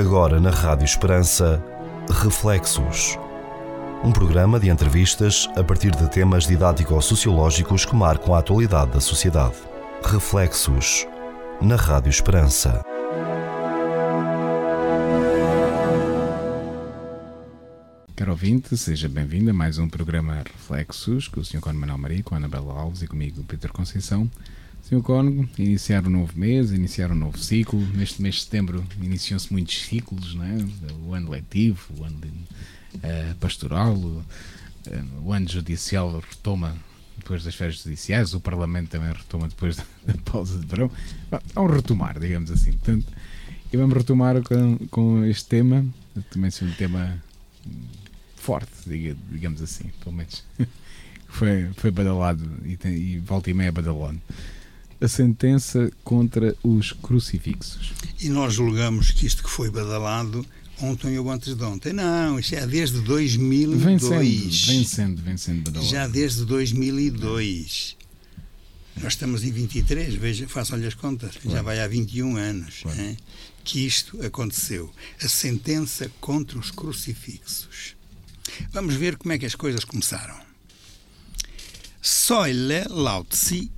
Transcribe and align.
Agora 0.00 0.40
na 0.40 0.48
Rádio 0.48 0.86
Esperança, 0.86 1.62
Reflexos. 2.22 3.18
Um 4.02 4.10
programa 4.10 4.58
de 4.58 4.70
entrevistas 4.70 5.46
a 5.54 5.62
partir 5.62 5.90
de 5.90 6.08
temas 6.08 6.46
didático-sociológicos 6.46 7.84
que 7.84 7.94
marcam 7.94 8.34
a 8.34 8.38
atualidade 8.38 8.92
da 8.92 9.00
sociedade. 9.00 9.56
Reflexos. 10.02 11.06
Na 11.60 11.76
Rádio 11.76 12.08
Esperança. 12.08 12.82
Caro 18.16 18.30
ouvinte, 18.30 18.78
seja 18.78 19.06
bem-vindo 19.06 19.50
a 19.50 19.52
mais 19.52 19.76
um 19.76 19.86
programa 19.86 20.42
Reflexos 20.46 21.28
com 21.28 21.40
o 21.40 21.44
Sr. 21.44 21.60
Cono 21.60 21.78
Manuel 21.78 21.98
Maria, 21.98 22.22
com 22.22 22.34
a 22.34 22.38
Anabela 22.38 22.72
Alves 22.72 23.02
e 23.02 23.06
comigo, 23.06 23.44
Pedro 23.44 23.70
Conceição. 23.74 24.30
Sr. 24.90 25.02
Cono, 25.02 25.48
iniciar 25.56 26.04
um 26.04 26.10
novo 26.10 26.32
mês, 26.36 26.72
iniciar 26.72 27.12
um 27.12 27.14
novo 27.14 27.38
ciclo. 27.38 27.80
Neste 27.94 28.20
mês 28.20 28.34
de 28.34 28.40
setembro 28.40 28.84
iniciam-se 29.00 29.52
muitos 29.52 29.84
ciclos, 29.84 30.34
não 30.34 30.44
é? 30.44 30.56
o 31.06 31.14
ano 31.14 31.30
letivo, 31.30 31.80
o 31.96 32.02
ano 32.02 32.20
uh, 32.96 33.34
pastoral, 33.36 33.94
o, 33.94 34.18
uh, 34.18 34.24
o 35.22 35.32
ano 35.32 35.48
judicial 35.48 36.20
retoma 36.28 36.76
depois 37.16 37.44
das 37.44 37.54
férias 37.54 37.80
judiciais, 37.80 38.34
o 38.34 38.40
Parlamento 38.40 38.88
também 38.88 39.12
retoma 39.12 39.46
depois 39.46 39.76
da, 39.76 39.84
da 40.06 40.14
pausa 40.24 40.58
de 40.58 40.66
verão. 40.66 40.90
Há 41.54 41.60
um 41.60 41.66
retomar, 41.66 42.18
digamos 42.18 42.50
assim. 42.50 42.72
Portanto, 42.72 43.06
e 43.72 43.76
vamos 43.76 43.96
retomar 43.96 44.42
com, 44.42 44.76
com 44.90 45.24
este 45.24 45.44
tema, 45.44 45.86
também 46.32 46.50
é 46.50 46.64
um 46.64 46.72
tema 46.72 47.22
forte, 48.34 48.72
digamos 49.30 49.62
assim, 49.62 49.88
pelo 50.02 50.16
menos. 50.16 50.42
foi, 51.28 51.70
foi 51.76 51.92
badalado 51.92 52.44
e, 52.64 52.76
tem, 52.76 52.92
e 52.92 53.18
volta 53.20 53.48
e 53.50 53.54
meia 53.54 53.70
badalado. 53.70 54.20
A 55.00 55.08
sentença 55.08 55.90
contra 56.04 56.54
os 56.62 56.92
crucifixos. 56.92 57.92
E 58.20 58.28
nós 58.28 58.54
julgamos 58.54 59.10
que 59.10 59.26
isto 59.26 59.42
que 59.42 59.50
foi 59.50 59.70
badalado 59.70 60.44
ontem 60.82 61.18
ou 61.18 61.30
antes 61.30 61.54
de 61.54 61.62
ontem. 61.62 61.92
Não, 61.92 62.38
isto 62.38 62.54
é 62.54 62.66
desde 62.66 63.00
2002. 63.00 63.82
Vem 63.82 63.98
sendo, 63.98 64.66
vem 64.66 64.84
sendo, 64.84 65.22
vem 65.22 65.36
sendo 65.36 65.62
badalado. 65.62 65.90
Já 65.90 66.06
desde 66.06 66.44
2002. 66.44 67.96
Nós 68.96 69.14
estamos 69.14 69.44
em 69.44 69.50
23, 69.50 70.14
veja, 70.14 70.46
façam-lhe 70.48 70.86
as 70.86 70.94
contas, 70.94 71.36
claro. 71.36 71.50
já 71.50 71.62
vai 71.62 71.80
há 71.80 71.88
21 71.88 72.36
anos 72.36 72.80
claro. 72.82 73.00
é, 73.00 73.16
que 73.64 73.86
isto 73.86 74.22
aconteceu. 74.24 74.92
A 75.22 75.28
sentença 75.28 76.10
contra 76.20 76.58
os 76.58 76.70
crucifixos. 76.70 77.96
Vamos 78.72 78.94
ver 78.94 79.16
como 79.16 79.32
é 79.32 79.38
que 79.38 79.46
as 79.46 79.54
coisas 79.54 79.84
começaram. 79.84 80.38
Soile 82.02 82.84
Lautzi, 82.88 83.70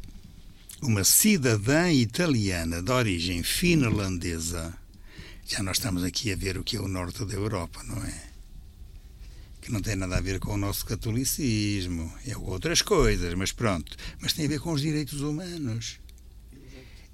uma 0.83 1.05
cidadã 1.05 1.93
italiana 1.93 2.83
de 2.83 2.91
origem 2.91 3.45
finlandesa, 3.45 4.77
já 5.47 5.63
nós 5.63 5.77
estamos 5.77 6.03
aqui 6.03 6.33
a 6.33 6.37
ver 6.37 6.59
o 6.59 6.65
que 6.65 6.77
é 6.77 6.81
o 6.81 6.89
norte 6.89 7.25
da 7.25 7.35
Europa, 7.35 7.81
não 7.85 8.03
é? 8.03 8.23
Que 9.61 9.71
não 9.71 9.81
tem 9.81 9.95
nada 9.95 10.17
a 10.17 10.21
ver 10.21 10.41
com 10.41 10.55
o 10.55 10.57
nosso 10.57 10.85
catolicismo, 10.85 12.13
é 12.27 12.37
outras 12.37 12.83
coisas, 12.83 13.33
mas 13.35 13.53
pronto. 13.53 13.97
Mas 14.21 14.33
tem 14.33 14.47
a 14.47 14.49
ver 14.49 14.59
com 14.59 14.73
os 14.73 14.81
direitos 14.81 15.21
humanos. 15.21 16.01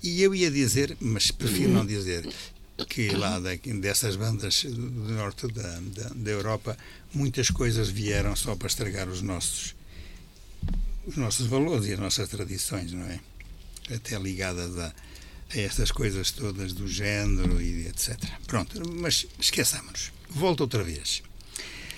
E 0.03 0.23
eu 0.23 0.35
ia 0.35 0.51
dizer, 0.51 0.97
mas 0.99 1.31
prefiro 1.31 1.71
não 1.71 1.85
dizer, 1.85 2.27
que 2.89 3.11
lá 3.11 3.39
dessas 3.81 4.17
bandas 4.17 4.65
do 4.65 5.13
norte 5.13 5.47
da, 5.49 5.81
da, 5.81 6.09
da, 6.15 6.31
Europa 6.31 6.79
muitas 7.13 7.51
coisas 7.51 7.91
vieram 7.91 8.35
só 8.37 8.55
para 8.55 8.69
estragar 8.69 9.09
os 9.09 9.21
nossos 9.21 9.75
os 11.05 11.17
nossos 11.17 11.47
valores 11.47 11.87
e 11.87 11.95
as 11.95 11.99
nossas 11.99 12.29
tradições, 12.29 12.93
não 12.93 13.05
é? 13.05 13.19
Até 13.95 14.19
ligadas 14.19 14.77
a, 14.79 14.95
a 15.55 15.59
estas 15.59 15.91
coisas 15.91 16.31
todas 16.31 16.73
do 16.73 16.87
género 16.87 17.61
e 17.61 17.87
etc. 17.87 18.19
Pronto, 18.47 18.83
mas 19.01 19.27
esqueçamos. 19.41 20.13
Volto 20.29 20.61
outra 20.61 20.83
vez. 20.83 21.23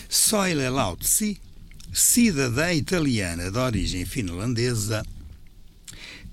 Soile 0.09 0.69
Lautzi, 0.69 1.41
cidadã 1.93 2.73
italiana 2.73 3.51
de 3.51 3.59
origem 3.59 4.05
finlandesa, 4.05 5.05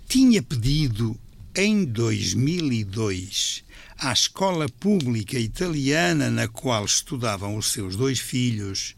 tinha 0.07 0.41
pedido 0.41 1.19
em 1.55 1.85
2002 1.85 3.63
à 3.97 4.13
escola 4.13 4.69
pública 4.69 5.39
italiana 5.39 6.29
na 6.29 6.47
qual 6.47 6.85
estudavam 6.85 7.57
os 7.57 7.71
seus 7.71 7.95
dois 7.95 8.19
filhos 8.19 8.95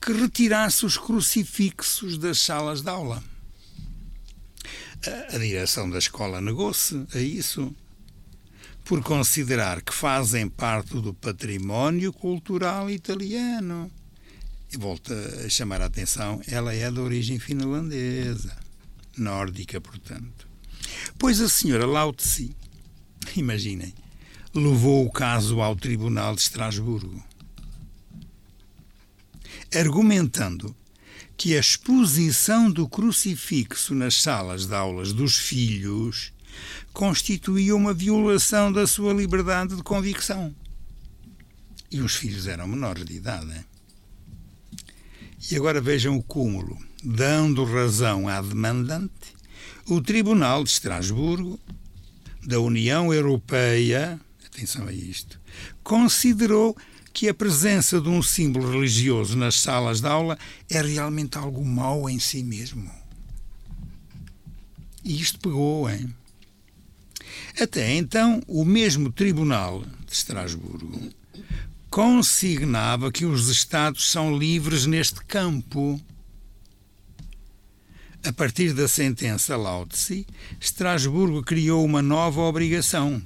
que 0.00 0.12
retirasse 0.12 0.86
os 0.86 0.96
crucifixos 0.96 2.16
das 2.18 2.40
salas 2.40 2.82
de 2.82 2.88
aula. 2.88 3.22
A, 5.04 5.38
direção 5.38 5.88
da 5.88 5.98
escola 5.98 6.40
negou-se 6.40 7.06
a 7.14 7.18
isso, 7.18 7.74
por 8.84 9.02
considerar 9.02 9.82
que 9.82 9.92
fazem 9.92 10.48
parte 10.48 11.00
do 11.00 11.12
património 11.12 12.12
cultural 12.12 12.90
italiano. 12.90 13.90
E 14.72 14.76
volto 14.76 15.12
a 15.12 15.48
chamar 15.48 15.80
a 15.80 15.86
atenção, 15.86 16.40
ela 16.46 16.74
é 16.74 16.90
de 16.90 16.98
origem 16.98 17.38
finlandesa, 17.38 18.56
nórdica, 19.16 19.80
portanto. 19.80 20.48
Pois 21.18 21.40
a 21.40 21.48
senhora 21.48 21.86
Lao 21.86 22.12
Tse, 22.12 22.54
imaginem, 23.36 23.92
levou 24.54 25.04
o 25.06 25.12
caso 25.12 25.60
ao 25.60 25.76
Tribunal 25.76 26.34
de 26.34 26.42
Estrasburgo, 26.42 27.22
argumentando 29.74 30.74
que 31.36 31.54
a 31.54 31.60
exposição 31.60 32.70
do 32.70 32.88
crucifixo 32.88 33.94
nas 33.94 34.22
salas 34.22 34.66
de 34.66 34.74
aulas 34.74 35.12
dos 35.12 35.36
filhos 35.36 36.32
constituía 36.92 37.76
uma 37.76 37.92
violação 37.92 38.72
da 38.72 38.86
sua 38.86 39.12
liberdade 39.12 39.76
de 39.76 39.82
convicção. 39.82 40.54
E 41.90 42.00
os 42.00 42.14
filhos 42.14 42.46
eram 42.46 42.66
menores 42.66 43.04
de 43.04 43.14
idade. 43.14 43.64
E 45.50 45.56
agora 45.56 45.80
vejam 45.80 46.16
o 46.16 46.22
cúmulo. 46.22 46.78
Dando 47.04 47.64
razão 47.64 48.26
à 48.26 48.40
demandante, 48.40 49.36
o 49.86 50.00
Tribunal 50.00 50.64
de 50.64 50.70
Estrasburgo, 50.70 51.60
da 52.44 52.58
União 52.58 53.12
Europeia, 53.12 54.18
atenção 54.44 54.88
a 54.88 54.92
isto, 54.92 55.38
considerou 55.84 56.76
que 57.16 57.30
a 57.30 57.34
presença 57.34 57.98
de 57.98 58.10
um 58.10 58.22
símbolo 58.22 58.70
religioso 58.70 59.38
nas 59.38 59.58
salas 59.58 60.02
de 60.02 60.06
aula 60.06 60.38
é 60.68 60.82
realmente 60.82 61.38
algo 61.38 61.64
mau 61.64 62.10
em 62.10 62.18
si 62.18 62.42
mesmo. 62.42 62.90
E 65.02 65.18
isto 65.18 65.40
pegou, 65.40 65.88
hein? 65.88 66.14
Até 67.58 67.94
então, 67.94 68.42
o 68.46 68.66
mesmo 68.66 69.10
Tribunal 69.10 69.82
de 70.06 70.12
Estrasburgo 70.12 71.08
consignava 71.88 73.10
que 73.10 73.24
os 73.24 73.48
Estados 73.48 74.10
são 74.10 74.36
livres 74.36 74.84
neste 74.84 75.24
campo. 75.24 75.98
A 78.24 78.32
partir 78.34 78.74
da 78.74 78.86
sentença 78.86 79.56
Lautsi, 79.56 80.26
Estrasburgo 80.60 81.42
criou 81.42 81.82
uma 81.82 82.02
nova 82.02 82.42
obrigação 82.42 83.22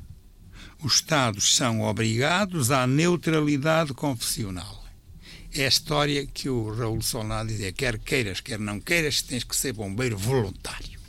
os 0.82 0.94
Estados 0.94 1.54
são 1.54 1.82
obrigados 1.82 2.70
à 2.70 2.86
neutralidade 2.86 3.92
confessional. 3.92 4.80
É 5.52 5.64
a 5.64 5.68
história 5.68 6.26
que 6.26 6.48
o 6.48 6.72
Raul 6.72 7.02
Solnado 7.02 7.48
dizia: 7.48 7.72
quer 7.72 7.98
queiras, 7.98 8.40
quer 8.40 8.58
não 8.58 8.80
queiras, 8.80 9.20
tens 9.20 9.44
que 9.44 9.56
ser 9.56 9.72
bombeiro 9.72 10.16
voluntário. 10.16 11.00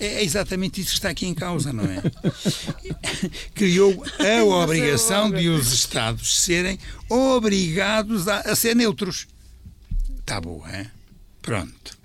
É 0.00 0.24
exatamente 0.24 0.80
isso 0.80 0.90
que 0.90 0.96
está 0.96 1.10
aqui 1.10 1.26
em 1.26 1.34
causa, 1.34 1.72
não 1.72 1.84
é? 1.84 2.02
Criou 3.54 4.04
a 4.18 4.44
obrigação 4.44 5.30
de 5.30 5.48
os 5.48 5.72
Estados 5.72 6.42
serem 6.42 6.76
obrigados 7.08 8.26
a, 8.26 8.40
a 8.40 8.56
ser 8.56 8.74
neutros. 8.74 9.28
Está 10.18 10.40
boa, 10.40 10.68
é? 10.68 10.90
Pronto. 11.40 11.96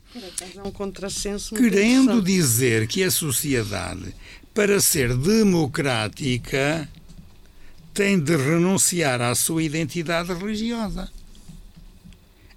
É 0.56 0.62
um 0.64 0.72
contrassenso 0.72 1.56
Querendo 1.56 2.22
dizer 2.22 2.88
que 2.88 3.04
a 3.04 3.10
sociedade 3.12 4.14
para 4.58 4.80
ser 4.80 5.16
democrática, 5.16 6.90
tem 7.94 8.20
de 8.20 8.36
renunciar 8.36 9.22
à 9.22 9.36
sua 9.36 9.62
identidade 9.62 10.34
religiosa. 10.34 11.12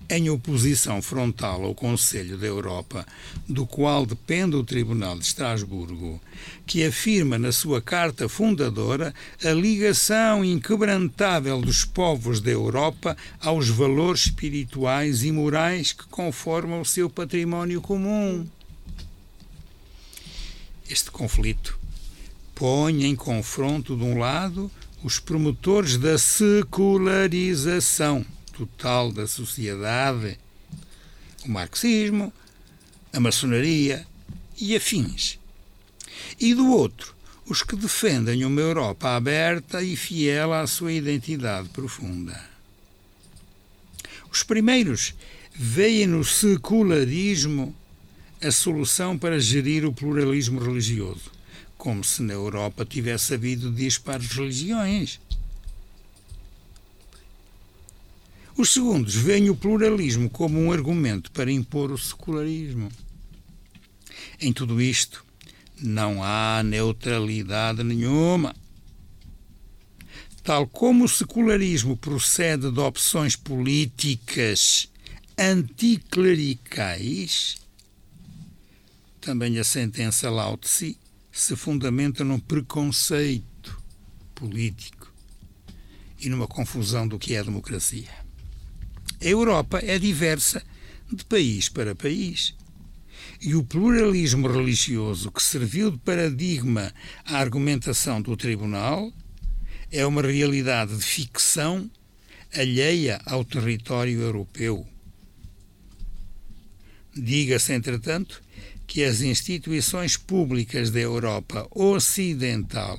Em 0.09 0.31
oposição 0.31 1.03
frontal 1.03 1.63
ao 1.63 1.75
Conselho 1.75 2.39
da 2.39 2.47
Europa, 2.47 3.07
do 3.47 3.67
qual 3.67 4.07
depende 4.07 4.57
o 4.57 4.65
Tribunal 4.65 5.19
de 5.19 5.27
Estrasburgo, 5.27 6.19
que 6.67 6.87
afirma 6.87 7.39
na 7.39 7.53
sua 7.53 7.83
carta 7.83 8.31
fundadora 8.31 9.15
a 9.45 9.51
ligação 9.51 10.43
inquebrantável 10.43 11.61
dos 11.61 11.85
povos 11.85 12.41
da 12.41 12.51
Europa 12.51 13.15
aos 13.39 13.69
valores 13.69 14.23
espirituais 14.23 15.23
e 15.23 15.31
morais 15.31 15.93
que 15.93 16.07
conformam 16.07 16.81
o 16.81 16.87
seu 16.87 17.11
património 17.11 17.83
comum. 17.83 18.49
Este 20.89 21.11
conflito 21.11 21.80
põe 22.61 23.05
em 23.07 23.17
confronto, 23.17 23.97
de 23.97 24.05
um 24.05 24.17
lado, 24.19 24.71
os 25.03 25.19
promotores 25.19 25.97
da 25.97 26.19
secularização 26.19 28.23
total 28.53 29.11
da 29.11 29.27
sociedade, 29.27 30.39
o 31.43 31.49
marxismo, 31.49 32.31
a 33.15 33.19
maçonaria 33.19 34.07
e 34.61 34.77
afins. 34.77 35.39
E 36.39 36.55
do 36.55 36.71
outro, 36.71 37.15
os 37.47 37.63
que 37.63 37.75
defendem 37.75 38.45
uma 38.45 38.61
Europa 38.61 39.17
aberta 39.17 39.83
e 39.83 39.97
fiel 39.97 40.53
à 40.53 40.67
sua 40.67 40.93
identidade 40.93 41.71
profunda. 41.71 42.39
Os 44.31 44.43
primeiros 44.43 45.15
veem 45.55 46.07
no 46.07 46.23
secularismo 46.23 47.75
a 48.43 48.51
solução 48.51 49.17
para 49.17 49.41
gerir 49.41 49.87
o 49.87 49.95
pluralismo 49.95 50.61
religioso, 50.61 51.40
como 51.81 52.05
se 52.05 52.23
na 52.23 52.35
Europa 52.35 52.85
tivesse 52.85 53.33
havido 53.33 53.73
dispares 53.73 54.33
religiões. 54.33 55.19
Os 58.55 58.71
segundos 58.71 59.15
veem 59.15 59.49
o 59.49 59.57
pluralismo 59.57 60.29
como 60.29 60.61
um 60.61 60.71
argumento 60.71 61.33
para 61.33 61.51
impor 61.51 61.91
o 61.91 61.97
secularismo. 61.97 62.93
Em 64.39 64.53
tudo 64.53 64.79
isto, 64.79 65.25
não 65.81 66.23
há 66.23 66.63
neutralidade 66.63 67.83
nenhuma. 67.83 68.55
Tal 70.45 70.67
como 70.67 71.05
o 71.05 71.09
secularismo 71.09 71.97
procede 71.97 72.71
de 72.71 72.81
opções 72.81 73.37
políticas 73.37 74.87
anticlericais, 75.39 77.57
também 79.19 79.59
a 79.59 79.65
sentença 79.65 80.29
Lao 80.29 80.59
Tse 80.59 80.99
se 81.31 81.55
fundamenta 81.57 82.25
num 82.25 82.39
preconceito 82.39 83.81
político 84.35 85.13
e 86.19 86.29
numa 86.29 86.47
confusão 86.47 87.07
do 87.07 87.19
que 87.19 87.35
é 87.35 87.43
democracia. 87.43 88.11
A 89.21 89.25
Europa 89.25 89.81
é 89.83 89.99
diversa 89.99 90.63
de 91.13 91.25
país 91.25 91.69
para 91.69 91.95
país 91.95 92.55
e 93.41 93.55
o 93.55 93.65
pluralismo 93.65 94.49
religioso 94.49 95.31
que 95.31 95.43
serviu 95.43 95.91
de 95.91 95.99
paradigma 95.99 96.93
à 97.25 97.39
argumentação 97.39 98.21
do 98.21 98.37
Tribunal 98.37 99.13
é 99.91 100.05
uma 100.07 100.23
realidade 100.23 100.97
de 100.97 101.03
ficção 101.03 101.91
alheia 102.55 103.21
ao 103.25 103.45
território 103.45 104.21
europeu. 104.21 104.87
Diga-se, 107.15 107.73
entretanto, 107.73 108.43
que 108.91 109.05
as 109.05 109.21
instituições 109.21 110.17
públicas 110.17 110.91
da 110.91 110.99
Europa 110.99 111.65
Ocidental 111.71 112.99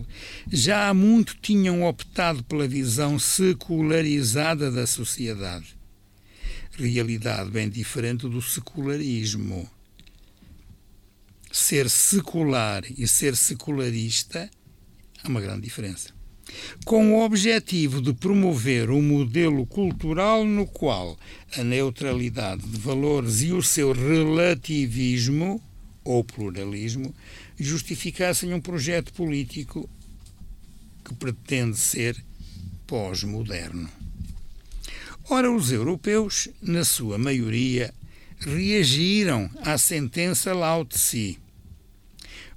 já 0.50 0.88
há 0.88 0.94
muito 0.94 1.36
tinham 1.42 1.84
optado 1.84 2.42
pela 2.46 2.66
visão 2.66 3.20
secularizada 3.20 4.72
da 4.72 4.88
sociedade. 4.88 5.76
Realidade 6.78 7.52
bem 7.52 7.70
diferente 7.70 8.22
do 8.30 8.42
secularismo 8.42 9.70
ser 11.52 11.90
secular 11.90 12.84
e 12.98 13.06
ser 13.06 13.36
secularista 13.36 14.50
há 15.22 15.28
uma 15.28 15.42
grande 15.42 15.64
diferença. 15.64 16.14
Com 16.86 17.16
o 17.16 17.22
objetivo 17.22 18.02
de 18.02 18.14
promover 18.14 18.90
um 18.90 19.02
modelo 19.02 19.66
cultural 19.66 20.46
no 20.46 20.66
qual 20.66 21.20
a 21.58 21.62
neutralidade 21.66 22.66
de 22.66 22.80
valores 22.80 23.42
e 23.42 23.52
o 23.52 23.62
seu 23.62 23.92
relativismo 23.92 25.62
ou 26.04 26.24
pluralismo 26.24 27.14
justificassem 27.58 28.54
um 28.54 28.62
projeto 28.62 29.14
político 29.14 29.90
que 31.04 31.14
pretende 31.14 31.78
ser 31.78 32.16
pós-moderno. 32.88 33.90
Ora, 35.30 35.52
os 35.52 35.72
europeus, 35.72 36.50
na 36.62 36.84
sua 36.84 37.18
maioria, 37.18 37.94
reagiram 38.40 39.50
à 39.64 39.78
sentença 39.78 40.54
Lao 40.54 40.84
Tse. 40.84 41.38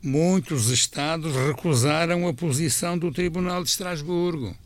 Muitos 0.02 0.70
Estados 0.70 1.35
recusaram 1.35 2.26
a 2.26 2.35
posição 2.35 2.99
do 2.99 3.12
Tribunal 3.12 3.62
de 3.62 3.70
Estrasburgo. 3.70 4.56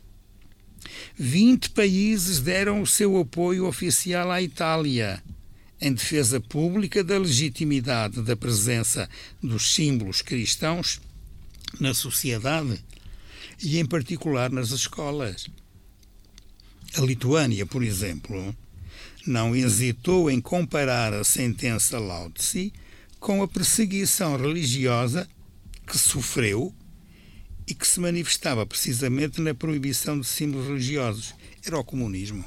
20 1.15 1.69
países 1.71 2.39
deram 2.39 2.81
o 2.81 2.87
seu 2.87 3.17
apoio 3.17 3.67
oficial 3.67 4.31
à 4.31 4.41
Itália, 4.41 5.21
em 5.81 5.93
defesa 5.93 6.39
pública 6.39 7.03
da 7.03 7.17
legitimidade 7.17 8.21
da 8.21 8.35
presença 8.35 9.09
dos 9.41 9.73
símbolos 9.73 10.21
cristãos 10.21 10.99
na 11.79 11.93
sociedade 11.93 12.83
e, 13.61 13.79
em 13.79 13.85
particular, 13.85 14.51
nas 14.51 14.71
escolas. 14.71 15.47
A 16.95 17.01
Lituânia, 17.01 17.65
por 17.65 17.83
exemplo, 17.83 18.55
não 19.25 19.55
hesitou 19.55 20.29
em 20.29 20.41
comparar 20.41 21.13
a 21.13 21.23
sentença 21.23 21.99
Lao 21.99 22.31
com 23.19 23.43
a 23.43 23.47
perseguição 23.47 24.37
religiosa 24.37 25.27
que 25.85 25.97
sofreu 25.97 26.73
e 27.67 27.75
que 27.75 27.87
se 27.87 27.99
manifestava 27.99 28.65
precisamente 28.65 29.39
na 29.39 29.53
proibição 29.53 30.19
de 30.19 30.25
símbolos 30.25 30.67
religiosos. 30.67 31.35
Era 31.63 31.77
o 31.77 31.83
comunismo. 31.83 32.43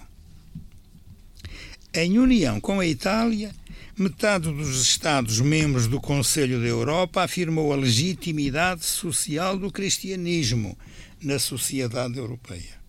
Em 1.94 2.18
união 2.18 2.58
com 2.58 2.80
a 2.80 2.86
Itália, 2.86 3.54
metade 3.98 4.50
dos 4.50 4.80
Estados-membros 4.80 5.86
do 5.86 6.00
Conselho 6.00 6.58
da 6.58 6.66
Europa 6.66 7.22
afirmou 7.22 7.70
a 7.70 7.76
legitimidade 7.76 8.82
social 8.82 9.58
do 9.58 9.70
cristianismo 9.70 10.78
na 11.20 11.38
sociedade 11.38 12.16
europeia. 12.16 12.80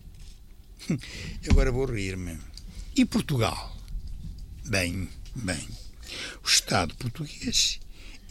Agora 1.50 1.70
vou 1.70 1.84
rir-me. 1.84 2.38
E 2.96 3.04
Portugal? 3.04 3.76
Bem, 4.64 5.06
bem. 5.34 5.68
O 6.42 6.48
Estado 6.48 6.94
português, 6.94 7.78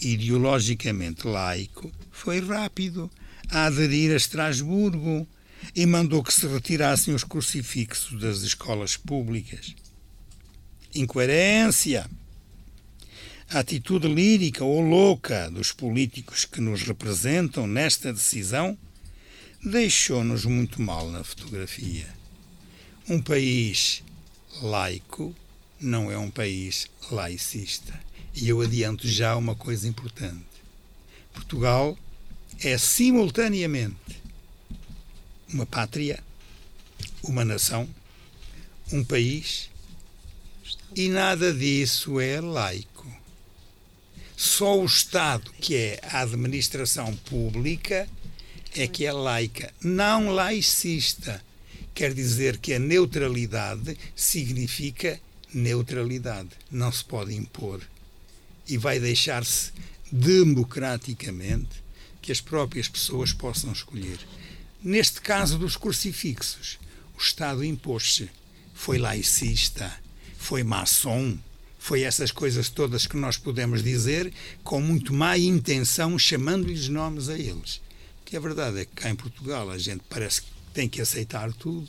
ideologicamente 0.01 1.27
laico, 1.27 1.91
foi 2.11 2.39
rápido 2.39 3.11
a 3.51 3.65
aderir 3.65 4.11
a 4.11 4.15
Estrasburgo 4.15 5.27
e 5.75 5.85
mandou 5.85 6.23
que 6.23 6.33
se 6.33 6.47
retirassem 6.47 7.13
os 7.13 7.23
crucifixos 7.23 8.19
das 8.19 8.41
escolas 8.41 8.97
públicas. 8.97 9.75
Incoerência. 10.95 12.07
A 13.49 13.59
atitude 13.59 14.07
lírica 14.07 14.63
ou 14.63 14.79
louca 14.79 15.49
dos 15.49 15.71
políticos 15.71 16.45
que 16.45 16.61
nos 16.61 16.83
representam 16.83 17.65
nesta 17.65 18.13
decisão 18.13 18.77
deixou-nos 19.63 20.45
muito 20.45 20.79
mal 20.81 21.09
na 21.09 21.23
fotografia. 21.23 22.07
Um 23.09 23.19
país 23.19 24.03
laico 24.61 25.35
não 25.81 26.11
é 26.11 26.17
um 26.17 26.29
país 26.29 26.87
laicista. 27.11 27.99
E 28.35 28.47
eu 28.47 28.61
adianto 28.61 29.07
já 29.07 29.35
uma 29.35 29.55
coisa 29.55 29.87
importante. 29.87 30.45
Portugal 31.33 31.97
é 32.59 32.77
simultaneamente 32.77 34.21
uma 35.51 35.65
pátria, 35.65 36.23
uma 37.23 37.43
nação, 37.43 37.89
um 38.91 39.03
país 39.03 39.72
e 40.95 41.09
nada 41.09 41.53
disso 41.53 42.19
é 42.19 42.39
laico. 42.39 43.07
Só 44.35 44.79
o 44.79 44.85
Estado, 44.85 45.51
que 45.59 45.75
é 45.75 45.99
a 46.03 46.21
administração 46.21 47.15
pública, 47.15 48.07
é 48.75 48.87
que 48.87 49.05
é 49.05 49.11
laica, 49.11 49.73
não 49.81 50.29
laicista. 50.29 51.43
Quer 51.93 52.13
dizer 52.13 52.57
que 52.57 52.73
a 52.73 52.79
neutralidade 52.79 53.97
significa 54.15 55.19
neutralidade. 55.53 56.49
Não 56.71 56.91
se 56.91 57.03
pode 57.03 57.33
impor. 57.35 57.81
E 58.67 58.77
vai 58.77 58.99
deixar-se 58.99 59.71
democraticamente 60.11 61.83
que 62.21 62.31
as 62.31 62.41
próprias 62.41 62.87
pessoas 62.87 63.31
possam 63.31 63.71
escolher. 63.71 64.19
Neste 64.81 65.21
caso 65.21 65.57
dos 65.57 65.77
crucifixos, 65.77 66.79
o 67.15 67.21
Estado 67.21 67.63
impôs-se. 67.63 68.29
Foi 68.73 68.97
laicista, 68.97 70.02
foi 70.43 70.61
maçom, 70.61 71.37
foi 71.79 72.01
essas 72.01 72.29
coisas 72.29 72.67
todas 72.67 73.07
que 73.07 73.15
nós 73.15 73.37
podemos 73.37 73.81
dizer 73.81 74.31
com 74.61 74.81
muito 74.81 75.13
má 75.13 75.37
intenção, 75.37 76.19
chamando-lhes 76.19 76.89
nomes 76.89 77.29
a 77.29 77.37
eles. 77.37 77.81
Que 78.25 78.35
a 78.35 78.41
verdade 78.41 78.79
é 78.79 78.85
que 78.85 78.91
cá 78.91 79.09
em 79.09 79.15
Portugal 79.15 79.71
a 79.71 79.77
gente 79.77 80.03
parece 80.09 80.41
que 80.41 80.47
tem 80.73 80.89
que 80.89 81.01
aceitar 81.01 81.51
tudo. 81.53 81.87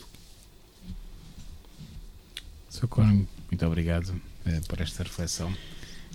Socorro 2.70 3.26
muito 3.50 3.66
obrigado 3.66 4.10
uh, 4.10 4.66
por 4.68 4.80
esta 4.80 5.02
reflexão. 5.02 5.52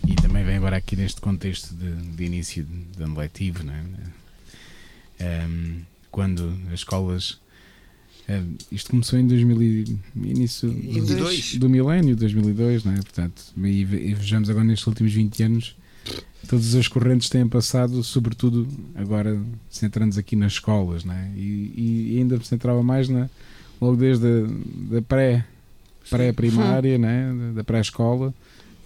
E 0.07 0.15
também 0.15 0.45
vem 0.45 0.55
agora 0.55 0.77
aqui 0.77 0.95
neste 0.95 1.19
contexto 1.19 1.73
de, 1.75 1.91
de 1.91 2.23
início 2.23 2.63
de 2.63 3.03
ano 3.03 3.17
letivo, 3.17 3.63
não 3.63 3.73
é? 3.73 3.81
Um, 3.81 4.11
ehm, 5.19 5.81
quando 6.09 6.57
as 6.67 6.79
escolas. 6.79 7.37
Uh, 8.29 8.55
isto 8.71 8.91
começou 8.91 9.17
em 9.17 9.25
2000 9.25 9.97
início 10.17 10.69
do, 10.69 11.59
do 11.59 11.69
milénio, 11.69 12.15
2002, 12.15 12.83
não 12.83 12.93
é? 12.93 12.97
Portanto, 12.97 13.41
e, 13.57 13.81
e 13.81 14.13
vejamos 14.13 14.51
agora 14.51 14.65
nestes 14.65 14.85
últimos 14.85 15.11
20 15.11 15.43
anos, 15.43 15.75
todas 16.47 16.75
as 16.75 16.87
correntes 16.87 17.27
têm 17.27 17.47
passado, 17.47 18.03
sobretudo 18.03 18.67
agora 18.93 19.41
centrando-nos 19.67 20.19
aqui 20.19 20.35
nas 20.35 20.53
escolas, 20.53 21.03
não 21.03 21.13
é? 21.15 21.31
E, 21.35 22.13
e 22.13 22.17
ainda 22.19 22.37
se 22.39 22.45
centrava 22.45 22.83
mais 22.83 23.09
na, 23.09 23.27
logo 23.81 23.95
desde 23.95 24.27
a 24.27 24.93
da 24.93 25.01
pré 25.01 25.45
pré-primária, 26.07 26.97
né, 26.97 27.53
da 27.55 27.63
pré-escola, 27.63 28.33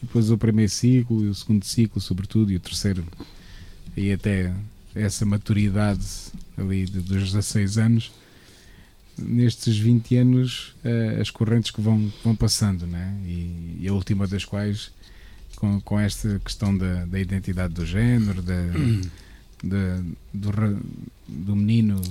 depois 0.02 0.30
o 0.30 0.38
primeiro 0.38 0.72
ciclo, 0.72 1.24
e 1.24 1.28
o 1.28 1.36
segundo 1.36 1.64
ciclo, 1.64 2.02
sobretudo, 2.02 2.52
e 2.52 2.58
o 2.58 2.60
terceiro, 2.60 3.04
e 3.96 4.12
até 4.12 4.54
essa 4.94 5.26
maturidade 5.26 6.06
ali 6.58 6.86
dos 6.86 7.32
16 7.32 7.78
anos, 7.78 8.12
nestes 9.18 9.78
20 9.78 10.16
anos, 10.18 10.76
uh, 10.84 11.22
as 11.22 11.30
correntes 11.30 11.72
que 11.72 11.82
vão, 11.82 12.12
vão 12.24 12.36
passando, 12.36 12.88
né? 12.88 13.16
E, 13.26 13.78
e 13.82 13.88
a 13.88 13.94
última 13.94 14.28
das 14.28 14.46
quais, 14.46 14.92
com, 15.56 15.80
com 15.82 16.00
esta 16.00 16.40
questão 16.44 16.76
da, 16.78 17.06
da 17.06 17.20
identidade 17.20 17.74
do 17.74 17.86
género, 17.86 18.42
da, 18.42 18.54
hum. 18.54 19.02
da 19.64 20.02
do, 20.34 20.52
do 21.28 21.56
menino 21.56 22.02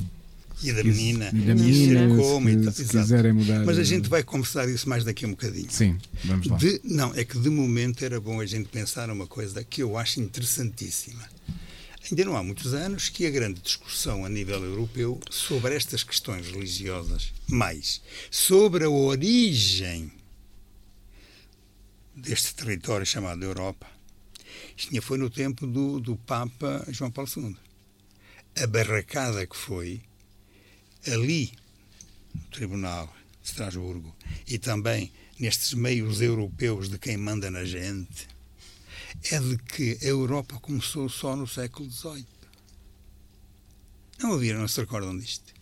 e 0.63 0.73
da 0.73 0.85
menina, 0.85 1.31
e 1.33 1.39
da 1.39 1.55
menina 1.55 2.17
como, 2.17 2.49
se, 2.49 2.85
se 2.85 2.97
quiserem 2.97 3.33
mudar. 3.33 3.65
Mas 3.65 3.79
a 3.79 3.83
gente 3.83 4.09
vai 4.09 4.23
conversar 4.23 4.69
isso 4.69 4.89
mais 4.89 5.03
daqui 5.03 5.25
a 5.25 5.29
um 5.29 5.33
bocadinho. 5.33 5.67
Sim, 5.69 5.99
vamos 6.25 6.47
lá. 6.47 6.57
De, 6.57 6.81
não, 6.85 7.13
é 7.15 7.25
que 7.25 7.39
de 7.39 7.51
momento 7.51 8.05
era 8.05 8.21
bom 8.21 8.41
a 8.41 8.47
gente 8.47 8.69
pensar 8.69 9.11
uma 9.11 9.27
coisa 9.27 9.65
que 9.65 9.83
eu 9.83 9.99
acho 9.99 10.21
interessantíssima. 10.21 11.23
Ainda 12.11 12.25
não 12.25 12.37
há 12.37 12.43
muitos 12.43 12.75
anos 12.75 13.09
que 13.09 13.27
a 13.27 13.31
grande 13.31 13.61
discussão 13.61 14.25
a 14.25 14.29
nível 14.29 14.63
europeu 14.63 15.21
sobre 15.31 15.75
estas 15.75 16.03
questões 16.03 16.47
religiosas, 16.49 17.33
mais 17.49 18.03
sobre 18.31 18.85
a 18.85 18.91
origem 18.91 20.13
deste 22.15 22.55
território 22.55 23.07
chamado 23.07 23.45
Europa, 23.45 23.87
isto 24.77 25.03
foi 25.03 25.19
no 25.19 25.31
tempo 25.31 25.67
do, 25.67 26.01
do 26.01 26.17
Papa 26.17 26.85
João 26.89 27.11
Paulo 27.11 27.31
II. 27.37 27.57
A 28.63 28.67
barracada 28.67 29.47
que 29.47 29.57
foi 29.57 30.03
ali, 31.07 31.53
no 32.35 32.43
Tribunal 32.51 33.15
de 33.41 33.49
Estrasburgo, 33.49 34.15
e 34.47 34.59
também 34.59 35.13
nestes 35.39 35.75
meios 35.75 36.21
europeus 36.21 36.89
de 36.89 36.99
quem 36.99 37.17
manda 37.17 37.51
na 37.51 37.65
gente, 37.65 38.29
é 39.31 39.39
de 39.39 39.57
que 39.59 39.99
a 40.03 40.07
Europa 40.07 40.59
começou 40.61 41.09
só 41.09 41.37
no 41.37 41.47
século 41.47 41.91
XVIII. 41.91 42.27
Não 44.21 44.33
ouviram, 44.33 44.61
não 44.61 44.69
se 44.69 44.81
recordam 44.81 45.17
disto? 45.19 45.53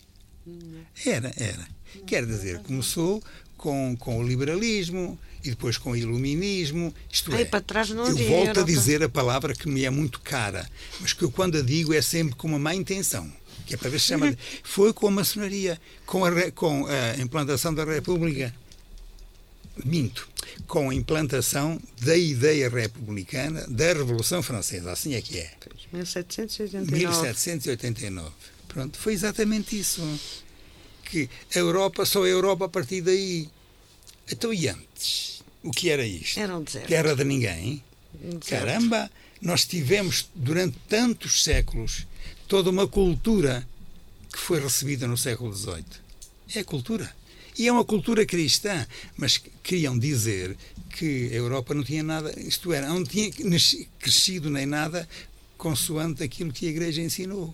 Era, 1.05 1.31
era. 1.35 1.67
Quer 2.05 2.25
dizer, 2.25 2.59
começou 2.59 3.23
com, 3.57 3.95
com 3.97 4.19
o 4.19 4.27
liberalismo 4.27 5.17
e 5.43 5.49
depois 5.49 5.77
com 5.77 5.91
o 5.91 5.95
iluminismo. 5.95 6.93
Isto 7.11 7.33
Ai, 7.33 7.43
é, 7.43 7.45
para 7.45 7.61
trás 7.61 7.89
não 7.89 8.07
eu 8.07 8.15
volto 8.15 8.59
a 8.59 8.63
dizer 8.63 9.03
a 9.03 9.09
palavra 9.09 9.53
que 9.53 9.67
me 9.67 9.83
é 9.83 9.89
muito 9.89 10.19
cara, 10.21 10.69
mas 10.99 11.13
que 11.13 11.23
eu 11.23 11.31
quando 11.31 11.57
a 11.57 11.61
digo 11.61 11.93
é 11.93 12.01
sempre 12.01 12.35
com 12.35 12.47
uma 12.47 12.59
má 12.59 12.75
intenção 12.75 13.31
que 13.71 13.75
é 13.75 13.77
para 13.77 13.89
ver 13.89 13.99
se 13.99 14.07
chama. 14.07 14.35
Foi 14.63 14.91
com 14.91 15.07
a 15.07 15.11
maçonaria, 15.11 15.79
com 16.05 16.25
a, 16.25 16.51
com 16.51 16.85
a 16.87 17.21
implantação 17.21 17.73
da 17.73 17.85
República. 17.85 18.53
Minto. 19.83 20.27
Com 20.67 20.89
a 20.89 20.95
implantação 20.95 21.79
da 22.01 22.15
ideia 22.15 22.69
republicana 22.69 23.65
da 23.67 23.93
Revolução 23.93 24.43
Francesa. 24.43 24.91
Assim 24.91 25.13
é 25.13 25.21
que 25.21 25.37
é. 25.37 25.51
1789. 25.91 26.91
1789. 26.91 28.31
Pronto, 28.67 28.97
foi 28.97 29.13
exatamente 29.13 29.77
isso. 29.77 30.01
Que 31.03 31.29
a 31.53 31.59
Europa, 31.59 32.05
só 32.05 32.23
a 32.23 32.27
Europa 32.27 32.65
a 32.65 32.69
partir 32.69 33.01
daí. 33.01 33.49
Então, 34.31 34.53
e 34.53 34.67
antes? 34.67 35.43
O 35.63 35.71
que 35.71 35.89
era 35.89 36.05
isto? 36.05 36.39
Era 36.39 36.57
um 36.57 36.63
deserto. 36.63 36.87
Terra 36.87 37.15
de 37.15 37.23
ninguém? 37.23 37.83
Um 38.23 38.39
Caramba! 38.39 39.11
Nós 39.41 39.65
tivemos 39.65 40.29
durante 40.35 40.77
tantos 40.87 41.43
séculos 41.43 42.05
toda 42.47 42.69
uma 42.69 42.87
cultura 42.87 43.67
que 44.31 44.39
foi 44.39 44.59
recebida 44.59 45.07
no 45.07 45.17
século 45.17 45.53
XVIII. 45.53 45.85
É 46.55 46.59
a 46.59 46.63
cultura. 46.63 47.13
E 47.57 47.67
é 47.67 47.71
uma 47.71 47.83
cultura 47.83 48.25
cristã, 48.25 48.85
mas 49.17 49.41
queriam 49.61 49.97
dizer 49.97 50.55
que 50.95 51.29
a 51.31 51.35
Europa 51.35 51.73
não 51.73 51.83
tinha 51.83 52.03
nada, 52.03 52.33
isto 52.39 52.71
era, 52.73 52.87
não 52.87 53.03
tinha 53.03 53.31
crescido 53.99 54.49
nem 54.49 54.65
nada 54.65 55.07
consoante 55.57 56.23
aquilo 56.23 56.51
que 56.51 56.67
a 56.67 56.69
Igreja 56.69 57.01
ensinou. 57.01 57.53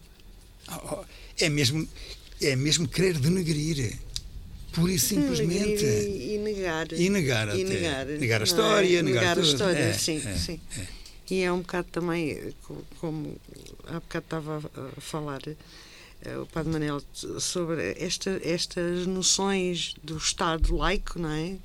Oh, 0.69 0.95
oh, 0.95 1.05
é 1.39 1.49
mesmo, 1.49 1.87
é 2.41 2.55
mesmo 2.55 2.87
querer 2.87 3.17
denegrir. 3.17 3.97
Pura 4.71 4.91
e 4.91 4.99
simplesmente. 4.99 5.83
E, 5.83 6.35
e 6.35 6.37
negar. 6.37 6.91
E 6.93 7.09
negar, 7.09 7.57
e 7.57 7.63
negar, 7.63 8.05
negar 8.05 8.41
a 8.41 8.43
história, 8.43 8.99
é? 8.99 9.01
negar, 9.01 9.21
negar 9.21 9.39
a 9.39 9.41
história, 9.41 9.79
é, 9.79 9.93
sim, 9.93 10.21
é, 10.23 10.35
sim. 10.35 10.59
É. 10.77 10.87
E 11.29 11.41
é 11.41 11.51
um 11.51 11.59
bocado 11.59 11.87
também, 11.91 12.53
como 12.99 13.35
há 13.87 13.93
bocado 13.93 14.25
estava 14.25 14.57
a 14.97 15.01
falar 15.01 15.41
eh, 15.47 15.55
o 16.41 16.45
Padre 16.47 16.71
Manel 16.71 17.01
sobre 17.13 17.95
esta, 17.99 18.39
estas 18.43 19.05
noções 19.05 19.95
do 20.03 20.17
Estado 20.17 20.75
laico, 20.75 21.19
não 21.19 21.29
é? 21.29 21.57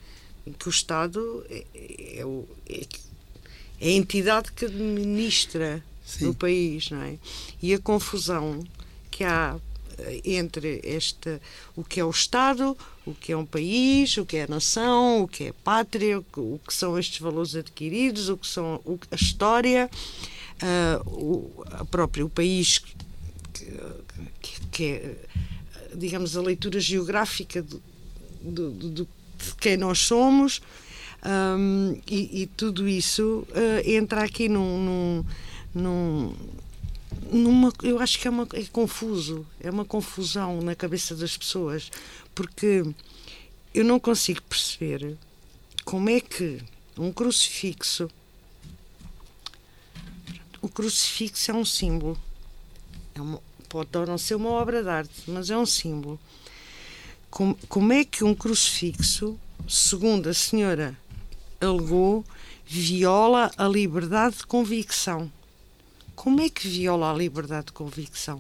Que 0.59 0.69
o 0.69 0.71
Estado 0.71 1.45
é, 1.49 1.65
é, 1.75 2.25
é, 2.69 2.87
é 3.81 3.89
a 3.89 3.91
entidade 3.91 4.53
que 4.53 4.67
administra 4.67 5.83
Sim. 6.05 6.29
o 6.29 6.35
país, 6.35 6.91
não 6.91 7.03
é? 7.03 7.19
E 7.63 7.73
a 7.75 7.79
confusão 7.79 8.63
que 9.11 9.25
há 9.25 9.59
entre 10.25 10.81
este, 10.83 11.41
o 11.77 11.85
que 11.85 12.01
é 12.01 12.05
o 12.05 12.11
Estado, 12.11 12.77
o 13.07 13.15
que 13.15 13.33
é 13.33 13.37
um 13.37 13.47
país, 13.47 14.17
o 14.17 14.25
que 14.25 14.37
é 14.37 14.45
a 14.45 14.49
nação, 14.49 15.23
o 15.23 15.29
que 15.29 15.45
é 15.45 15.49
a 15.51 15.55
pátria, 15.55 16.19
o 16.37 16.61
que 16.67 16.75
são 16.75 16.99
estes 16.99 17.19
valores 17.21 17.55
adquiridos, 17.55 18.29
o 18.29 18.37
que 18.37 18.47
são 18.47 18.81
a 19.11 19.15
história, 19.15 19.91
uh, 20.63 21.09
o 21.09 21.65
a 21.71 21.85
próprio 21.85 22.27
o 22.27 22.31
país 22.31 22.81
que, 24.41 24.67
que, 24.67 24.85
é, 24.85 25.17
digamos, 25.95 26.37
a 26.37 26.43
leitura 26.43 26.81
geográfica 26.81 27.63
do, 27.63 27.83
do, 28.43 28.71
do 28.71 29.09
de 29.43 29.55
quem 29.57 29.77
nós 29.77 29.99
somos. 29.99 30.61
Um, 31.25 32.01
e, 32.07 32.43
e, 32.43 32.47
tudo 32.49 32.89
isso 32.89 33.47
uh, 33.51 33.89
entra 33.89 34.25
aqui 34.25 34.49
num, 34.49 34.85
num, 34.85 35.25
num 35.73 36.35
numa, 37.31 37.73
eu 37.83 38.01
acho 38.01 38.19
que 38.19 38.27
é, 38.27 38.31
uma, 38.31 38.47
é 38.53 38.65
confuso, 38.65 39.47
é 39.61 39.71
uma 39.71 39.85
confusão 39.85 40.61
na 40.61 40.75
cabeça 40.75 41.15
das 41.15 41.37
pessoas, 41.37 41.91
porque 42.35 42.83
eu 43.73 43.85
não 43.85 44.01
consigo 44.01 44.43
perceber 44.43 45.17
como 45.85 46.11
é 46.11 46.21
que 46.21 46.61
um 46.99 47.13
crucifixo. 47.13 48.11
O 50.61 50.69
crucifixo 50.69 51.51
é 51.51 51.55
um 51.55 51.65
símbolo. 51.65 52.19
É 53.15 53.21
uma, 53.21 53.41
pode 53.73 54.11
não 54.11 54.19
ser 54.19 54.35
uma 54.35 54.51
obra 54.51 54.83
de 54.83 54.89
arte, 54.91 55.23
mas 55.29 55.49
é 55.49 55.57
um 55.57 55.65
símbolo. 55.65 56.21
Como, 57.31 57.57
como 57.71 57.91
é 57.95 58.05
que 58.05 58.23
um 58.23 58.35
crucifixo, 58.35 59.39
segundo 59.67 60.29
a 60.29 60.35
senhora 60.35 60.95
alegou, 61.59 62.23
viola 62.67 63.51
a 63.57 63.67
liberdade 63.67 64.37
de 64.37 64.47
convicção? 64.47 65.33
Como 66.15 66.43
é 66.43 66.51
que 66.51 66.69
viola 66.69 67.11
a 67.11 67.15
liberdade 67.17 67.67
de 67.67 67.73
convicção? 67.73 68.39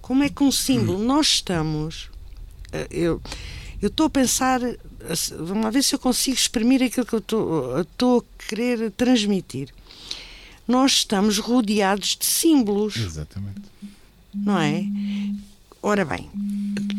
Como 0.00 0.22
é 0.22 0.28
que 0.28 0.44
um 0.44 0.52
símbolo, 0.52 1.00
hum. 1.00 1.04
nós 1.04 1.26
estamos. 1.26 2.08
Eh, 2.72 2.88
eu 2.92 3.20
estou 3.82 4.06
a 4.06 4.10
pensar, 4.10 4.60
vamos 5.40 5.72
ver 5.72 5.82
se 5.82 5.94
eu 5.94 5.98
consigo 5.98 6.36
exprimir 6.36 6.82
aquilo 6.84 7.04
que 7.04 7.14
eu 7.14 7.80
estou 7.80 8.20
a 8.20 8.44
querer 8.48 8.92
transmitir. 8.92 9.74
Nós 10.68 10.92
estamos 10.92 11.38
rodeados 11.38 12.16
de 12.16 12.24
símbolos. 12.24 12.96
Exatamente. 12.96 13.74
Não 14.34 14.58
é? 14.58 14.84
Ora 15.82 16.04
bem, 16.04 16.30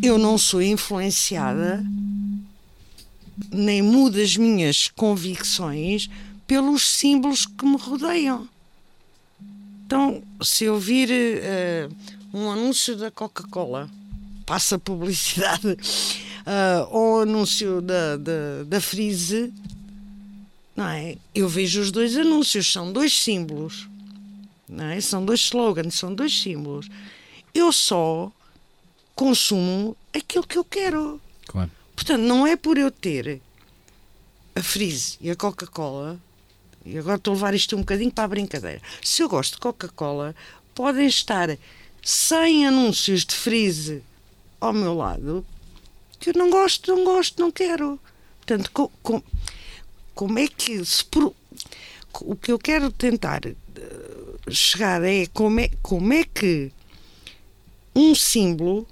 eu 0.01 0.17
não 0.17 0.37
sou 0.37 0.61
influenciada, 0.61 1.83
nem 3.51 3.81
mudo 3.81 4.21
as 4.21 4.37
minhas 4.37 4.87
convicções 4.87 6.09
pelos 6.45 6.87
símbolos 6.87 7.45
que 7.45 7.65
me 7.65 7.77
rodeiam. 7.77 8.47
Então, 9.85 10.21
se 10.41 10.65
eu 10.65 10.79
vir 10.79 11.09
uh, 11.09 11.95
um 12.37 12.49
anúncio 12.49 12.95
da 12.95 13.11
Coca-Cola, 13.11 13.89
passa 14.45 14.77
publicidade, 14.79 15.67
uh, 15.71 16.87
ou 16.95 17.21
anúncio 17.21 17.81
da, 17.81 18.17
da, 18.17 18.63
da 18.67 18.81
Freeze, 18.81 19.53
não 20.75 20.87
é? 20.87 21.17
Eu 21.33 21.47
vejo 21.47 21.81
os 21.81 21.91
dois 21.91 22.17
anúncios, 22.17 22.71
são 22.71 22.91
dois 22.91 23.17
símbolos, 23.17 23.87
não 24.67 24.85
é? 24.85 24.99
São 24.99 25.23
dois 25.23 25.41
slogans, 25.41 25.95
são 25.95 26.13
dois 26.13 26.37
símbolos. 26.41 26.89
Eu 27.55 27.71
só 27.71 28.31
consumo 29.15 29.95
aquilo 30.13 30.45
que 30.45 30.57
eu 30.57 30.65
quero. 30.65 31.21
Claro. 31.47 31.71
Portanto, 31.95 32.21
não 32.21 32.45
é 32.45 32.57
por 32.57 32.77
eu 32.77 32.91
ter 32.91 33.41
a 34.53 34.61
Freeze 34.61 35.17
e 35.21 35.31
a 35.31 35.35
Coca-Cola 35.35 36.19
e 36.85 36.97
agora 36.97 37.15
estou 37.15 37.31
a 37.31 37.35
levar 37.35 37.53
isto 37.55 37.75
um 37.75 37.79
bocadinho 37.79 38.11
para 38.11 38.25
a 38.25 38.27
brincadeira. 38.27 38.81
Se 39.01 39.23
eu 39.23 39.29
gosto 39.29 39.53
de 39.53 39.59
Coca-Cola, 39.59 40.35
podem 40.75 41.07
estar 41.07 41.57
100 42.03 42.67
anúncios 42.67 43.25
de 43.25 43.33
freeze 43.33 44.03
ao 44.59 44.71
meu 44.71 44.93
lado 44.93 45.45
que 46.19 46.29
eu 46.29 46.33
não 46.35 46.49
gosto, 46.49 46.95
não 46.95 47.03
gosto, 47.03 47.41
não 47.41 47.51
quero. 47.51 47.99
Portanto, 48.37 48.69
com, 48.71 48.87
com, 49.01 49.23
como 50.13 50.39
é 50.39 50.47
que 50.47 50.83
se 50.85 51.03
o 52.21 52.35
que 52.35 52.51
eu 52.51 52.59
quero 52.59 52.91
tentar 52.91 53.41
eh, 53.45 53.55
chegar 54.49 55.03
é 55.03 55.25
como 55.27 55.59
é, 55.59 55.69
como 55.81 56.13
é 56.13 56.23
que 56.23 56.71
um 57.95 58.13
símbolo 58.13 58.85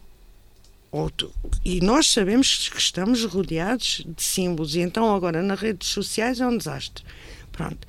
e 1.66 1.82
nós 1.82 2.12
sabemos 2.12 2.70
que 2.70 2.78
estamos 2.78 3.26
rodeados 3.26 4.06
de 4.06 4.24
símbolos 4.24 4.76
e 4.76 4.80
então 4.80 5.14
agora 5.14 5.42
nas 5.42 5.60
redes 5.60 5.90
sociais 5.90 6.40
é 6.40 6.48
um 6.48 6.56
desastre 6.56 7.04
Pronto. 7.52 7.88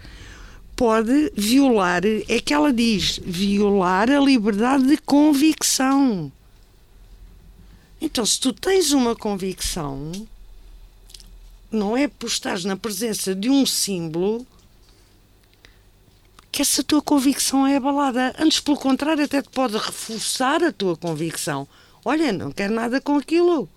pode 0.75 1.33
violar, 1.37 2.03
é 2.05 2.41
que 2.41 2.53
ela 2.53 2.73
diz, 2.73 3.21
violar 3.25 4.11
a 4.11 4.21
liberdade 4.21 4.87
de 4.87 4.97
convicção. 4.97 6.33
Então, 8.01 8.27
se 8.27 8.39
tu 8.39 8.53
tens 8.53 8.93
uma 8.93 9.17
convicção, 9.17 10.13
não 11.71 11.97
é 11.97 12.07
por 12.07 12.27
estar 12.27 12.61
na 12.65 12.77
presença 12.77 13.35
de 13.35 13.49
um 13.49 13.65
símbolo 13.65 14.47
que 16.55 16.63
essa 16.63 16.85
tua 16.85 17.03
convicção 17.03 17.67
é 17.67 17.75
abalada. 17.75 18.33
Antes, 18.39 18.61
pelo 18.61 18.77
contrário, 18.77 19.25
até 19.25 19.43
te 19.43 19.51
pode 19.51 19.77
reforçar 19.77 20.63
a 20.63 20.71
tua 20.71 20.97
convicção. 20.97 21.67
Olha, 22.05 22.33
não 22.33 22.53
quero 22.53 22.73
nada 22.73 23.01
com 23.01 23.17
aquilo. 23.17 23.69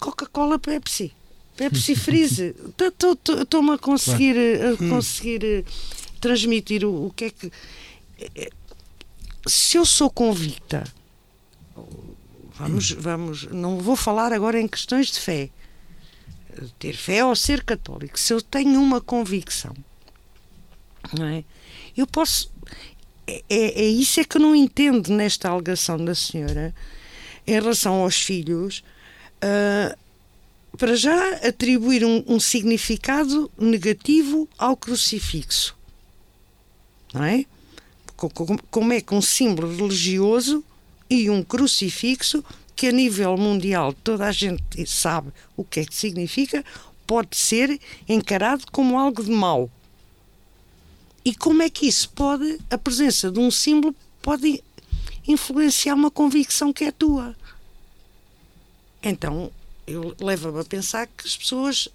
Coca-Cola, 0.00 0.58
Pepsi. 0.58 1.12
Pepsi 1.56 1.94
Freeze. 1.94 2.56
Estou-me 3.40 3.74
a 3.74 3.78
conseguir, 3.78 4.34
a 4.36 4.76
conseguir 4.76 5.44
eh, 5.44 5.64
transmitir 6.20 6.84
o, 6.84 7.06
o 7.06 7.12
que 7.12 7.26
é 7.26 7.30
que. 7.30 7.52
Eh, 8.34 8.50
se 9.46 9.78
eu 9.78 9.86
sou 9.86 10.10
convicta, 10.10 10.82
vamos, 12.52 12.90
vamos, 12.90 13.44
não 13.44 13.78
vou 13.78 13.94
falar 13.94 14.32
agora 14.32 14.60
em 14.60 14.66
questões 14.66 15.06
de 15.06 15.20
fé, 15.20 15.50
ter 16.80 16.96
fé 16.96 17.24
ou 17.24 17.36
ser 17.36 17.62
católico, 17.62 18.18
se 18.18 18.32
eu 18.32 18.42
tenho 18.42 18.80
uma 18.82 19.00
convicção, 19.00 19.72
não 21.16 21.26
é? 21.26 21.44
Eu 21.96 22.06
posso. 22.06 22.50
É, 23.26 23.42
é, 23.48 23.82
é 23.82 23.88
isso 23.88 24.20
é 24.20 24.24
que 24.24 24.36
eu 24.36 24.40
não 24.40 24.54
entendo 24.54 25.12
nesta 25.12 25.48
alegação 25.48 26.02
da 26.02 26.14
senhora 26.14 26.74
em 27.46 27.52
relação 27.52 28.02
aos 28.02 28.16
filhos. 28.16 28.82
Uh, 29.36 29.96
para 30.76 30.96
já, 30.96 31.34
atribuir 31.46 32.04
um, 32.04 32.24
um 32.26 32.40
significado 32.40 33.50
negativo 33.58 34.48
ao 34.56 34.76
crucifixo. 34.76 35.76
Não 37.12 37.24
é? 37.24 37.44
Como 38.70 38.92
é 38.92 39.00
que 39.00 39.14
um 39.14 39.20
símbolo 39.20 39.74
religioso 39.74 40.64
e 41.10 41.28
um 41.28 41.42
crucifixo, 41.42 42.42
que 42.74 42.86
a 42.86 42.92
nível 42.92 43.36
mundial 43.36 43.92
toda 43.92 44.26
a 44.26 44.32
gente 44.32 44.86
sabe 44.86 45.30
o 45.56 45.64
que 45.64 45.80
é 45.80 45.84
que 45.84 45.94
significa, 45.94 46.64
pode 47.06 47.36
ser 47.36 47.78
encarado 48.08 48.64
como 48.72 48.98
algo 48.98 49.22
de 49.22 49.30
mau. 49.30 49.70
E 51.24 51.34
como 51.34 51.62
é 51.62 51.70
que 51.70 51.86
isso 51.86 52.10
pode, 52.10 52.58
a 52.70 52.76
presença 52.76 53.30
de 53.30 53.38
um 53.38 53.50
símbolo 53.50 53.94
pode 54.20 54.62
influenciar 55.26 55.94
uma 55.94 56.10
convicção 56.10 56.72
que 56.72 56.84
é 56.84 56.90
tua? 56.90 57.36
Então, 59.02 59.52
eu 59.86 60.16
leva-me 60.20 60.60
a 60.60 60.64
pensar 60.64 61.06
que 61.06 61.26
as 61.26 61.36
pessoas 61.36 61.88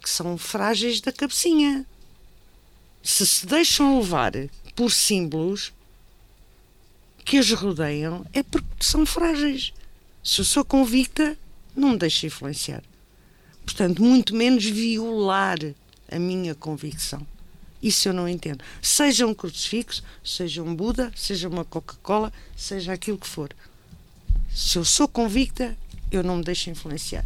que 0.00 0.08
são 0.08 0.38
frágeis 0.38 1.00
da 1.00 1.12
cabecinha 1.12 1.86
se 3.02 3.26
se 3.26 3.46
deixam 3.46 3.98
levar 3.98 4.32
por 4.74 4.90
símbolos 4.90 5.72
que 7.24 7.38
as 7.38 7.50
rodeiam 7.50 8.24
é 8.32 8.42
porque 8.42 8.66
são 8.80 9.06
frágeis. 9.06 9.72
Se 10.22 10.40
eu 10.40 10.44
sou 10.44 10.64
convicta, 10.64 11.36
não 11.74 11.90
me 11.90 11.98
deixo 11.98 12.26
influenciar. 12.26 12.82
Portanto, 13.64 14.02
muito 14.02 14.34
menos 14.34 14.64
violar 14.64 15.58
a 16.10 16.18
minha 16.18 16.54
convicção. 16.54 17.26
Isso 17.82 18.08
eu 18.08 18.12
não 18.12 18.28
entendo. 18.28 18.62
Seja 18.82 19.26
um 19.26 19.34
crucifixo, 19.34 20.02
seja 20.22 20.62
um 20.62 20.74
Buda, 20.74 21.12
seja 21.16 21.48
uma 21.48 21.64
Coca-Cola, 21.64 22.32
seja 22.56 22.92
aquilo 22.92 23.18
que 23.18 23.26
for. 23.26 23.50
Se 24.54 24.76
eu 24.76 24.84
sou 24.84 25.08
convicta, 25.08 25.76
eu 26.10 26.22
não 26.22 26.38
me 26.38 26.44
deixo 26.44 26.68
influenciar. 26.68 27.24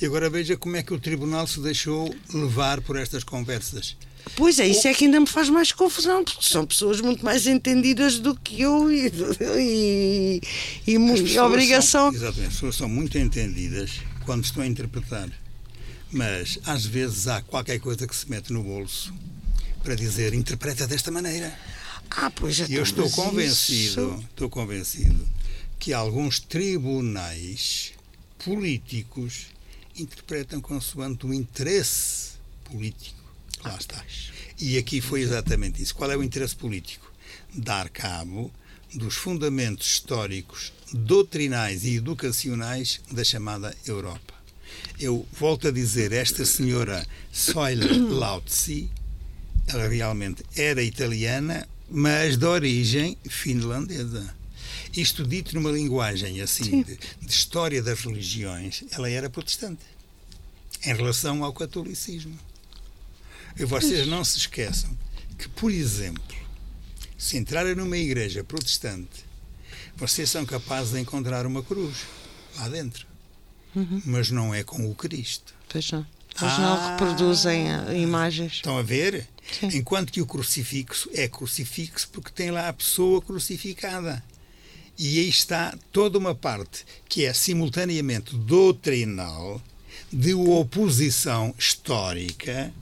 E 0.00 0.06
agora 0.06 0.30
veja 0.30 0.56
como 0.56 0.76
é 0.76 0.82
que 0.82 0.94
o 0.94 0.98
tribunal 0.98 1.46
se 1.46 1.60
deixou 1.60 2.14
levar 2.32 2.80
por 2.80 2.96
estas 2.96 3.22
conversas. 3.22 3.96
Pois 4.36 4.58
é, 4.58 4.66
isso 4.66 4.88
é 4.88 4.94
que 4.94 5.04
ainda 5.04 5.20
me 5.20 5.26
faz 5.26 5.50
mais 5.50 5.70
confusão, 5.70 6.24
porque 6.24 6.42
são 6.42 6.66
pessoas 6.66 7.00
muito 7.00 7.24
mais 7.24 7.46
entendidas 7.46 8.18
do 8.18 8.34
que 8.34 8.62
eu 8.62 8.90
e, 8.90 9.12
e, 9.58 10.40
e 10.86 11.38
obrigação. 11.38 12.10
São, 12.10 12.14
exatamente, 12.14 12.48
as 12.48 12.54
pessoas 12.54 12.74
são 12.74 12.88
muito 12.88 13.18
entendidas 13.18 14.00
quando 14.24 14.44
estão 14.44 14.62
a 14.62 14.66
interpretar, 14.66 15.28
mas 16.10 16.58
às 16.64 16.86
vezes 16.86 17.28
há 17.28 17.42
qualquer 17.42 17.78
coisa 17.78 18.06
que 18.06 18.16
se 18.16 18.28
mete 18.30 18.50
no 18.52 18.62
bolso 18.62 19.12
para 19.84 19.94
dizer 19.94 20.32
interpreta 20.32 20.86
desta 20.86 21.10
maneira. 21.10 21.56
Ah, 22.10 22.30
pois 22.30 22.56
já 22.56 22.66
E 22.66 22.74
eu 22.74 22.82
estou 22.82 23.08
convencido, 23.10 24.16
isso... 24.16 24.24
estou 24.30 24.48
convencido 24.48 25.28
que 25.78 25.92
alguns 25.92 26.40
tribunais 26.40 27.92
políticos 28.42 29.48
interpretam 29.94 30.60
consoante 30.60 31.26
o 31.26 31.34
interesse 31.34 32.32
político. 32.64 33.22
Lá 33.62 33.76
está. 33.76 34.02
E 34.58 34.78
aqui 34.78 35.00
foi 35.00 35.20
exatamente 35.20 35.82
isso. 35.82 35.94
Qual 35.94 36.10
é 36.10 36.16
o 36.16 36.22
interesse 36.22 36.56
político? 36.56 37.12
Dar 37.52 37.88
cabo 37.90 38.50
dos 38.94 39.14
fundamentos 39.14 39.86
históricos, 39.86 40.72
doutrinais 40.92 41.84
e 41.84 41.96
educacionais 41.96 43.00
da 43.10 43.24
chamada 43.24 43.76
Europa. 43.86 44.34
Eu 44.98 45.26
volto 45.32 45.68
a 45.68 45.70
dizer, 45.70 46.12
esta 46.12 46.44
senhora 46.44 47.06
Soile 47.32 47.98
Lautzi, 47.98 48.88
ela 49.66 49.88
realmente 49.88 50.44
era 50.56 50.82
italiana, 50.82 51.68
mas 51.90 52.36
de 52.36 52.46
origem 52.46 53.16
finlandesa. 53.28 54.34
Isto 54.96 55.26
dito 55.26 55.54
numa 55.54 55.70
linguagem 55.70 56.40
assim 56.40 56.82
de, 56.82 56.96
de, 56.96 57.32
história 57.32 57.82
das 57.82 58.00
religiões, 58.00 58.84
ela 58.92 59.10
era 59.10 59.28
protestante 59.28 59.82
em 60.84 60.94
relação 60.94 61.42
ao 61.42 61.52
catolicismo. 61.52 62.38
E 63.58 63.64
vocês 63.64 64.06
não 64.06 64.24
se 64.24 64.38
esqueçam 64.38 64.96
que, 65.38 65.48
por 65.48 65.70
exemplo, 65.70 66.36
se 67.16 67.36
entrarem 67.36 67.74
numa 67.74 67.96
igreja 67.96 68.44
protestante, 68.44 69.24
vocês 69.96 70.30
são 70.30 70.44
capazes 70.44 70.92
de 70.92 71.00
encontrar 71.00 71.46
uma 71.46 71.62
cruz 71.62 71.98
lá 72.56 72.68
dentro. 72.68 73.06
Uhum. 73.74 74.02
Mas 74.04 74.30
não 74.30 74.54
é 74.54 74.62
com 74.62 74.88
o 74.88 74.94
Cristo. 74.94 75.54
Pois 75.68 75.90
não. 75.90 76.06
Eles 76.40 76.54
ah, 76.54 76.58
não 76.58 76.90
reproduzem 76.90 77.70
eh, 77.70 77.98
imagens. 77.98 78.54
Estão 78.54 78.76
a 78.76 78.82
ver? 78.82 79.26
Sim. 79.60 79.68
Enquanto 79.78 80.12
que 80.12 80.20
o 80.20 80.26
crucifixo 80.26 81.08
é 81.14 81.28
crucifixo 81.28 82.08
porque 82.12 82.30
tem 82.30 82.50
lá 82.50 82.68
a 82.68 82.72
pessoa 82.72 83.20
crucificada. 83.22 84.22
E 84.98 85.18
aí 85.20 85.28
está 85.28 85.76
toda 85.92 86.18
uma 86.18 86.34
parte 86.34 86.84
que 87.08 87.24
é 87.24 87.32
simultaneamente 87.32 88.34
doutrinal, 88.36 89.60
de 90.12 90.34
oposição 90.34 91.54
histórica, 91.58 92.72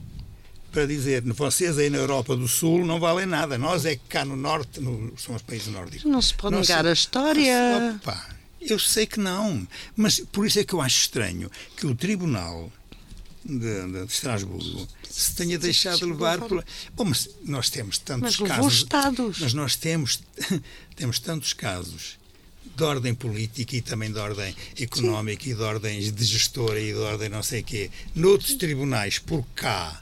para 0.71 0.85
dizer 0.85 1.21
vocês 1.33 1.77
aí 1.77 1.89
na 1.89 1.97
Europa 1.97 2.35
do 2.35 2.47
Sul 2.47 2.85
não 2.85 2.99
valem 2.99 3.25
nada, 3.25 3.57
nós 3.57 3.85
é 3.85 3.95
que 3.95 4.01
cá 4.09 4.25
no 4.25 4.35
Norte, 4.35 4.79
no, 4.79 5.13
são 5.17 5.35
os 5.35 5.41
países 5.41 5.67
nórdicos. 5.67 6.05
Não 6.05 6.21
se 6.21 6.33
pode 6.33 6.55
negar 6.55 6.85
a 6.85 6.93
história. 6.93 7.95
Opa, 7.95 8.29
eu 8.59 8.79
sei 8.79 9.05
que 9.05 9.19
não, 9.19 9.67
mas 9.95 10.19
por 10.19 10.45
isso 10.45 10.59
é 10.59 10.63
que 10.63 10.73
eu 10.73 10.81
acho 10.81 11.01
estranho 11.01 11.49
que 11.75 11.85
o 11.85 11.95
Tribunal 11.95 12.71
de, 13.45 13.91
de, 13.91 14.05
Estrasburgo 14.05 14.87
se 15.09 15.35
tenha 15.35 15.57
deixado 15.57 16.05
levar 16.07 16.39
por. 16.39 16.63
Bom, 16.95 17.05
mas 17.05 17.29
nós 17.43 17.69
temos 17.69 17.97
tantos 17.97 18.39
mas 18.39 18.49
casos. 18.49 18.73
Estados. 18.73 19.39
Mas 19.39 19.53
nós 19.53 19.75
temos, 19.75 20.21
temos 20.95 21.19
tantos 21.19 21.53
casos 21.53 22.17
de 22.75 22.83
ordem 22.83 23.13
política 23.13 23.75
e 23.75 23.81
também 23.81 24.11
de 24.11 24.17
ordem 24.17 24.55
económica 24.79 25.43
Sim. 25.43 25.51
e 25.51 25.55
de 25.55 25.61
ordens 25.61 26.11
de 26.11 26.23
gestora 26.25 26.79
e 26.79 26.91
de 26.93 26.99
ordem 26.99 27.29
não 27.29 27.43
sei 27.43 27.61
quê, 27.61 27.91
noutros 28.15 28.55
tribunais 28.55 29.19
por 29.19 29.45
cá, 29.53 30.01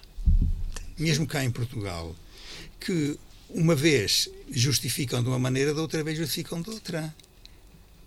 mesmo 0.98 1.28
cá 1.28 1.44
em 1.44 1.52
Portugal, 1.52 2.16
que 2.80 3.18
uma 3.50 3.76
vez 3.76 4.30
justificam 4.50 5.22
de 5.22 5.30
uma 5.30 5.40
maneira, 5.40 5.74
da 5.74 5.82
outra 5.82 6.04
vez 6.04 6.18
justificam 6.18 6.62
de 6.62 6.70
outra. 6.70 7.14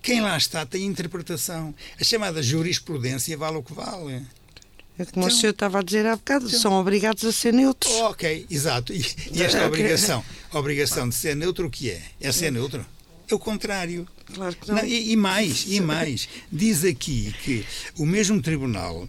Quem 0.02 0.20
lá 0.20 0.36
está 0.36 0.66
tem 0.66 0.84
interpretação. 0.84 1.74
A 1.98 2.04
chamada 2.04 2.42
jurisprudência 2.42 3.36
vale 3.36 3.56
o 3.56 3.62
que 3.62 3.72
vale. 3.72 4.22
É 4.96 5.04
como 5.04 5.26
então, 5.26 5.36
o 5.36 5.40
senhor 5.40 5.50
estava 5.50 5.80
a 5.80 5.82
dizer 5.82 6.06
há 6.06 6.14
bocado, 6.14 6.46
então, 6.46 6.58
são 6.58 6.72
obrigados 6.74 7.24
a 7.24 7.32
ser 7.32 7.52
neutros. 7.52 7.92
Ok, 7.94 8.46
exato. 8.48 8.92
E, 8.92 9.04
e 9.32 9.42
esta 9.42 9.66
obrigação, 9.66 10.24
a 10.52 10.58
obrigação 10.58 11.08
de 11.08 11.14
ser 11.16 11.34
neutro, 11.34 11.66
o 11.66 11.70
que 11.70 11.90
é? 11.90 12.00
É 12.20 12.30
ser 12.30 12.52
neutro? 12.52 12.86
É 13.28 13.34
o 13.34 13.38
contrário. 13.38 14.06
Claro 14.32 14.54
que 14.54 14.68
não. 14.68 14.76
não 14.76 14.84
e, 14.84 15.12
e, 15.12 15.16
mais, 15.16 15.64
e 15.66 15.80
mais. 15.80 16.28
Diz 16.50 16.84
aqui 16.84 17.34
que 17.42 17.66
o 17.98 18.06
mesmo 18.06 18.40
tribunal 18.40 19.08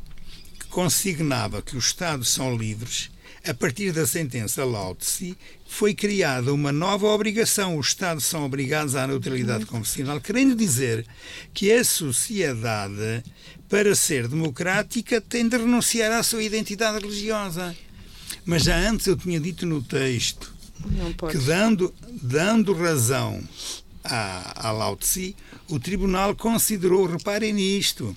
que 0.59 0.65
consignava 0.67 1.61
que 1.61 1.77
os 1.77 1.85
Estados 1.85 2.29
são 2.29 2.55
livres, 2.55 3.11
a 3.47 3.53
partir 3.53 3.91
da 3.91 4.07
sentença 4.07 4.65
Lautsi, 4.65 5.37
foi 5.67 5.93
criada 5.93 6.51
uma 6.51 6.71
nova 6.71 7.05
obrigação. 7.07 7.77
Os 7.77 7.89
Estados 7.89 8.25
são 8.25 8.43
obrigados 8.43 8.95
à 8.95 9.05
neutralidade 9.05 9.67
confessional, 9.67 10.19
querendo 10.19 10.55
dizer 10.55 11.05
que 11.53 11.71
a 11.71 11.83
sociedade 11.83 13.23
para 13.69 13.95
ser 13.95 14.27
democrática, 14.27 15.19
tem 15.19 15.47
de 15.47 15.57
renunciar 15.57 16.11
à 16.11 16.23
sua 16.23 16.43
identidade 16.43 16.99
religiosa. 16.99 17.75
Mas 18.45 18.63
já 18.63 18.77
antes 18.77 19.07
eu 19.07 19.15
tinha 19.15 19.39
dito 19.39 19.65
no 19.65 19.81
texto 19.81 20.53
que, 21.31 21.37
dando, 21.39 21.93
dando 22.21 22.73
razão 22.73 23.41
à, 24.03 24.67
à 24.67 24.71
Lao 24.71 24.95
Tse, 24.95 25.35
o 25.67 25.79
tribunal 25.79 26.35
considerou, 26.35 27.07
reparem 27.07 27.53
nisto, 27.53 28.15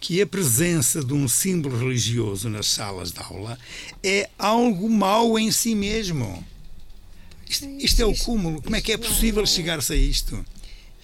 que 0.00 0.20
a 0.20 0.26
presença 0.26 1.02
de 1.02 1.14
um 1.14 1.28
símbolo 1.28 1.78
religioso 1.78 2.48
nas 2.48 2.66
salas 2.66 3.12
de 3.12 3.20
aula 3.20 3.58
é 4.02 4.28
algo 4.36 4.90
mau 4.90 5.38
em 5.38 5.50
si 5.50 5.74
mesmo. 5.74 6.44
Isto, 7.48 7.66
isto 7.78 8.02
é 8.02 8.04
o 8.04 8.16
cúmulo. 8.16 8.60
Como 8.60 8.74
é 8.74 8.80
que 8.80 8.92
é 8.92 8.96
possível 8.98 9.46
chegar-se 9.46 9.92
a 9.92 9.96
isto? 9.96 10.44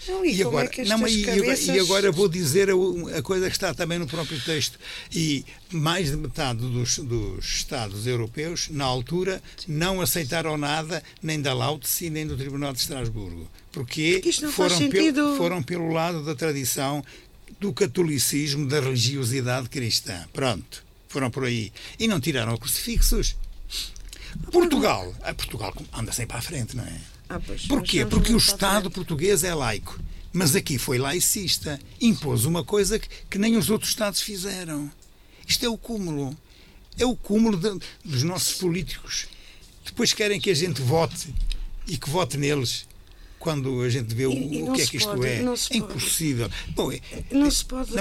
Não, 0.08 0.24
e, 0.24 0.36
E 0.36 0.42
agora, 0.42 0.70
é 0.76 0.84
não, 0.84 1.06
e, 1.06 1.22
cabeças... 1.22 1.68
e 1.68 1.78
agora 1.78 2.10
vou 2.10 2.28
dizer 2.28 2.70
a, 2.70 3.18
a 3.18 3.22
coisa 3.22 3.46
que 3.46 3.52
está 3.52 3.74
também 3.74 3.98
no 3.98 4.06
próprio 4.06 4.40
texto. 4.40 4.78
E 5.12 5.44
mais 5.70 6.10
de 6.10 6.16
metade 6.16 6.60
dos, 6.60 6.98
dos 6.98 7.44
Estados 7.44 8.06
europeus, 8.06 8.68
na 8.70 8.84
altura, 8.84 9.42
não 9.66 10.00
aceitaram 10.00 10.56
nada 10.56 11.02
nem 11.22 11.40
da 11.40 11.52
Lautse 11.52 12.08
nem 12.10 12.26
do 12.26 12.36
Tribunal 12.36 12.72
de 12.72 12.80
Estrasburgo. 12.80 13.48
Porque, 13.70 14.14
Porque 14.14 14.28
isto 14.28 14.44
não 14.44 14.52
faz 14.52 14.72
foram, 14.72 14.88
pelo, 14.88 15.36
foram 15.36 15.62
pelo 15.62 15.92
lado 15.92 16.24
da 16.24 16.34
tradição 16.34 17.04
do 17.60 17.72
catolicismo, 17.72 18.66
da 18.66 18.80
religiosidade 18.80 19.68
cristã. 19.68 20.26
Pronto, 20.32 20.84
foram 21.08 21.30
por 21.30 21.44
aí. 21.44 21.72
E 21.98 22.08
não 22.08 22.20
tiraram 22.20 22.56
crucifixos. 22.56 23.36
Portugal, 24.52 25.14
ah, 25.22 25.34
Portugal 25.34 25.74
anda 25.92 26.12
sempre 26.12 26.36
à 26.36 26.40
frente, 26.40 26.76
não 26.76 26.84
é? 26.84 27.00
Ah, 27.28 27.38
pois, 27.40 27.66
Porquê? 27.66 28.04
Porque 28.06 28.32
o 28.32 28.38
Estado 28.38 28.90
português 28.90 29.44
é 29.44 29.54
laico. 29.54 29.98
Mas 30.32 30.54
aqui 30.54 30.78
foi 30.78 30.98
laicista. 30.98 31.78
Impôs 32.00 32.44
uma 32.44 32.64
coisa 32.64 32.98
que, 32.98 33.08
que 33.30 33.38
nem 33.38 33.56
os 33.56 33.70
outros 33.70 33.90
Estados 33.90 34.20
fizeram. 34.20 34.90
Isto 35.46 35.64
é 35.64 35.68
o 35.68 35.76
cúmulo. 35.78 36.36
É 36.98 37.06
o 37.06 37.14
cúmulo 37.16 37.56
de- 37.56 37.84
dos 38.04 38.22
nossos 38.22 38.54
políticos. 38.54 39.26
Depois 39.84 40.12
querem 40.12 40.40
que 40.40 40.50
a 40.50 40.54
gente 40.54 40.82
vote 40.82 41.34
e 41.86 41.96
que 41.96 42.10
vote 42.10 42.36
neles 42.36 42.86
quando 43.38 43.80
a 43.82 43.88
gente 43.88 44.14
vê 44.14 44.26
o, 44.26 44.32
E- 44.32 44.58
e 44.58 44.62
o 44.64 44.72
que 44.72 44.82
é 44.82 44.86
que 44.86 44.96
isto 44.96 45.08
pode, 45.08 45.26
é. 45.26 45.36
É 45.36 45.42
pode. 45.44 45.76
impossível. 45.78 46.50
Bom, 46.70 46.92
é- 46.92 47.00
Não 47.30 47.50
se 47.50 47.64
pode. 47.64 47.92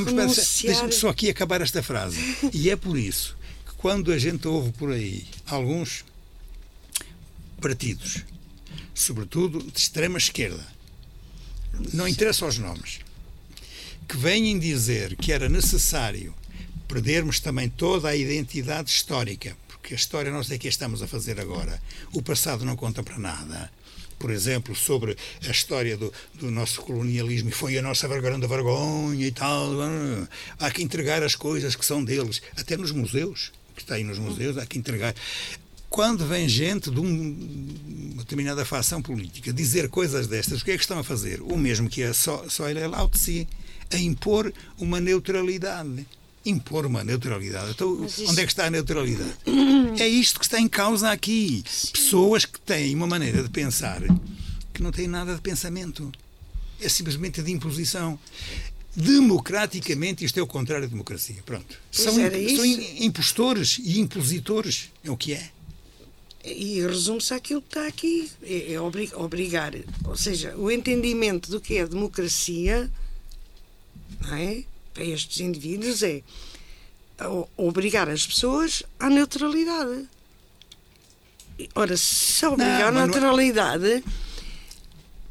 Deixa-me 0.67 0.91
só 0.91 1.09
aqui 1.09 1.29
acabar 1.29 1.61
esta 1.61 1.81
frase. 1.83 2.19
E 2.53 2.69
é 2.69 2.75
por 2.75 2.97
isso 2.97 3.37
que 3.65 3.73
quando 3.75 4.11
a 4.11 4.17
gente 4.17 4.47
ouve 4.47 4.71
por 4.73 4.91
aí 4.91 5.25
alguns 5.45 6.03
partidos, 7.61 8.23
sobretudo 8.99 9.59
de 9.59 9.79
extrema 9.79 10.17
esquerda, 10.17 10.65
não 11.93 12.07
interessa 12.07 12.45
os 12.45 12.57
nomes, 12.57 12.99
que 14.07 14.17
vêm 14.17 14.57
dizer 14.57 15.15
que 15.15 15.31
era 15.31 15.47
necessário 15.47 16.33
perdermos 16.87 17.39
também 17.39 17.69
toda 17.69 18.09
a 18.09 18.15
identidade 18.15 18.89
histórica, 18.89 19.55
porque 19.67 19.93
a 19.93 19.97
história 19.97 20.31
nós 20.31 20.49
é 20.49 20.57
que 20.57 20.67
estamos 20.67 21.01
a 21.01 21.07
fazer 21.07 21.39
agora. 21.39 21.81
O 22.13 22.21
passado 22.21 22.65
não 22.65 22.75
conta 22.75 23.03
para 23.03 23.19
nada. 23.19 23.69
Por 24.17 24.31
exemplo, 24.31 24.75
sobre 24.75 25.15
a 25.47 25.51
história 25.51 25.95
do, 25.95 26.11
do 26.33 26.49
nosso 26.49 26.81
colonialismo, 26.81 27.49
e 27.49 27.51
foi 27.51 27.77
a 27.77 27.81
nossa 27.81 28.07
grande 28.07 28.47
vergonha 28.47 29.27
e 29.27 29.31
tal. 29.31 29.69
Há 30.59 30.71
que 30.71 30.81
entregar 30.81 31.21
as 31.21 31.35
coisas 31.35 31.75
que 31.75 31.85
são 31.85 32.03
deles, 32.03 32.41
até 32.57 32.75
nos 32.75 32.91
museus, 32.91 33.51
que 33.75 33.83
está 33.83 33.95
aí 33.95 34.03
nos 34.03 34.17
museus, 34.17 34.57
há 34.57 34.65
que 34.65 34.79
entregar. 34.79 35.13
Quando 35.97 36.27
vem 36.27 36.47
gente 36.47 36.91
de 36.91 36.99
um- 36.99 37.73
uma 38.13 38.21
determinada 38.21 38.63
facção 38.63 39.01
política 39.01 39.51
dizer 39.51 39.89
coisas 39.89 40.27
destas, 40.27 40.61
o 40.61 40.63
que 40.63 40.69
é 40.69 40.75
que 40.75 40.83
estão 40.83 40.99
a 40.99 41.03
fazer? 41.03 41.41
O 41.41 41.57
mesmo 41.57 41.89
que 41.89 42.03
a 42.03 42.11
ele 42.69 42.79
é 42.81 42.87
Lao 42.87 43.09
Tse, 43.09 43.47
a 43.91 43.97
impor 43.97 44.53
uma 44.77 44.99
neutralidade. 44.99 46.05
Impor 46.45 46.85
uma 46.85 47.03
neutralidade. 47.03 47.71
Então, 47.71 48.05
isso- 48.05 48.29
onde 48.29 48.41
é 48.41 48.45
que 48.45 48.51
está 48.51 48.67
a 48.67 48.69
neutralidade? 48.69 49.33
É 49.99 50.07
isto 50.07 50.37
que 50.39 50.45
está 50.45 50.59
em 50.59 50.67
causa 50.67 51.09
aqui. 51.09 51.63
Pessoas 51.91 52.45
que 52.45 52.59
têm 52.59 52.93
uma 52.93 53.07
maneira 53.07 53.41
de 53.41 53.49
pensar 53.49 53.99
que 54.71 54.83
não 54.83 54.91
têm 54.91 55.07
nada 55.07 55.33
de 55.33 55.41
pensamento. 55.41 56.11
É 56.79 56.87
simplesmente 56.89 57.41
de 57.41 57.51
imposição. 57.51 58.19
Democraticamente, 58.95 60.23
isto 60.23 60.39
é 60.39 60.43
o 60.43 60.47
contrário 60.47 60.85
da 60.85 60.91
democracia. 60.91 61.37
Pronto. 61.43 61.65
Pois 61.91 62.03
São, 62.03 62.13
imp- 62.23 62.55
são 62.55 62.65
impostores 63.03 63.79
e 63.83 63.99
impositores. 63.99 64.91
É 65.03 65.09
o 65.09 65.17
que 65.17 65.33
é. 65.33 65.56
E 66.49 66.81
resume-se 66.81 67.33
àquilo 67.33 67.61
que 67.61 67.67
está 67.67 67.87
aqui. 67.87 68.31
É, 68.43 68.73
é 68.73 68.81
obri- 68.81 69.11
obrigar. 69.15 69.73
Ou 70.05 70.15
seja, 70.15 70.55
o 70.55 70.71
entendimento 70.71 71.49
do 71.51 71.59
que 71.59 71.77
é 71.77 71.85
democracia 71.85 72.89
é? 74.31 74.63
para 74.93 75.03
estes 75.03 75.39
indivíduos 75.41 76.01
é 76.03 76.21
obrigar 77.55 78.09
as 78.09 78.25
pessoas 78.25 78.83
à 78.99 79.09
neutralidade. 79.09 80.07
Ora, 81.75 81.97
se 81.97 82.45
obrigar 82.45 82.91
Não, 82.91 83.01
à 83.01 83.03
é- 83.03 83.07
neutralidade 83.07 84.03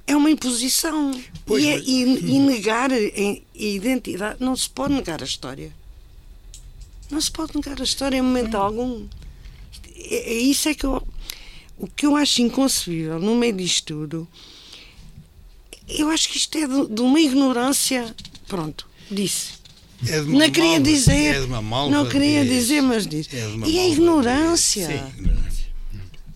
é 0.07 0.17
uma 0.17 0.31
imposição. 0.31 1.13
Pois, 1.45 1.63
e, 1.65 1.69
é- 1.69 1.77
mas- 1.79 1.87
e- 1.89 2.27
e 2.35 2.39
negar 2.41 2.91
a 2.93 2.97
a 2.97 3.39
identidade. 3.55 4.37
Não 4.41 4.55
se 4.57 4.69
pode 4.69 4.95
negar 4.95 5.23
a 5.23 5.25
história. 5.25 5.73
Não 7.11 7.21
se 7.21 7.31
pode 7.31 7.55
negar 7.55 7.81
a 7.81 7.85
história 7.85 8.17
em 8.19 8.23
momento 8.23 8.57
algum. 8.57 9.07
É, 10.11 10.33
é 10.33 10.35
isso 10.35 10.69
é 10.69 10.75
que 10.75 10.85
eu, 10.87 11.03
o 11.79 11.87
que 11.87 12.07
eu 12.07 12.17
acho 12.17 12.43
inconcebível 12.43 13.19
no 13.19 13.35
meio 13.35 13.53
disto 13.55 13.85
tudo. 13.95 14.29
Eu 15.89 16.11
acho 16.11 16.29
que 16.29 16.37
isto 16.39 16.57
é 16.59 16.67
de, 16.67 16.87
de 16.89 17.01
uma 17.01 17.21
ignorância. 17.21 18.15
Pronto, 18.49 18.89
disse. 19.11 19.53
É 20.07 20.21
de 20.21 20.29
uma 20.29 20.41
Não 20.41 20.51
queria 20.51 20.71
malva- 20.73 20.85
dizer. 20.85 21.35
é 21.37 21.41
de 21.41 21.47
uma 21.47 21.63
malva 21.63 21.91
não 21.91 22.09
queria 22.09 22.45
de- 22.45 22.51
dizer, 22.51 22.83
mas 22.83 23.07
disse. 23.07 23.35
é 23.37 23.49
e 23.67 23.79
a 23.79 23.83
de- 23.87 23.93
ignorância. 23.93 24.87
Sim, 24.89 25.21
ignorância. 25.21 25.67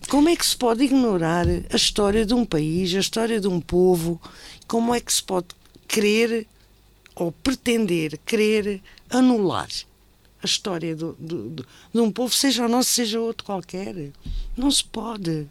Como 0.09 0.27
é 0.29 0.35
que 0.35 0.45
se 0.45 0.55
pode 0.57 0.83
ignorar 0.83 1.45
a 1.71 1.75
história 1.75 2.25
de 2.25 2.33
um 2.33 2.43
país, 2.45 2.93
a 2.95 2.99
história 2.99 3.39
de 3.39 3.47
um 3.47 3.61
povo? 3.61 4.19
Como 4.67 4.93
é 4.95 4.99
que 4.99 5.13
se 5.13 5.21
pode 5.23 5.47
querer 5.87 6.47
ou 7.15 7.31
pretender 7.31 8.17
querer 8.25 8.81
anular 9.09 9.69
a 10.41 10.45
história 10.45 10.95
do, 10.95 11.13
do- 11.19 11.49
do- 11.49 11.65
de 11.93 11.99
um 11.99 12.11
povo, 12.11 12.33
seja 12.33 12.65
o 12.65 12.69
nosso, 12.69 12.89
seja 12.91 13.19
outro 13.19 13.45
qualquer? 13.45 14.11
Não 14.57 14.69
se 14.71 14.83
pode. 14.83 15.47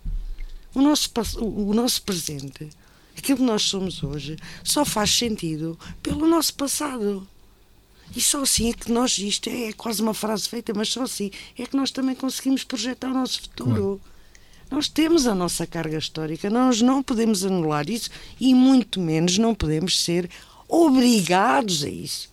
O 0.74 0.80
nosso, 0.80 1.10
o 1.38 1.70
o 1.70 1.74
nosso 1.74 2.02
presente, 2.02 2.68
aquilo 3.16 3.38
que 3.38 3.44
nós 3.44 3.62
somos 3.62 4.02
hoje, 4.02 4.36
só 4.64 4.84
faz 4.84 5.10
sentido 5.10 5.78
pelo 6.02 6.26
nosso 6.26 6.54
passado. 6.54 7.26
E 8.14 8.20
só 8.20 8.42
assim 8.42 8.70
é 8.70 8.72
que 8.72 8.90
nós, 8.90 9.16
isto 9.18 9.48
é 9.48 9.72
quase 9.72 10.02
uma 10.02 10.14
frase 10.14 10.48
feita, 10.48 10.72
mas 10.74 10.88
só 10.88 11.02
assim 11.02 11.30
é 11.56 11.64
que 11.66 11.76
nós 11.76 11.90
também 11.92 12.14
conseguimos 12.14 12.64
projetar 12.64 13.08
o 13.08 13.14
nosso 13.14 13.42
futuro. 13.42 14.00
Nós 14.70 14.88
temos 14.88 15.26
a 15.26 15.34
nossa 15.34 15.66
carga 15.66 15.98
histórica, 15.98 16.48
nós 16.50 16.80
não 16.80 17.02
podemos 17.02 17.44
anular 17.44 17.88
isso 17.90 18.10
e 18.40 18.54
muito 18.54 19.00
menos 19.00 19.38
não 19.38 19.54
podemos 19.54 20.02
ser 20.04 20.28
obrigados 20.68 21.82
a 21.84 21.88
isso. 21.88 22.28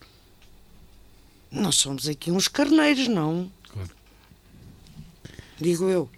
Nós 1.51 1.75
somos 1.75 2.07
aqui 2.07 2.31
uns 2.31 2.47
carneiros, 2.47 3.07
não? 3.07 3.49
Claro. 3.71 3.89
Digo 5.59 5.89
eu. 5.89 6.09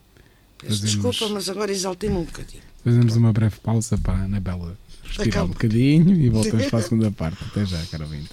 Peço 0.58 0.82
Fazemos- 0.82 0.92
desculpa, 1.12 1.34
mas 1.34 1.50
agora 1.50 1.72
exaltei-me 1.72 2.18
um 2.18 2.24
bocadinho. 2.26 2.64
Fazemos 2.84 3.16
uma 3.16 3.32
breve 3.32 3.58
pausa 3.60 3.98
para 3.98 4.14
a 4.14 4.24
Anabela 4.24 4.78
respirar 5.04 5.30
Acalma. 5.30 5.50
um 5.50 5.54
bocadinho 5.54 6.16
e 6.16 6.30
voltamos 6.30 6.66
para 6.70 6.80
a 6.80 6.82
segunda 6.82 7.12
parte. 7.12 7.44
Até 7.46 7.66
já, 7.66 7.84
caro 7.86 8.04
ouvinte. 8.06 8.30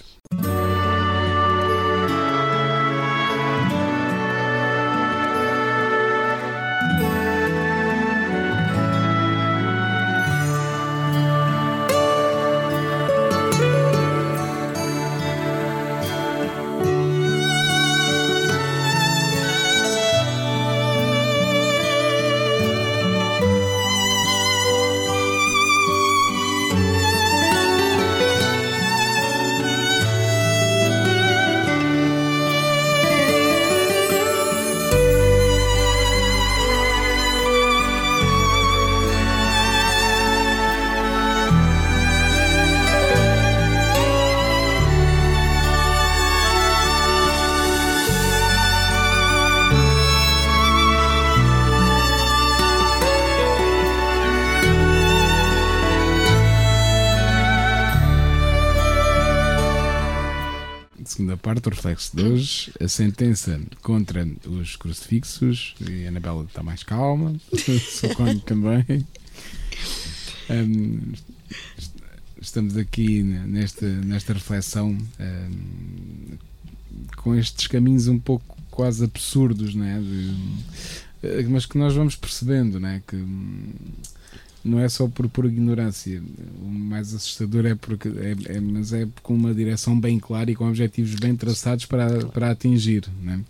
De 62.79 62.85
a 62.85 62.89
sentença 62.89 63.61
contra 63.83 64.27
os 64.47 64.77
crucifixos, 64.77 65.75
e 65.89 66.05
a 66.05 66.09
Anabela 66.09 66.45
está 66.45 66.63
mais 66.63 66.83
calma, 66.83 67.35
Socorro 68.01 68.39
também. 68.41 68.85
Est- 70.49 72.03
estamos 72.41 72.77
aqui 72.77 73.23
nesta, 73.23 73.87
nesta 73.87 74.33
reflexão 74.33 74.97
hum, 75.21 76.37
com 77.17 77.35
estes 77.35 77.67
caminhos 77.67 78.09
um 78.09 78.19
pouco 78.19 78.57
quase 78.71 79.05
absurdos, 79.05 79.75
né? 79.75 80.01
De, 80.01 80.35
eh, 81.27 81.43
mas 81.49 81.67
que 81.67 81.79
nós 81.79 81.95
vamos 81.95 82.15
percebendo, 82.15 82.79
né? 82.79 83.03
Que 83.07 83.17
hum, 83.17 83.73
não 84.67 84.81
é 84.81 84.89
só 84.89 85.07
por, 85.07 85.29
por 85.29 85.45
ignorância. 85.45 86.21
O 86.61 86.67
mais 86.67 87.15
assustador 87.15 87.65
é 87.67 87.75
porque 87.75 88.09
é, 88.09 88.57
é, 88.57 88.61
mas 88.61 88.93
é 88.93 89.07
com 89.23 89.35
uma 89.35 89.55
direção 89.55 89.99
bem 89.99 90.19
clara 90.19 90.51
e 90.51 90.57
com 90.57 90.69
objetivos 90.69 91.15
bem 91.15 91.37
traçados 91.37 91.87
para, 91.87 92.27
para 92.27 92.51
atingir. 92.51 93.05
Né? 93.23 93.41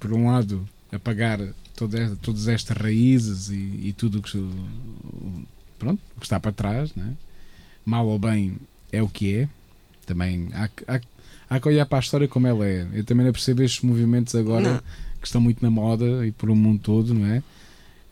Por 0.00 0.12
um 0.12 0.26
lado, 0.26 0.68
apagar 0.90 1.40
toda, 1.76 2.16
todas 2.20 2.48
estas 2.48 2.76
raízes 2.76 3.50
e, 3.50 3.88
e 3.88 3.94
tudo 3.96 4.18
o 4.18 4.22
que, 4.22 4.50
pronto, 5.78 6.00
que 6.18 6.26
está 6.26 6.40
para 6.40 6.52
trás, 6.52 6.94
né? 6.94 7.14
mal 7.84 8.06
ou 8.06 8.18
bem 8.18 8.56
é 8.92 9.02
o 9.02 9.08
que 9.08 9.34
é. 9.36 9.48
Também 10.04 10.48
há, 10.52 10.68
há, 10.88 11.00
há 11.50 11.60
que 11.60 11.68
olhar 11.68 11.86
para 11.86 11.98
a 11.98 12.00
história 12.00 12.26
como 12.26 12.46
ela 12.46 12.66
é. 12.66 12.86
Eu 12.92 13.04
também 13.04 13.24
não 13.24 13.32
percebo 13.32 13.62
estes 13.62 13.82
movimentos 13.82 14.34
agora 14.34 14.74
não. 14.74 14.82
que 15.20 15.26
estão 15.26 15.40
muito 15.40 15.62
na 15.62 15.70
moda 15.70 16.26
e 16.26 16.32
por 16.32 16.50
o 16.50 16.56
mundo 16.56 16.80
todo, 16.82 17.14
não 17.14 17.26
é? 17.26 17.42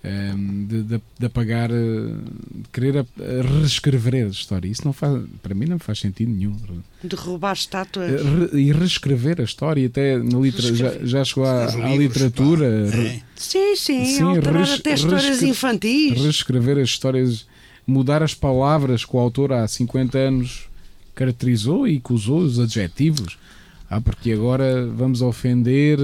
Um, 0.06 0.66
de, 0.66 0.82
de, 0.82 1.02
de, 1.18 1.26
apagar, 1.26 1.68
eh, 1.68 1.74
de 1.74 2.68
querer 2.72 2.98
a, 2.98 3.00
a 3.00 3.58
reescrever 3.58 4.14
a 4.14 4.28
história. 4.28 4.68
Isso 4.68 4.84
não 4.84 4.92
faz, 4.92 5.20
para 5.42 5.52
mim 5.52 5.66
não 5.66 5.80
faz 5.80 5.98
sentido 5.98 6.30
nenhum. 6.30 6.54
De 7.02 7.16
roubar 7.16 7.54
estátuas. 7.54 8.22
Re, 8.22 8.60
e 8.60 8.70
reescrever 8.70 9.40
a 9.40 9.44
história, 9.44 9.84
até 9.84 10.16
na 10.16 10.38
litera, 10.38 10.74
já, 10.76 10.92
já 11.04 11.24
chegou 11.24 11.44
à, 11.44 11.64
à 11.64 11.96
literatura. 11.96 12.66
É. 12.66 13.20
Sim, 13.34 13.74
sim, 13.74 14.04
sim 14.04 14.22
alterar 14.22 14.62
res, 14.62 14.78
até 14.78 14.94
histórias 14.94 15.42
infantis. 15.42 16.22
Reescrever 16.22 16.78
as 16.78 16.88
histórias, 16.88 17.44
mudar 17.84 18.22
as 18.22 18.32
palavras 18.32 19.04
que 19.04 19.16
o 19.16 19.18
autor 19.18 19.52
há 19.52 19.66
50 19.66 20.16
anos 20.16 20.68
caracterizou 21.16 21.88
e 21.88 21.98
que 21.98 22.12
usou 22.12 22.38
os 22.38 22.60
adjetivos. 22.60 23.36
Ah, 23.90 24.00
porque 24.00 24.30
agora 24.30 24.86
vamos 24.86 25.20
ofender. 25.20 25.98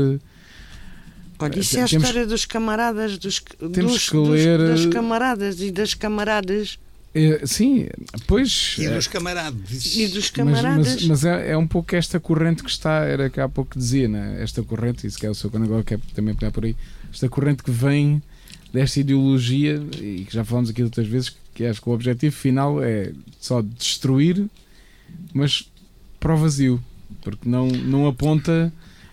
Olha, 1.42 1.58
isso 1.58 1.76
é 1.78 1.82
a 1.82 1.86
temos, 1.86 2.04
história 2.04 2.26
dos 2.26 2.44
camaradas, 2.44 3.18
dos, 3.18 3.42
dos, 3.58 4.12
ler, 4.12 4.58
dos, 4.58 4.84
das 4.84 4.86
camaradas 4.86 5.60
e 5.60 5.70
das 5.70 5.94
camaradas. 5.94 6.78
É, 7.14 7.46
sim, 7.46 7.88
pois. 8.26 8.76
E 8.78 8.88
dos 8.88 9.06
camaradas. 9.06 9.96
E 9.96 10.08
dos 10.08 10.30
camaradas. 10.30 10.94
Mas, 10.94 10.94
mas, 10.94 11.04
mas 11.04 11.24
é, 11.24 11.50
é, 11.50 11.56
um 11.56 11.66
pouco 11.66 11.94
esta 11.94 12.18
corrente 12.18 12.62
que 12.62 12.70
está, 12.70 13.04
era 13.04 13.28
que 13.28 13.40
há 13.40 13.48
pouco 13.48 13.78
dizia, 13.78 14.08
né? 14.08 14.42
esta 14.42 14.62
corrente, 14.62 15.06
isso 15.06 15.18
que 15.18 15.26
é 15.26 15.30
o 15.30 15.34
seu 15.34 15.50
agora 15.54 15.84
quer 15.84 15.98
também 16.14 16.34
pegar 16.34 16.50
por 16.50 16.64
aí, 16.64 16.74
esta 17.12 17.28
corrente 17.28 17.62
que 17.62 17.70
vem 17.70 18.22
desta 18.72 19.00
ideologia, 19.00 19.82
e 20.00 20.24
que 20.24 20.32
já 20.32 20.44
falamos 20.44 20.70
aqui 20.70 20.82
outras 20.82 21.06
vezes, 21.06 21.36
que 21.54 21.66
acho 21.66 21.82
que 21.82 21.88
o 21.88 21.92
objetivo 21.92 22.34
final 22.34 22.82
é 22.82 23.12
só 23.38 23.60
destruir 23.60 24.48
mas 25.32 25.68
para 26.20 26.34
o 26.34 26.36
vazio, 26.36 26.82
porque 27.22 27.48
não, 27.48 27.68
não 27.68 28.06
aponta. 28.06 28.72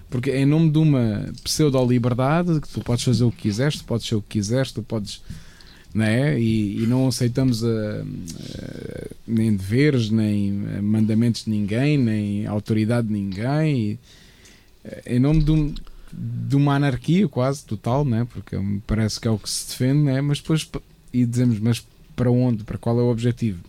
Porque 0.09 0.31
em 0.31 0.45
nome 0.45 0.71
de 0.71 0.77
uma 0.77 1.31
pseudo-liberdade, 1.43 2.59
que 2.59 2.67
tu 2.67 2.81
podes 2.81 3.03
fazer 3.03 3.23
o 3.23 3.31
que 3.31 3.43
quiseres, 3.43 3.77
tu 3.77 3.83
podes 3.83 4.07
ser 4.07 4.15
o 4.15 4.21
que 4.21 4.39
quiseres, 4.39 4.71
tu 4.71 4.81
podes. 4.81 5.21
Não 5.91 6.05
é? 6.05 6.39
e, 6.39 6.83
e 6.83 6.85
não 6.85 7.07
aceitamos 7.07 7.63
a, 7.63 7.67
a, 7.67 8.03
nem 9.27 9.55
deveres, 9.55 10.11
nem 10.11 10.51
mandamentos 10.83 11.45
de 11.45 11.49
ninguém, 11.49 11.97
nem 11.97 12.45
autoridade 12.45 13.07
de 13.07 13.13
ninguém. 13.13 13.75
E, 13.75 13.99
em 15.07 15.19
nome 15.19 15.43
de, 15.43 15.51
um, 15.51 15.73
de 16.13 16.55
uma 16.55 16.75
anarquia 16.75 17.27
quase 17.27 17.65
total, 17.65 18.05
né? 18.05 18.27
porque 18.31 18.55
parece 18.85 19.19
que 19.19 19.27
é 19.27 19.31
o 19.31 19.39
que 19.39 19.49
se 19.49 19.67
defende, 19.67 20.03
né? 20.03 20.21
mas 20.21 20.39
depois 20.39 20.69
e 21.11 21.25
dizemos, 21.25 21.59
mas 21.59 21.85
para 22.15 22.29
onde? 22.29 22.63
Para 22.63 22.77
qual 22.77 22.99
é 22.99 23.01
o 23.01 23.09
objetivo? 23.09 23.59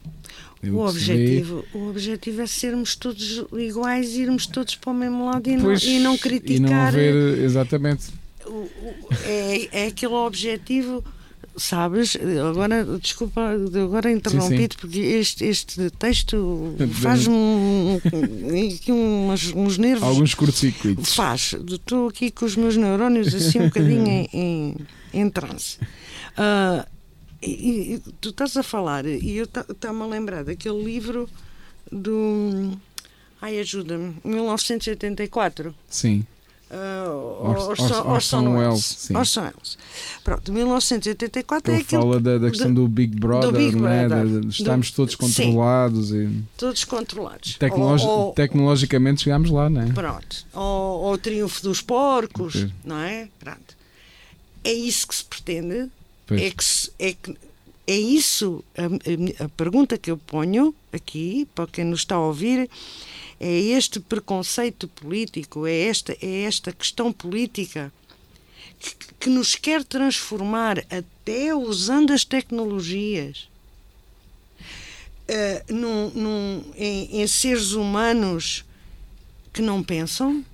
O 0.62 0.78
objetivo, 0.86 1.64
o 1.72 1.88
objetivo 1.88 2.42
é 2.42 2.46
sermos 2.46 2.94
todos 2.94 3.44
iguais, 3.52 4.14
irmos 4.14 4.46
todos 4.46 4.74
para 4.74 4.90
o 4.90 4.94
mesmo 4.94 5.24
lado 5.24 5.48
e, 5.48 5.58
pois, 5.58 5.84
não, 5.84 5.92
e 5.92 5.98
não 6.00 6.18
criticar. 6.18 6.56
E 6.56 6.60
não 6.60 6.80
haver, 6.80 7.38
exatamente. 7.38 8.12
O, 8.44 8.50
o, 8.50 8.96
é, 9.24 9.84
é 9.84 9.86
aquele 9.86 10.12
objetivo 10.12 11.02
sabes, 11.56 12.16
agora, 12.48 12.84
desculpa, 12.98 13.50
agora 13.82 14.10
interrompido 14.10 14.76
porque 14.76 14.98
este, 14.98 15.44
este 15.44 15.90
texto 15.90 16.74
faz-me 17.00 17.34
um, 17.34 18.00
um, 18.88 19.30
uns, 19.30 19.52
uns 19.54 19.78
nervos. 19.78 20.02
Alguns 20.02 20.34
curtos-circuitos. 20.34 21.14
Faz. 21.14 21.54
Estou 21.68 22.08
aqui 22.08 22.30
com 22.30 22.44
os 22.44 22.56
meus 22.56 22.76
neurónios 22.76 23.34
assim 23.34 23.60
um 23.60 23.64
bocadinho 23.66 24.06
em, 24.08 24.28
em, 24.32 24.76
em 25.12 25.30
transe. 25.30 25.78
Uh, 26.32 26.86
e, 27.42 27.94
e, 27.94 27.98
tu 28.20 28.30
estás 28.30 28.56
a 28.56 28.62
falar, 28.62 29.06
e 29.06 29.36
eu 29.36 29.44
estou-me 29.44 30.02
a 30.02 30.06
lembrar 30.06 30.44
daquele 30.44 30.82
livro 30.82 31.28
do. 31.90 32.76
Ai, 33.40 33.58
ajuda-me, 33.58 34.16
1984. 34.24 35.74
Sim. 35.88 36.26
Uh, 36.70 37.48
Orson 38.06 38.54
Welles. 38.54 39.10
Orson 39.10 39.40
Welles. 39.40 39.78
Pronto, 40.22 40.52
1984 40.52 41.72
Ele 41.72 41.80
é 41.80 41.82
aquele. 41.82 42.02
fala 42.02 42.20
da, 42.20 42.38
da 42.38 42.48
questão 42.48 42.72
do, 42.72 42.82
do 42.82 42.88
Big 42.88 43.18
Brother, 43.18 43.50
do 43.50 43.58
Big 43.58 43.74
né? 43.74 44.06
Brother. 44.06 44.48
estamos 44.48 44.90
do, 44.90 44.94
todos 44.94 45.16
controlados. 45.16 46.08
Sim, 46.10 46.26
e 46.26 46.44
todos 46.56 46.84
controlados. 46.84 47.56
Tecnologi 47.58 48.06
ou, 48.06 48.26
ou, 48.26 48.32
tecnologicamente 48.34 49.22
chegámos 49.22 49.50
lá, 49.50 49.68
não 49.68 49.80
é? 49.80 49.86
Pronto. 49.86 50.46
Ou, 50.54 51.00
ou 51.00 51.12
o 51.14 51.18
triunfo 51.18 51.60
dos 51.60 51.82
porcos, 51.82 52.54
okay. 52.54 52.72
não 52.84 52.98
é? 53.00 53.28
Pronto. 53.40 53.76
É 54.62 54.72
isso 54.72 55.08
que 55.08 55.16
se 55.16 55.24
pretende 55.24 55.90
é 56.34 56.50
que, 56.50 56.64
é 56.98 57.12
que 57.14 57.36
é 57.86 57.96
isso 57.96 58.64
a, 58.76 59.44
a, 59.44 59.48
pergunta 59.48 59.98
que 59.98 60.10
eu 60.10 60.16
ponho 60.16 60.74
aqui 60.92 61.46
para 61.54 61.66
quem 61.66 61.84
nos 61.84 62.00
está 62.00 62.14
a 62.14 62.20
ouvir 62.20 62.70
é 63.38 63.52
este 63.52 64.00
preconceito 64.00 64.86
político 64.88 65.66
é 65.66 65.80
esta 65.82 66.16
é 66.20 66.42
esta 66.42 66.72
questão 66.72 67.12
política 67.12 67.92
que, 68.78 68.94
que 69.20 69.30
nos 69.30 69.54
quer 69.54 69.84
transformar 69.84 70.78
até 70.90 71.54
usando 71.54 72.12
as 72.12 72.24
tecnologias 72.24 73.48
uh, 75.30 75.72
num, 75.72 76.10
num, 76.10 76.64
em, 76.76 77.20
em 77.20 77.26
seres 77.26 77.72
humanos 77.72 78.64
que 79.52 79.62
não 79.62 79.82
pensam. 79.82 80.44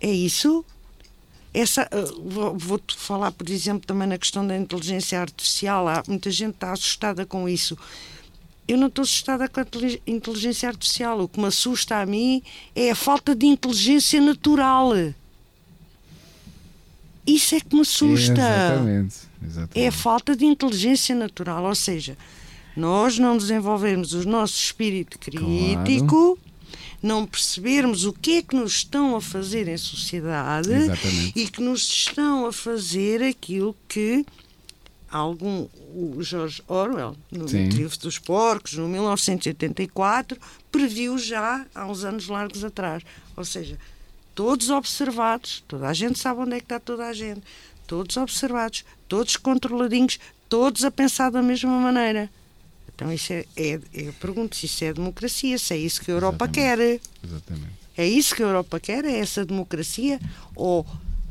É 0.00 0.10
isso 0.10 0.64
essa, 1.54 1.82
eh, 1.82 2.04
vou-te 2.56 2.96
falar, 2.96 3.30
por 3.30 3.48
exemplo, 3.48 3.86
também 3.86 4.08
na 4.08 4.18
questão 4.18 4.44
da 4.44 4.58
inteligência 4.58 5.20
artificial. 5.20 5.86
Há 5.86 6.02
muita 6.08 6.28
gente 6.28 6.54
está 6.54 6.72
assustada 6.72 7.24
com 7.24 7.48
isso. 7.48 7.78
Eu 8.66 8.76
não 8.76 8.88
estou 8.88 9.04
assustada 9.04 9.48
com 9.48 9.60
a 9.60 9.66
inteligência 10.04 10.68
artificial. 10.68 11.20
O 11.20 11.28
que 11.28 11.38
me 11.38 11.46
assusta 11.46 11.98
a 12.00 12.04
mim 12.04 12.42
é 12.74 12.90
a 12.90 12.94
falta 12.96 13.36
de 13.36 13.46
inteligência 13.46 14.20
natural. 14.20 14.90
Isso 17.24 17.54
é 17.54 17.60
que 17.60 17.72
me 17.72 17.82
assusta. 17.82 18.32
exatamente, 18.32 19.16
exatamente. 19.40 19.80
É 19.80 19.86
a 19.86 19.92
falta 19.92 20.34
de 20.34 20.44
inteligência 20.44 21.14
natural. 21.14 21.62
Ou 21.64 21.74
seja, 21.76 22.18
nós 22.76 23.16
não 23.16 23.36
desenvolvemos 23.36 24.12
o 24.12 24.28
nosso 24.28 24.54
espírito 24.54 25.20
crítico. 25.20 26.36
Claro 26.36 26.53
não 27.04 27.26
percebermos 27.26 28.06
o 28.06 28.14
que 28.14 28.38
é 28.38 28.42
que 28.42 28.56
nos 28.56 28.76
estão 28.76 29.14
a 29.14 29.20
fazer 29.20 29.68
em 29.68 29.76
sociedade 29.76 30.72
Exatamente. 30.72 31.38
e 31.38 31.46
que 31.46 31.60
nos 31.60 31.82
estão 31.82 32.46
a 32.46 32.52
fazer 32.52 33.22
aquilo 33.22 33.76
que 33.86 34.24
algum 35.10 35.68
o 35.94 36.22
George 36.22 36.62
Orwell 36.66 37.14
no 37.30 37.44
Triunfo 37.44 37.98
dos 38.00 38.18
Porcos 38.18 38.72
no 38.72 38.88
1984 38.88 40.40
previu 40.72 41.18
já 41.18 41.66
há 41.74 41.86
uns 41.86 42.04
anos 42.04 42.26
largos 42.26 42.64
atrás. 42.64 43.02
Ou 43.36 43.44
seja 43.44 43.78
todos 44.34 44.70
observados 44.70 45.62
toda 45.68 45.86
a 45.86 45.92
gente 45.92 46.18
sabe 46.18 46.40
onde 46.40 46.56
é 46.56 46.58
que 46.58 46.64
está 46.64 46.80
toda 46.80 47.06
a 47.06 47.12
gente 47.12 47.42
todos 47.86 48.16
observados 48.16 48.84
todos 49.06 49.36
controladinhos 49.36 50.18
todos 50.48 50.84
a 50.84 50.90
pensar 50.90 51.30
da 51.30 51.40
mesma 51.40 51.78
maneira 51.78 52.28
então, 52.94 53.12
isso 53.12 53.32
é, 53.32 53.44
é, 53.56 53.80
eu 53.92 54.12
pergunto 54.14 54.54
se 54.54 54.66
isso 54.66 54.84
é 54.84 54.92
democracia, 54.92 55.58
se 55.58 55.74
é 55.74 55.76
isso 55.76 56.00
que 56.00 56.10
a 56.10 56.14
Europa 56.14 56.44
Exatamente. 56.44 57.00
quer. 57.00 57.26
Exatamente. 57.26 57.72
É 57.96 58.06
isso 58.06 58.34
que 58.34 58.42
a 58.42 58.46
Europa 58.46 58.80
quer? 58.80 59.04
É 59.04 59.18
essa 59.18 59.44
democracia? 59.44 60.20
Ou 60.54 60.86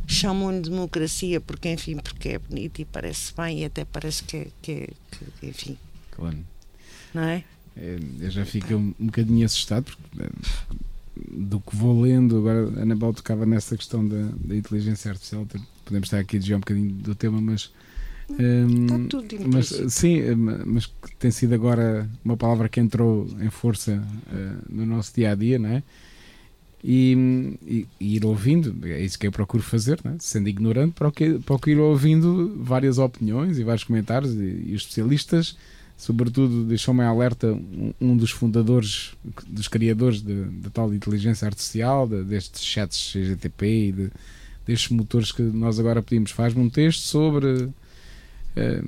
chamam-lhe 0.05 0.61
democracia 0.61 1.39
porque, 1.39 1.69
enfim, 1.69 1.97
porque 1.97 2.29
é 2.29 2.39
bonito 2.39 2.79
e 2.79 2.85
parece 2.85 3.33
bem 3.35 3.61
e 3.61 3.65
até 3.65 3.85
parece 3.85 4.23
que 4.23 4.37
é, 4.37 4.47
que, 4.61 4.71
é, 4.71 4.89
que 5.39 5.47
enfim. 5.47 5.77
Claro. 6.11 6.37
Não 7.13 7.23
é? 7.23 7.43
é 7.77 7.99
eu 8.19 8.29
já 8.29 8.45
fico 8.45 8.73
um, 8.73 8.93
um 8.99 9.05
bocadinho 9.05 9.45
assustado 9.45 9.85
porque, 9.85 10.23
eh, 10.23 10.75
do 11.31 11.61
que 11.61 11.75
vou 11.75 12.01
lendo. 12.01 12.37
Agora, 12.37 12.79
a 12.79 12.81
Anabel 12.81 13.13
tocava 13.13 13.45
nessa 13.45 13.77
questão 13.77 14.05
da, 14.05 14.29
da 14.35 14.55
inteligência 14.55 15.11
artificial. 15.11 15.47
Podemos 15.85 16.07
estar 16.07 16.19
aqui 16.19 16.35
a 16.35 16.39
desviar 16.39 16.57
um 16.57 16.61
bocadinho 16.61 16.91
do 16.91 17.15
tema, 17.15 17.39
mas 17.39 17.71
Está 18.29 18.99
tudo 19.09 19.35
mas 19.47 19.67
Sim, 19.89 20.21
mas 20.65 20.91
tem 21.19 21.31
sido 21.31 21.53
agora 21.53 22.09
uma 22.23 22.37
palavra 22.37 22.69
que 22.69 22.79
entrou 22.79 23.27
em 23.39 23.49
força 23.49 24.01
uh, 24.31 24.63
no 24.69 24.85
nosso 24.85 25.13
dia 25.13 25.31
a 25.31 25.35
dia, 25.35 25.59
não 25.59 25.69
é? 25.69 25.83
E, 26.83 27.57
e, 27.65 27.87
e, 27.99 28.15
ir 28.17 28.25
ouvindo, 28.25 28.75
é 28.85 29.01
isso 29.01 29.17
que 29.17 29.25
eu 29.25 29.31
procuro 29.31 29.63
fazer, 29.63 30.01
é? 30.03 30.15
sendo 30.19 30.49
ignorante, 30.49 30.93
procuro, 30.93 31.39
procuro 31.39 31.71
ir 31.71 31.79
ouvindo 31.79 32.57
várias 32.61 32.97
opiniões 32.97 33.57
e 33.57 33.63
vários 33.63 33.85
comentários, 33.85 34.33
e, 34.33 34.65
e 34.67 34.75
os 34.75 34.81
especialistas 34.81 35.55
sobretudo 35.95 36.65
deixou-me 36.65 37.03
alerta 37.03 37.53
um, 37.53 37.93
um 38.01 38.17
dos 38.17 38.31
fundadores, 38.31 39.13
dos 39.47 39.67
criadores 39.67 40.21
da 40.21 40.69
tal 40.71 40.93
inteligência 40.93 41.45
artificial, 41.45 42.07
de- 42.07 42.23
destes 42.23 42.63
chats 42.63 43.13
CGTP 43.13 43.65
e 43.65 43.91
de- 43.91 44.11
destes 44.65 44.89
motores 44.89 45.31
que 45.31 45.41
nós 45.41 45.79
agora 45.79 46.01
pedimos. 46.01 46.31
Faz-me 46.31 46.61
um 46.61 46.69
texto 46.69 47.01
sobre. 47.01 47.69
Eh, 48.55 48.81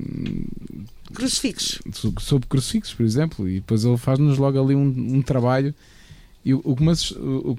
Crucifixos. 1.14 1.80
so- 1.94 2.14
sobre 2.20 2.48
crucifixos, 2.48 2.94
por 2.94 3.04
exemplo, 3.06 3.48
e 3.48 3.56
depois 3.56 3.84
ele 3.86 3.98
faz-nos 3.98 4.38
logo 4.38 4.62
ali 4.62 4.76
um, 4.76 4.88
um 5.18 5.22
trabalho. 5.22 5.74
E 6.44 6.54
o, 6.54 6.60
o 6.60 6.76
o- 6.76 7.58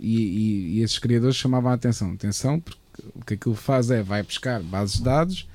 e, 0.00 0.76
e- 0.78 0.80
esses 0.82 0.98
criadores 0.98 1.36
chamavam 1.36 1.70
a 1.70 1.74
atenção. 1.74 2.12
Atenção, 2.12 2.60
porque 2.60 2.80
o 3.14 3.24
que 3.24 3.34
aquilo 3.34 3.54
faz 3.54 3.90
é 3.90 4.02
vai 4.02 4.22
buscar 4.22 4.62
bases 4.62 4.96
de 4.96 5.02
dados 5.04 5.48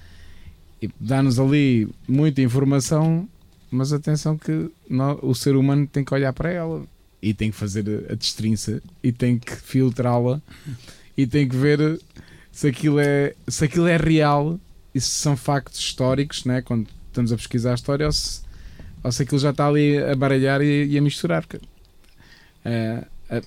e 0.81 0.89
dá-nos 0.99 1.39
ali 1.39 1.87
muita 2.07 2.41
informação, 2.41 3.27
mas 3.69 3.91
atenção 3.93 4.37
que 4.37 4.69
nó- 4.89 5.19
o 5.21 5.33
ser 5.35 5.55
humano 5.55 5.87
tem 5.87 6.03
que 6.03 6.13
olhar 6.13 6.33
para 6.33 6.49
ela 6.51 6.85
e 7.21 7.33
tem 7.33 7.51
que 7.51 7.57
fazer 7.57 8.05
a, 8.09 8.13
a 8.13 8.15
destrinça 8.15 8.81
e 9.03 9.11
tem 9.11 9.37
que 9.37 9.55
filtrá-la 9.55 10.41
e 11.17 11.25
tem 11.27 11.47
que 11.47 11.55
ver 11.55 11.99
se 12.51 12.67
aquilo 12.67 12.99
é, 12.99 13.33
se 13.47 13.65
aquilo 13.65 13.87
é 13.87 13.97
real 13.97 14.59
se 14.99 15.09
são 15.09 15.35
factos 15.37 15.79
históricos, 15.79 16.45
né? 16.45 16.61
quando 16.61 16.87
estamos 17.07 17.31
a 17.31 17.37
pesquisar 17.37 17.71
a 17.71 17.75
história, 17.75 18.05
ou 18.05 18.11
se, 18.11 18.41
ou 19.03 19.11
se 19.11 19.23
aquilo 19.23 19.39
já 19.39 19.51
está 19.51 19.67
ali 19.67 19.97
a 19.97 20.15
baralhar 20.15 20.61
e, 20.61 20.85
e 20.85 20.97
a 20.97 21.01
misturar. 21.01 21.45
eh, 22.65 23.07
eh, 23.29 23.41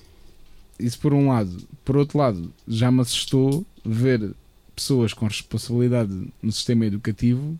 isso 0.79 0.99
por 0.99 1.13
um 1.13 1.29
lado. 1.29 1.55
Por 1.85 1.97
outro 1.97 2.17
lado, 2.17 2.53
já 2.67 2.91
me 2.91 3.01
assustou 3.01 3.65
ver 3.85 4.33
pessoas 4.75 5.13
com 5.13 5.27
responsabilidade 5.27 6.27
no 6.41 6.51
sistema 6.51 6.85
educativo 6.85 7.57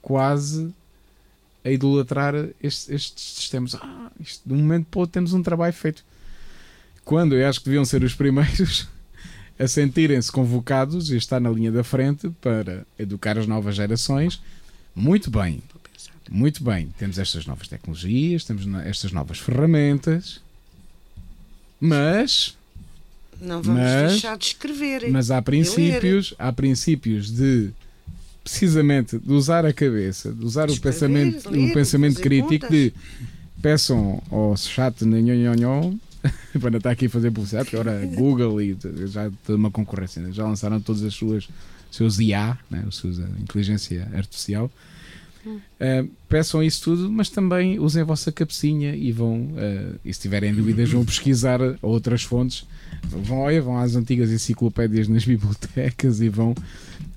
quase 0.00 0.72
a 1.64 1.70
idolatrar 1.70 2.34
estes, 2.62 2.88
estes 2.88 3.24
sistemas. 3.36 3.74
Ah, 3.74 4.10
isto, 4.18 4.42
de 4.46 4.54
um 4.54 4.58
momento 4.58 4.86
para 4.90 5.00
outro 5.00 5.12
temos 5.12 5.32
um 5.32 5.42
trabalho 5.42 5.72
feito. 5.72 6.04
Quando 7.04 7.34
eu 7.34 7.48
acho 7.48 7.60
que 7.60 7.66
deviam 7.66 7.84
ser 7.84 8.02
os 8.02 8.14
primeiros 8.14 8.88
a 9.60 9.68
sentirem-se 9.68 10.32
convocados 10.32 11.10
e 11.10 11.16
estar 11.16 11.38
na 11.38 11.50
linha 11.50 11.70
da 11.70 11.84
frente 11.84 12.30
para 12.40 12.86
educar 12.98 13.36
as 13.38 13.46
novas 13.46 13.76
gerações. 13.76 14.40
Muito 14.96 15.30
bem, 15.30 15.62
muito 16.30 16.64
bem. 16.64 16.88
Temos 16.98 17.18
estas 17.18 17.44
novas 17.46 17.68
tecnologias, 17.68 18.44
temos 18.44 18.66
estas 18.86 19.12
novas 19.12 19.38
ferramentas, 19.38 20.40
mas, 21.80 22.56
Não 23.40 23.62
vamos 23.62 23.80
Mas- 23.82 24.12
deixar 24.12 24.36
de 24.36 24.44
escrever. 24.46 25.10
mas 25.10 25.30
há 25.30 25.40
princípios, 25.40 26.34
há 26.38 26.52
princípios 26.52 27.30
de 27.30 27.70
precisamente 28.44 29.18
de 29.18 29.32
usar 29.32 29.64
a 29.64 29.72
cabeça, 29.72 30.32
de 30.32 30.44
usar 30.44 30.70
o 30.70 30.80
pensamento, 30.80 31.48
ler, 31.50 31.70
o 31.70 31.74
pensamento 31.74 32.20
crítico 32.20 32.66
contas. 32.66 32.70
de 32.70 32.92
peçam 33.62 34.22
ao 34.30 34.56
chat 34.56 35.04
na 35.04 35.18
nhonhonhon 35.20 35.96
para 36.60 36.70
não 36.70 36.78
estar 36.78 36.90
aqui 36.90 37.06
a 37.06 37.10
fazer 37.10 37.30
publicidade, 37.30 37.70
porque 37.70 37.76
agora 37.76 38.06
Google 38.06 38.60
e 38.60 38.76
já 39.06 39.30
tem 39.46 39.56
uma 39.56 39.70
concorrência, 39.70 40.22
né? 40.22 40.32
já 40.32 40.44
lançaram 40.44 40.80
todas 40.80 41.02
as 41.02 41.14
suas 41.14 41.48
seus 41.90 42.18
IA, 42.20 42.56
né? 42.70 42.84
os 42.86 42.98
seus 42.98 43.18
a 43.18 43.28
inteligência 43.40 44.08
artificial. 44.14 44.70
Uh, 45.46 46.08
peçam 46.28 46.62
isso 46.62 46.82
tudo, 46.82 47.10
mas 47.10 47.30
também 47.30 47.78
usem 47.78 48.02
a 48.02 48.04
vossa 48.04 48.30
cabecinha 48.30 48.94
e 48.94 49.10
vão, 49.10 49.40
uh, 49.40 49.98
e 50.04 50.12
se 50.12 50.20
tiverem 50.20 50.54
dúvidas, 50.54 50.90
vão 50.90 51.04
pesquisar 51.04 51.60
outras 51.80 52.22
fontes. 52.22 52.66
Vão, 53.02 53.38
olha, 53.38 53.62
vão 53.62 53.78
às 53.78 53.96
antigas 53.96 54.30
enciclopédias 54.30 55.08
nas 55.08 55.24
bibliotecas 55.24 56.20
e 56.20 56.28
vão, 56.28 56.54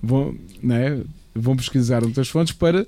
vão, 0.01 0.35
né? 0.61 1.01
vão 1.35 1.55
pesquisar 1.55 2.03
outras 2.03 2.29
fontes 2.29 2.53
para. 2.53 2.87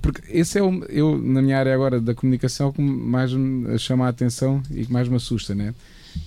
Porque 0.00 0.22
esse 0.30 0.58
é 0.58 0.62
o, 0.62 0.84
eu, 0.88 1.18
na 1.18 1.42
minha 1.42 1.58
área 1.58 1.74
agora 1.74 2.00
da 2.00 2.14
comunicação, 2.14 2.68
o 2.68 2.72
que 2.72 2.80
mais 2.80 3.32
me 3.32 3.78
chama 3.78 4.06
a 4.06 4.08
atenção 4.08 4.62
e 4.70 4.86
que 4.86 4.92
mais 4.92 5.06
me 5.08 5.16
assusta, 5.16 5.54
né? 5.54 5.74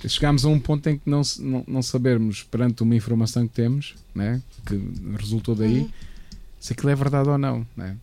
Chegámos 0.08 0.46
a 0.46 0.50
um 0.50 0.60
ponto 0.60 0.88
em 0.90 0.98
que 0.98 1.10
não, 1.10 1.22
não, 1.40 1.64
não 1.68 1.82
sabermos, 1.82 2.44
perante 2.44 2.82
uma 2.84 2.96
informação 2.96 3.48
que 3.48 3.54
temos, 3.54 3.96
né? 4.14 4.42
que 4.66 4.80
resultou 5.20 5.54
daí, 5.56 5.80
Uhum. 5.80 5.90
se 6.60 6.74
aquilo 6.74 6.90
é 6.90 6.96
verdade 6.96 7.30
ou 7.30 7.38
não. 7.38 7.66
Né? 7.78 7.96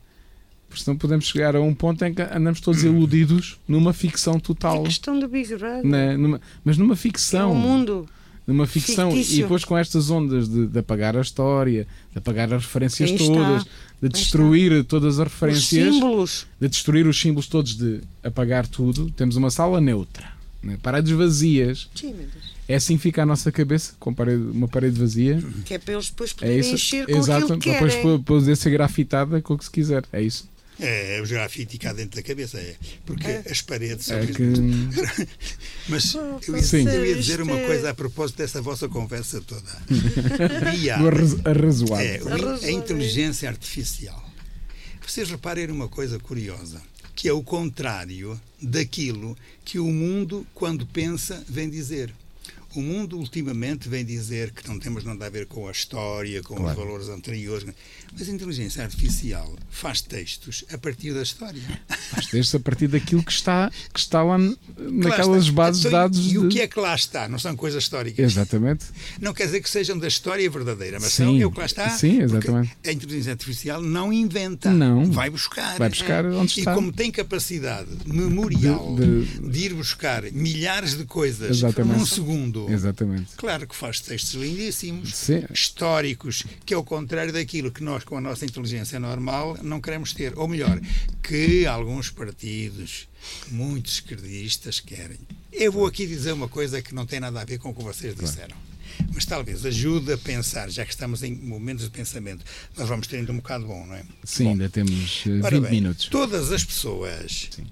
Porque 0.68 0.82
senão 0.84 0.96
podemos 0.96 1.26
chegar 1.26 1.54
a 1.56 1.60
um 1.60 1.74
ponto 1.74 2.04
em 2.04 2.14
que 2.14 2.22
andamos 2.22 2.60
todos 2.60 2.82
iludidos 2.84 3.58
numa 3.68 3.92
ficção 3.92 4.34
É 4.36 4.40
total. 4.40 4.80
a 4.82 4.84
questão 4.84 5.18
do 5.18 5.26
Big 5.28 5.48
Brother. 5.56 5.84
né? 5.84 6.16
Numa- 6.16 6.40
mas 6.64 6.78
numa 6.78 6.94
É 6.94 6.96
ficção. 6.96 7.52
um 7.52 7.56
mundo. 7.58 8.08
Numa 8.46 8.66
ficção. 8.66 9.10
E 9.10 9.16
fictício. 9.18 9.42
depois 9.42 9.64
com 9.64 9.76
estas 9.78 10.10
ondas 10.10 10.48
de, 10.48 10.66
de 10.66 10.78
apagar 10.78 11.16
a 11.16 11.20
história, 11.20 11.86
de 12.12 12.18
apagar 12.18 12.52
as 12.52 12.62
referências 12.64 13.10
Aí 13.10 13.16
está. 13.16 13.32
todas, 13.34 13.64
de 14.02 14.08
destruir 14.08 14.84
todas 14.84 15.18
as 15.18 15.26
Os 15.26 15.32
referências, 15.32 15.94
símbolos. 15.94 16.46
de 16.60 16.68
destruir 16.68 17.06
os 17.06 17.20
símbolos 17.20 17.46
todos, 17.46 17.76
de 17.76 18.00
apagar 18.22 18.66
tudo, 18.66 19.10
temos 19.10 19.36
uma 19.36 19.50
sala 19.50 19.80
neutra. 19.80 20.26
Né? 20.62 20.78
Paredes 20.82 21.10
vazias. 21.12 21.88
Sim. 21.94 22.14
É 22.68 22.76
assim 22.76 22.96
que 22.96 23.02
fica 23.02 23.22
a 23.24 23.26
nossa 23.26 23.50
cabeça, 23.50 23.92
com 23.98 24.14
parede- 24.14 24.42
uma 24.52 24.68
parede 24.68 24.98
vazia. 24.98 25.42
Que 25.64 25.74
é 25.74 25.78
para 25.78 25.94
eles 25.94 26.08
depois 26.10 26.30
É 26.30 26.34
poderem 26.34 26.60
isso. 26.60 26.74
encher 26.74 27.06
com 27.06 27.12
Exato, 27.18 27.44
aquilo 27.44 27.58
que 27.58 27.72
depois 27.72 27.94
querem. 27.94 28.18
po- 28.18 28.22
poder 28.24 28.56
ser 28.56 28.70
grafitada 28.70 29.42
com 29.42 29.54
o 29.54 29.58
que 29.58 29.64
se 29.64 29.70
quiser. 29.70 30.04
É 30.12 30.22
isso. 30.22 30.48
É, 30.80 31.20
o 31.22 31.28
grafite 31.28 31.78
cá 31.78 31.92
dentro 31.92 32.16
da 32.16 32.22
cabeça, 32.26 32.58
é. 32.58 32.74
Porque 33.04 33.26
as 33.50 33.60
paredes 33.60 34.06
são 34.06 34.16
É 34.16 34.26
que. 34.26 34.42
Mas 35.88 36.14
Oh, 36.14 36.38
eu 36.48 36.56
ia, 36.56 36.94
eu 36.94 37.06
ia 37.06 37.16
dizer 37.16 37.40
uma 37.40 37.58
é- 37.58 37.66
coisa 37.66 37.90
a 37.90 37.94
propósito 37.94 38.38
dessa 38.38 38.60
vossa 38.62 38.88
conversa 38.88 39.40
toda. 39.42 39.62
IA, 40.76 40.96
do 40.98 41.08
arras- 41.08 41.46
arrazoado. 41.46 42.02
é, 42.02 42.20
a 42.66 42.70
inteligência 42.70 43.48
artificial. 43.48 44.22
Vocês 45.06 45.28
reparem 45.30 45.66
numa 45.66 45.88
coisa 45.88 46.18
curiosa, 46.18 46.80
que 47.14 47.28
é 47.28 47.32
o 47.32 47.42
contrário 47.42 48.40
daquilo 48.60 49.36
que 49.64 49.78
o 49.78 49.86
mundo, 49.86 50.46
quando 50.54 50.86
pensa, 50.86 51.44
vem 51.48 51.68
dizer. 51.68 52.12
O 52.74 52.80
mundo 52.80 53.18
ultimamente 53.18 53.88
vem 53.88 54.02
dizer 54.04 54.50
que 54.52 54.66
não 54.66 54.78
temos 54.78 55.04
nada 55.04 55.26
a 55.26 55.30
ver 55.30 55.46
com 55.46 55.68
a 55.68 55.70
história, 55.70 56.42
com 56.42 56.54
os 56.54 56.60
Claro. 56.60 56.78
valores 56.80 57.08
anteriores, 57.10 57.66
mas 58.18 58.28
a 58.28 58.32
inteligência 58.32 58.82
artificial 58.82 59.54
faz 59.70 60.00
textos 60.00 60.64
a 60.72 60.78
partir 60.78 61.12
da 61.12 61.22
história. 61.22 61.60
Faz 62.10 62.26
texto 62.28 62.56
a 62.56 62.60
partir 62.60 62.88
daquilo 62.88 63.22
que 63.22 63.30
está, 63.32 63.70
que 63.92 64.00
está 64.00 64.22
lá 64.22 64.38
naquelas 64.78 65.50
bases 65.50 65.82
de 65.82 65.88
Então, 65.88 66.00
dados. 66.00 66.32
E 66.32 66.38
o 66.38 66.48
de- 66.48 66.54
que 66.54 66.60
é 66.62 66.66
que 66.66 66.78
lá 66.80 66.94
está? 66.94 67.28
Não 67.28 67.38
são 67.38 67.54
coisas 67.54 67.82
históricas. 67.82 68.24
Exatamente. 68.24 68.86
Não 69.20 69.34
quer 69.34 69.46
dizer 69.46 69.60
que 69.60 69.68
sejam 69.68 69.98
da 69.98 70.08
história 70.08 70.48
verdadeira, 70.48 70.98
mas 71.00 71.12
Sim. 71.12 71.24
são 71.24 71.40
é 71.42 71.46
o 71.46 71.50
que 71.52 71.58
lá 71.60 71.66
está. 71.66 71.90
Sim, 71.90 72.22
exatamente. 72.22 72.72
A 72.86 72.92
inteligência 72.92 73.32
artificial 73.32 73.82
não 73.82 74.12
inventa, 74.12 74.70
Não. 74.70 75.04
vai 75.10 75.28
buscar. 75.28 75.76
Vai 75.78 75.88
buscar 75.90 76.24
onde 76.26 76.54
E 76.56 76.60
está. 76.60 76.74
como 76.74 76.90
tem 76.92 77.10
capacidade 77.10 77.88
memorial 78.06 78.96
De- 78.96 79.24
de, 79.26 79.48
de- 79.50 79.58
ir 79.66 79.74
buscar 79.74 80.22
milhares 80.32 80.96
de 80.96 81.04
coisas 81.04 81.50
Exatamente. 81.50 81.98
num 81.98 82.06
segundo, 82.06 82.61
Exatamente. 82.70 83.34
claro 83.36 83.66
que 83.66 83.74
faz 83.74 84.00
textos 84.00 84.34
lindíssimos, 84.34 85.14
Sim. 85.14 85.44
históricos, 85.52 86.44
que 86.64 86.74
é 86.74 86.76
o 86.76 86.84
contrário 86.84 87.32
daquilo 87.32 87.70
que 87.70 87.82
nós, 87.82 88.04
com 88.04 88.16
a 88.16 88.20
nossa 88.20 88.44
inteligência 88.44 88.98
normal, 89.00 89.58
não 89.62 89.80
queremos 89.80 90.12
ter. 90.12 90.38
Ou 90.38 90.48
melhor, 90.48 90.80
que 91.22 91.66
alguns 91.66 92.10
partidos, 92.10 93.08
muitos 93.50 93.94
esquerdistas, 93.94 94.80
querem. 94.80 95.18
Eu 95.52 95.72
vou 95.72 95.86
aqui 95.86 96.06
dizer 96.06 96.32
uma 96.32 96.48
coisa 96.48 96.80
que 96.82 96.94
não 96.94 97.06
tem 97.06 97.20
nada 97.20 97.40
a 97.40 97.44
ver 97.44 97.58
com 97.58 97.70
o 97.70 97.74
que 97.74 97.82
vocês 97.82 98.14
disseram. 98.14 98.56
Mas 99.14 99.24
talvez 99.24 99.64
ajude 99.64 100.12
a 100.12 100.18
pensar, 100.18 100.70
já 100.70 100.84
que 100.84 100.92
estamos 100.92 101.22
em 101.22 101.34
momentos 101.34 101.84
de 101.84 101.90
pensamento, 101.90 102.44
nós 102.76 102.88
vamos 102.88 103.06
ter 103.06 103.16
ainda 103.18 103.32
um 103.32 103.36
bocado 103.36 103.66
bom, 103.66 103.86
não 103.86 103.94
é? 103.94 104.04
Sim, 104.24 104.44
Bom, 104.44 104.50
ainda 104.50 104.68
temos 104.68 105.24
eh, 105.26 105.30
20 105.30 105.44
Ora 105.44 105.60
bem, 105.60 105.70
minutos. 105.70 106.06
Todas 106.06 106.52
as 106.52 106.64
pessoas, 106.64 107.48
Sim. 107.50 107.64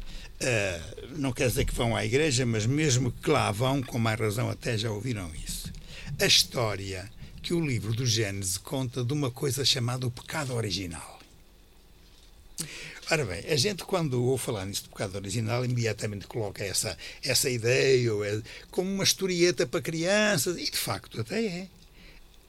Ah, 0.43 0.81
não 1.17 1.33
quer 1.33 1.49
dizer 1.49 1.65
que 1.67 1.75
vão 1.75 1.95
à 1.95 2.05
igreja, 2.05 2.47
mas 2.47 2.65
mesmo 2.65 3.13
que 3.13 3.31
lá 3.31 3.51
vão, 3.53 3.83
com 3.83 3.99
mais 3.99 4.19
razão 4.19 4.49
até 4.49 4.77
já 4.77 4.91
ouviram 4.91 5.31
isso. 5.35 5.71
A 6.19 6.27
história 6.27 7.11
que 7.43 7.53
o 7.53 7.65
livro 7.65 7.93
do 7.93 8.07
Gênesis 8.07 8.57
conta 8.59 9.05
de 9.05 9.13
uma 9.13 9.31
coisa 9.31 9.65
chamada 9.65 10.07
o 10.07 10.11
pecado 10.11 10.55
original. 10.55 11.19
Ora 13.11 13.25
bem, 13.25 13.45
a 13.51 13.57
gente 13.57 13.85
quando 13.85 14.23
ouve 14.23 14.43
falar 14.43 14.65
nisso 14.65 14.85
do 14.85 14.91
pecado 14.91 15.17
original, 15.17 15.65
imediatamente 15.65 16.27
coloca 16.27 16.65
essa, 16.65 16.97
essa 17.23 17.51
ideia 17.51 18.15
ou 18.15 18.25
é, 18.25 18.41
como 18.71 18.89
uma 18.89 19.05
historieta 19.05 19.67
para 19.67 19.83
crianças, 19.83 20.57
e 20.57 20.71
de 20.71 20.77
facto 20.77 21.21
até 21.21 21.45
é. 21.45 21.69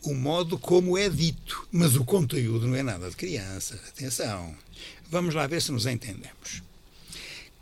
O 0.03 0.13
modo 0.13 0.57
como 0.57 0.97
é 0.97 1.09
dito, 1.09 1.67
mas 1.71 1.95
o 1.95 2.03
conteúdo 2.03 2.67
não 2.67 2.75
é 2.75 2.83
nada 2.83 3.09
de 3.09 3.15
criança. 3.15 3.75
Atenção. 3.87 4.55
Vamos 5.09 5.35
lá 5.35 5.45
ver 5.45 5.61
se 5.61 5.71
nos 5.71 5.85
entendemos. 5.85 6.63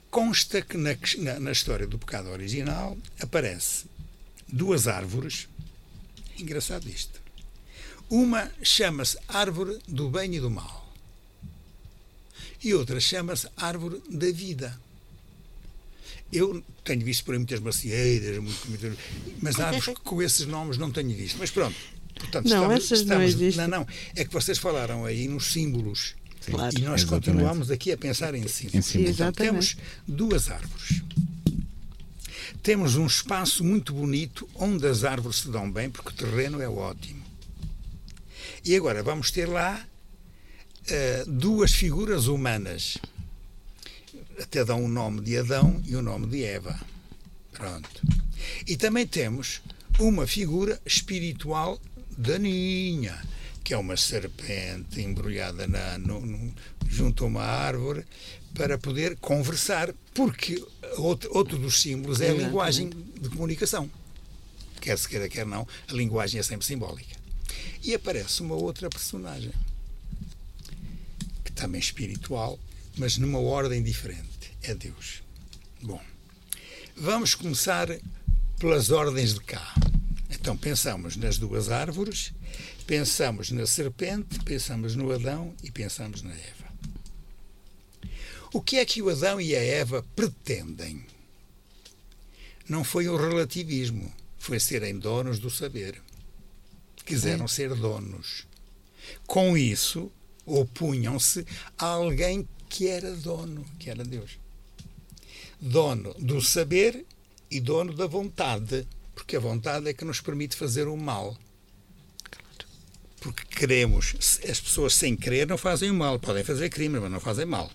Consta 0.09 0.61
que 0.61 0.75
na, 0.75 0.95
na, 1.39 1.51
história 1.51 1.85
do 1.85 1.99
pecado 1.99 2.29
original 2.29 2.97
aparece 3.19 3.85
duas 4.47 4.87
árvores. 4.87 5.47
Engraçado 6.37 6.89
isto. 6.89 7.21
Uma 8.09 8.51
chama-se 8.63 9.17
árvore 9.27 9.79
do 9.87 10.09
bem 10.09 10.35
e 10.35 10.39
do 10.39 10.49
mal. 10.49 10.91
E 12.63 12.73
outra 12.73 12.99
chama-se 12.99 13.47
árvore 13.55 14.01
da 14.09 14.31
vida. 14.31 14.79
Eu 16.31 16.63
tenho 16.83 17.03
visto 17.03 17.23
por 17.23 17.33
aí 17.33 17.37
muitas 17.39 17.59
macieiras, 17.59 18.43
mas 19.41 19.59
árvores 19.59 19.97
com 20.03 20.21
esses 20.21 20.45
nomes 20.45 20.77
não 20.77 20.91
tenho 20.91 21.15
visto. 21.15 21.37
Mas 21.37 21.51
pronto. 21.51 21.75
Portanto, 22.15 22.49
Não, 22.49 22.63
estamos, 22.63 22.83
essas 22.83 23.05
não 23.05 23.23
estamos- 23.23 23.41
existem. 23.41 23.67
Não, 23.67 23.79
não. 23.79 23.87
É 24.15 24.25
que 24.25 24.33
vocês 24.33 24.57
falaram 24.57 25.05
aí 25.05 25.27
nos 25.27 25.53
símbolos. 25.53 26.15
Claro. 26.45 26.77
E 26.77 26.81
nós 26.81 27.01
exatamente. 27.01 27.05
continuamos 27.09 27.71
aqui 27.71 27.91
a 27.91 27.97
pensar 27.97 28.33
em 28.33 28.47
cima. 28.47 28.71
Em 28.75 28.81
cima. 28.81 29.03
Então, 29.03 29.27
Exatamente. 29.27 29.75
temos 29.75 29.77
duas 30.07 30.49
árvores. 30.49 31.01
Temos 32.63 32.95
um 32.95 33.05
espaço 33.05 33.63
muito 33.63 33.93
bonito 33.93 34.47
onde 34.55 34.85
as 34.87 35.03
árvores 35.03 35.37
se 35.37 35.49
dão 35.49 35.71
bem, 35.71 35.89
porque 35.89 36.09
o 36.09 36.13
terreno 36.13 36.61
é 36.61 36.67
ótimo. 36.67 37.23
E 38.65 38.75
agora 38.75 39.01
vamos 39.01 39.31
ter 39.31 39.47
lá 39.47 39.85
eh, 40.87 41.23
duas 41.27 41.71
figuras 41.71 42.27
humanas. 42.27 42.97
Até 44.41 44.63
dão 44.65 44.83
o 44.83 44.87
nome 44.87 45.21
de 45.21 45.37
Adão 45.37 45.81
e 45.85 45.95
o 45.95 46.01
nome 46.01 46.27
de 46.27 46.43
Eva. 46.43 46.79
Pronto. 47.53 48.01
E 48.65 48.75
também 48.75 49.05
temos 49.05 49.61
uma 49.99 50.25
figura 50.25 50.79
espiritual 50.85 51.79
daninha, 52.17 53.21
que 53.69 53.73
é 53.75 53.77
uma 53.77 53.95
serpente 53.95 54.99
embrulhada 54.99 55.67
na, 55.67 55.95
no- 55.99 56.25
no- 56.25 56.51
junto 56.87 57.23
a 57.23 57.27
uma 57.27 57.43
árvore 57.43 58.03
para 58.55 58.79
poder 58.79 59.15
conversar, 59.17 59.93
porque 60.11 60.59
outro, 60.97 61.29
outro 61.37 61.55
dos 61.59 61.79
símbolos 61.79 62.19
é 62.19 62.31
a 62.31 62.33
linguagem 62.33 62.89
de 62.89 63.29
comunicação. 63.29 63.87
Quer 64.81 64.97
se 64.97 65.07
queira, 65.07 65.29
quer 65.29 65.45
não, 65.45 65.67
a 65.87 65.93
linguagem 65.93 66.39
é 66.39 66.43
sempre 66.43 66.65
simbólica. 66.65 67.15
E 67.83 67.93
aparece 67.93 68.41
uma 68.41 68.55
outra 68.55 68.89
personagem, 68.89 69.51
que 71.45 71.51
também 71.51 71.77
é 71.79 71.83
espiritual, 71.83 72.57
mas 72.97 73.17
numa 73.19 73.37
ordem 73.37 73.83
diferente. 73.83 74.51
É 74.63 74.73
Deus. 74.73 75.21
Bom, 75.79 76.01
vamos 76.97 77.35
começar 77.35 77.87
pelas 78.57 78.89
ordens 78.89 79.35
de 79.35 79.41
cá. 79.41 79.75
Então 80.31 80.57
pensamos 80.57 81.15
nas 81.15 81.37
duas 81.37 81.69
árvores, 81.69 82.33
pensamos 82.89 83.51
na 83.51 83.67
serpente, 83.67 84.39
pensamos 84.43 84.95
no 84.95 85.11
Adão 85.11 85.53
e 85.63 85.69
pensamos 85.69 86.23
na 86.23 86.31
Eva. 86.31 86.73
O 88.51 88.63
que 88.63 88.77
é 88.77 88.83
que 88.83 88.99
o 88.99 89.11
Adão 89.11 89.39
e 89.39 89.55
a 89.55 89.63
Eva 89.63 90.03
pretendem? 90.15 91.05
Não 92.67 92.83
foi 92.83 93.07
o 93.07 93.15
relativismo, 93.15 94.11
foi 94.39 94.59
serem 94.59 94.97
donos 94.97 95.37
do 95.37 95.51
saber. 95.51 96.01
Quiseram 97.05 97.47
ser 97.47 97.75
donos. 97.75 98.47
Com 99.27 99.55
isso, 99.55 100.11
opunham-se 100.43 101.45
a 101.77 101.85
alguém 101.85 102.49
que 102.67 102.87
era 102.87 103.15
dono, 103.15 103.63
que 103.77 103.91
era 103.91 104.03
Deus. 104.03 104.39
Dono 105.61 106.15
do 106.15 106.41
saber 106.41 107.05
e 107.51 107.59
dono 107.59 107.93
da 107.93 108.07
vontade, 108.07 108.87
porque 109.13 109.35
a 109.35 109.39
vontade 109.39 109.87
é 109.87 109.93
que 109.93 110.03
nos 110.03 110.19
permite 110.21 110.55
fazer 110.55 110.87
o 110.87 110.97
mal. 110.97 111.37
Porque 113.19 113.43
queremos, 113.45 114.15
as 114.49 114.59
pessoas 114.59 114.93
sem 114.93 115.15
querer 115.15 115.45
não 115.45 115.57
fazem 115.57 115.91
o 115.91 115.93
mal, 115.93 116.19
podem 116.19 116.43
fazer 116.43 116.69
crime, 116.69 116.99
mas 116.99 117.11
não 117.11 117.19
fazem 117.19 117.45
mal. 117.45 117.69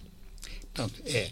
Portanto, 0.73 1.03
é. 1.07 1.31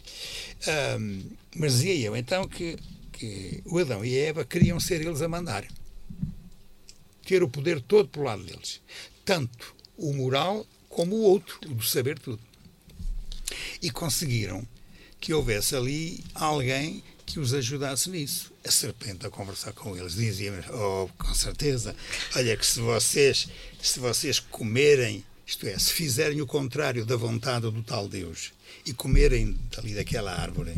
Ahm, 0.66 1.22
mas 1.56 1.72
dizia 1.72 1.94
eu 2.06 2.16
então 2.16 2.46
que, 2.46 2.78
que 3.12 3.62
o 3.64 3.78
Adão 3.78 4.04
e 4.04 4.16
a 4.16 4.26
Eva 4.26 4.44
queriam 4.44 4.78
ser 4.78 5.00
eles 5.00 5.22
a 5.22 5.28
mandar. 5.28 5.66
Ter 7.24 7.42
o 7.42 7.48
poder 7.48 7.80
todo 7.80 8.08
para 8.08 8.20
o 8.20 8.24
lado 8.24 8.44
deles. 8.44 8.80
Tanto 9.24 9.74
o 9.96 10.12
moral 10.12 10.66
como 10.88 11.16
o 11.16 11.22
outro, 11.22 11.58
o 11.66 11.74
do 11.74 11.82
saber 11.82 12.18
tudo. 12.18 12.40
E 13.80 13.90
conseguiram 13.90 14.66
que 15.20 15.32
houvesse 15.32 15.74
ali 15.74 16.22
alguém 16.34 17.02
que 17.32 17.40
os 17.40 17.54
ajudasse 17.54 18.10
nisso. 18.10 18.52
A 18.64 18.70
serpente 18.70 19.26
a 19.26 19.30
conversar 19.30 19.72
com 19.72 19.96
eles 19.96 20.14
dizia 20.14 20.52
oh, 20.70 21.08
com 21.16 21.34
certeza, 21.34 21.96
olha 22.36 22.56
que 22.56 22.66
se 22.66 22.80
vocês, 22.80 23.48
se 23.80 23.98
vocês 23.98 24.38
comerem, 24.38 25.24
isto 25.46 25.66
é, 25.66 25.78
se 25.78 25.92
fizerem 25.92 26.40
o 26.40 26.46
contrário 26.46 27.06
da 27.06 27.16
vontade 27.16 27.70
do 27.70 27.82
tal 27.82 28.06
Deus 28.08 28.52
e 28.84 28.92
comerem 28.92 29.58
ali 29.78 29.94
daquela 29.94 30.32
árvore, 30.32 30.74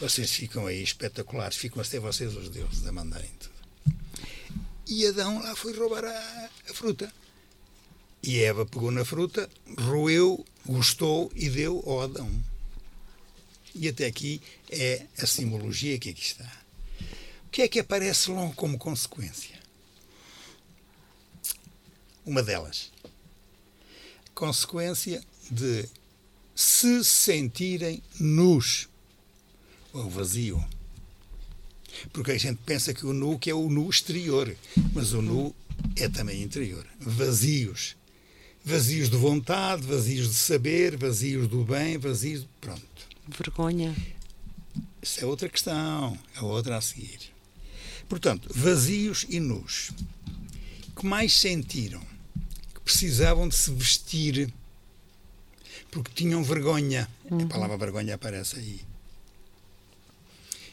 vocês 0.00 0.30
ficam 0.32 0.66
aí 0.66 0.82
espetaculares, 0.82 1.56
ficam 1.56 1.80
a 1.80 1.84
ser 1.84 2.00
vocês 2.00 2.34
os 2.34 2.48
deuses 2.48 2.84
a 2.86 2.90
mandarem 2.90 3.30
tudo. 3.38 3.52
E 4.88 5.06
Adão 5.06 5.40
lá 5.40 5.54
foi 5.54 5.72
roubar 5.74 6.04
a, 6.04 6.50
a 6.68 6.74
fruta. 6.74 7.12
E 8.20 8.40
Eva 8.40 8.66
pegou 8.66 8.90
na 8.90 9.04
fruta, 9.04 9.48
roeu, 9.78 10.44
gostou 10.66 11.30
e 11.34 11.48
deu 11.48 11.82
ao 11.86 12.02
Adão. 12.02 12.30
E 13.74 13.88
até 13.88 14.06
aqui 14.06 14.40
é 14.72 15.06
a 15.18 15.26
simbologia 15.26 15.98
que 15.98 16.08
aqui 16.08 16.22
está. 16.22 16.50
O 17.46 17.50
que 17.50 17.62
é 17.62 17.68
que 17.68 17.78
aparece 17.78 18.30
logo 18.30 18.54
como 18.54 18.78
consequência? 18.78 19.60
Uma 22.24 22.42
delas. 22.42 22.90
Consequência 24.34 25.22
de 25.50 25.86
se 26.54 27.04
sentirem 27.04 28.02
nus 28.18 28.88
ou 29.92 30.08
vazio. 30.08 30.64
Porque 32.12 32.32
a 32.32 32.38
gente 32.38 32.58
pensa 32.64 32.94
que 32.94 33.04
o 33.04 33.12
nu 33.12 33.38
que 33.38 33.50
é 33.50 33.54
o 33.54 33.68
nu 33.68 33.90
exterior, 33.90 34.56
mas 34.94 35.12
o 35.12 35.20
nu 35.20 35.54
é 35.96 36.08
também 36.08 36.42
interior. 36.42 36.86
Vazios. 36.98 37.96
Vazios 38.64 39.10
de 39.10 39.16
vontade, 39.16 39.82
vazios 39.82 40.28
de 40.28 40.34
saber, 40.34 40.96
vazios 40.96 41.48
do 41.48 41.64
bem, 41.64 41.98
vazios. 41.98 42.46
Pronto. 42.60 42.82
Vergonha. 43.28 43.94
Isso 45.02 45.20
é 45.20 45.26
outra 45.26 45.48
questão, 45.48 46.16
é 46.36 46.40
outra 46.40 46.76
a 46.76 46.80
seguir. 46.80 47.32
Portanto, 48.08 48.48
vazios 48.54 49.26
e 49.28 49.40
nus. 49.40 49.90
Que 50.96 51.04
mais 51.04 51.32
sentiram? 51.32 52.00
Que 52.72 52.80
precisavam 52.80 53.48
de 53.48 53.56
se 53.56 53.72
vestir 53.72 54.52
porque 55.92 56.10
tinham 56.14 56.42
vergonha. 56.42 57.08
A 57.30 57.46
palavra 57.46 57.76
vergonha 57.76 58.14
aparece 58.14 58.58
aí. 58.58 58.80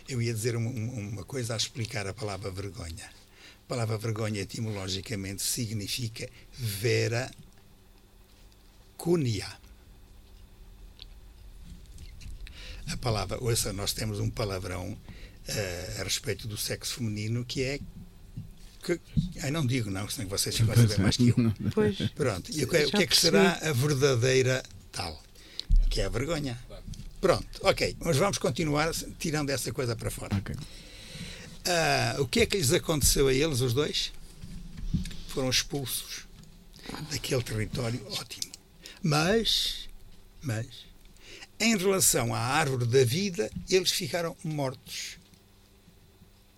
Eu 0.08 0.22
ia 0.22 0.34
dizer 0.34 0.56
uma, 0.56 0.70
uma 0.70 1.24
coisa 1.26 1.54
a 1.54 1.58
explicar 1.58 2.08
a 2.08 2.14
palavra 2.14 2.50
vergonha. 2.50 3.06
A 3.06 3.68
palavra 3.68 3.98
vergonha 3.98 4.42
etimologicamente 4.42 5.44
significa 5.44 6.28
vera 6.54 7.30
cunia. 8.98 9.48
A 12.92 12.98
palavra, 12.98 13.38
ouça, 13.44 13.72
nós 13.74 13.94
temos 13.94 14.20
um 14.20 14.30
palavrão 14.30 14.98
eh, 15.48 15.98
a 16.00 16.04
respeito 16.04 16.48
do 16.48 16.58
sexo 16.58 16.96
feminino 16.96 17.46
que 17.46 17.62
é 17.64 17.80
que, 18.84 19.00
ai 19.44 19.52
não 19.52 19.66
digo 19.66 19.90
não, 19.92 20.08
senão 20.10 20.28
vocês 20.30 20.56
ficam 20.56 20.74
a 20.74 20.76
saber 20.78 21.00
mais 21.00 21.18
que 21.18 21.30
eu. 21.30 21.36
Pois. 21.74 21.98
Pronto. 22.16 22.50
E 22.52 22.64
o 22.64 22.68
que, 22.68 22.78
é- 22.78 22.86
o 22.88 22.92
que 22.92 23.04
é 23.04 23.08
que 23.08 23.16
será 23.16 23.54
a 23.62 23.74
verdadeira 23.74 24.64
tal? 24.92 25.22
Que 25.90 26.02
é 26.02 26.06
a 26.06 26.10
vergonha. 26.10 26.58
Pronto, 27.22 27.46
ok. 27.62 27.98
Mas 28.00 28.16
vamos 28.18 28.38
continuar 28.38 28.92
tirando 29.20 29.50
essa 29.50 29.72
coisa 29.74 29.96
para 29.96 30.10
fora. 30.10 30.36
Ok. 30.38 30.56
Ah, 31.66 32.16
o 32.20 32.28
que 32.28 32.40
é 32.40 32.46
que 32.46 32.58
lhes 32.58 32.72
aconteceu 32.72 33.28
a 33.28 33.34
eles, 33.34 33.60
os 33.60 33.74
dois? 33.74 34.12
Foram 35.28 35.50
expulsos 35.50 36.26
daquele 37.12 37.44
território 37.44 38.02
ótimo. 38.12 38.52
Mas, 39.04 39.90
mas, 40.42 40.66
em 41.60 41.76
relação 41.76 42.34
à 42.34 42.40
árvore 42.40 42.86
da 42.86 43.04
vida, 43.04 43.52
eles 43.70 43.92
ficaram 43.92 44.36
mortos. 44.44 45.18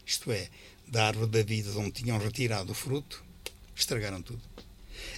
Isto 0.05 0.31
é, 0.31 0.49
da 0.87 1.07
árvore 1.07 1.31
da 1.31 1.41
vida 1.41 1.71
de 1.71 1.77
onde 1.77 1.91
tinham 1.91 2.17
retirado 2.17 2.71
o 2.71 2.75
fruto, 2.75 3.23
estragaram 3.75 4.21
tudo. 4.21 4.41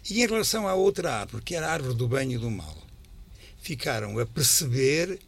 E 0.09 0.21
em 0.21 0.27
relação 0.27 0.67
à 0.67 0.73
outra 0.73 1.13
árvore, 1.13 1.43
que 1.43 1.55
era 1.55 1.67
a 1.67 1.73
árvore 1.73 1.95
do 1.95 2.07
bem 2.07 2.33
e 2.33 2.37
do 2.37 2.49
mal, 2.49 2.77
ficaram 3.61 4.17
a 4.19 4.25
perceber 4.25 5.19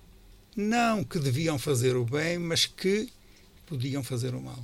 não 0.56 1.03
que 1.03 1.20
deviam 1.20 1.60
fazer 1.60 1.97
o 1.97 2.06
bem, 2.06 2.38
mas 2.38 2.66
que 2.66 3.10
podiam 3.66 4.03
fazer 4.03 4.34
o 4.34 4.41
mal. 4.41 4.64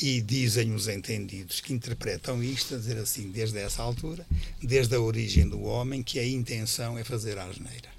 E 0.00 0.20
dizem 0.20 0.74
os 0.74 0.88
entendidos 0.88 1.60
que 1.60 1.72
interpretam 1.72 2.42
isto 2.42 2.74
a 2.74 2.78
dizer 2.78 2.98
assim, 2.98 3.30
desde 3.30 3.58
essa 3.58 3.82
altura, 3.82 4.26
desde 4.62 4.94
a 4.94 5.00
origem 5.00 5.48
do 5.48 5.62
homem, 5.62 6.02
que 6.02 6.18
a 6.18 6.26
intenção 6.26 6.98
é 6.98 7.04
fazer 7.04 7.38
a 7.38 7.44
asneira. 7.44 7.93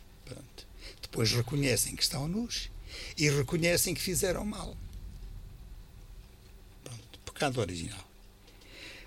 Depois 1.16 1.32
reconhecem 1.32 1.95
que 1.95 2.03
estão 2.03 2.28
nus 2.28 2.70
e 3.18 3.30
reconhecem 3.30 3.93
que 3.93 4.01
fizeram 4.01 4.43
mal. 4.43 4.76
Pronto. 6.84 7.20
Pecado 7.24 7.61
original. 7.61 8.05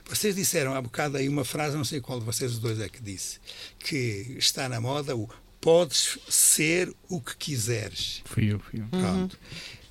Vocês 0.09 0.35
disseram 0.35 0.75
há 0.75 0.81
bocado 0.81 1.19
aí 1.19 1.29
uma 1.29 1.45
frase, 1.45 1.77
não 1.77 1.85
sei 1.85 2.01
qual 2.01 2.19
de 2.19 2.25
vocês 2.25 2.53
os 2.53 2.59
dois 2.59 2.81
é 2.81 2.89
que 2.89 3.03
disse, 3.03 3.39
que 3.79 4.37
está 4.39 4.71
na 4.71 4.81
moda 4.81 5.15
o 5.15 5.29
podes 5.61 6.19
ser 6.31 6.91
o 7.11 7.21
que 7.21 7.37
quiseres. 7.37 8.23
Fui 8.25 8.51
eu, 8.51 8.59
fui 8.59 8.81
eu. 8.81 8.87
Pronto. 8.87 9.39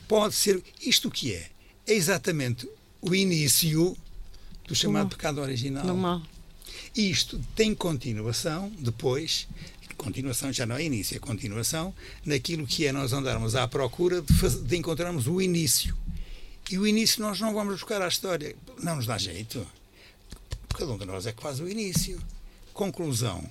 Pode 0.07 0.34
ser. 0.34 0.63
Isto 0.82 1.09
o 1.09 1.11
que 1.11 1.36
é? 1.36 1.51
É 1.86 1.93
exatamente 1.93 2.68
o 2.99 3.13
início 3.13 3.95
do 4.68 4.74
chamado 4.74 5.09
pecado 5.09 5.39
original. 5.39 5.86
No 5.86 5.95
mal. 5.95 6.24
Isto 6.95 7.39
tem 7.55 7.76
continuação 7.76 8.72
depois, 8.80 9.47
continuação 10.08 10.53
já 10.53 10.66
não 10.66 10.78
é 10.78 10.84
início, 10.84 11.18
é 11.18 11.20
continuação, 11.20 11.93
naquilo 12.26 12.66
que 12.66 12.86
é 12.88 12.93
nós 12.93 13.12
andarmos 13.12 13.55
à 13.55 13.68
procura 13.68 14.22
de, 14.22 14.62
de 14.62 14.78
encontrarmos 14.78 15.28
o 15.28 15.41
início. 15.41 15.95
E 16.72 16.78
o 16.78 16.88
início 16.88 17.22
nós 17.22 17.39
não 17.41 17.53
vamos 17.53 17.74
buscar 17.74 18.01
à 18.01 18.08
história. 18.08 18.55
Não 18.82 18.95
nos 18.95 19.05
dá 19.05 19.18
jeito. 19.18 19.68
Cada 20.70 20.91
um 20.91 20.97
de 20.97 21.05
nós 21.05 21.26
é 21.28 21.34
que 21.34 21.41
faz 21.41 21.60
o 21.60 21.68
início. 21.68 22.22
Conclusão. 22.74 23.43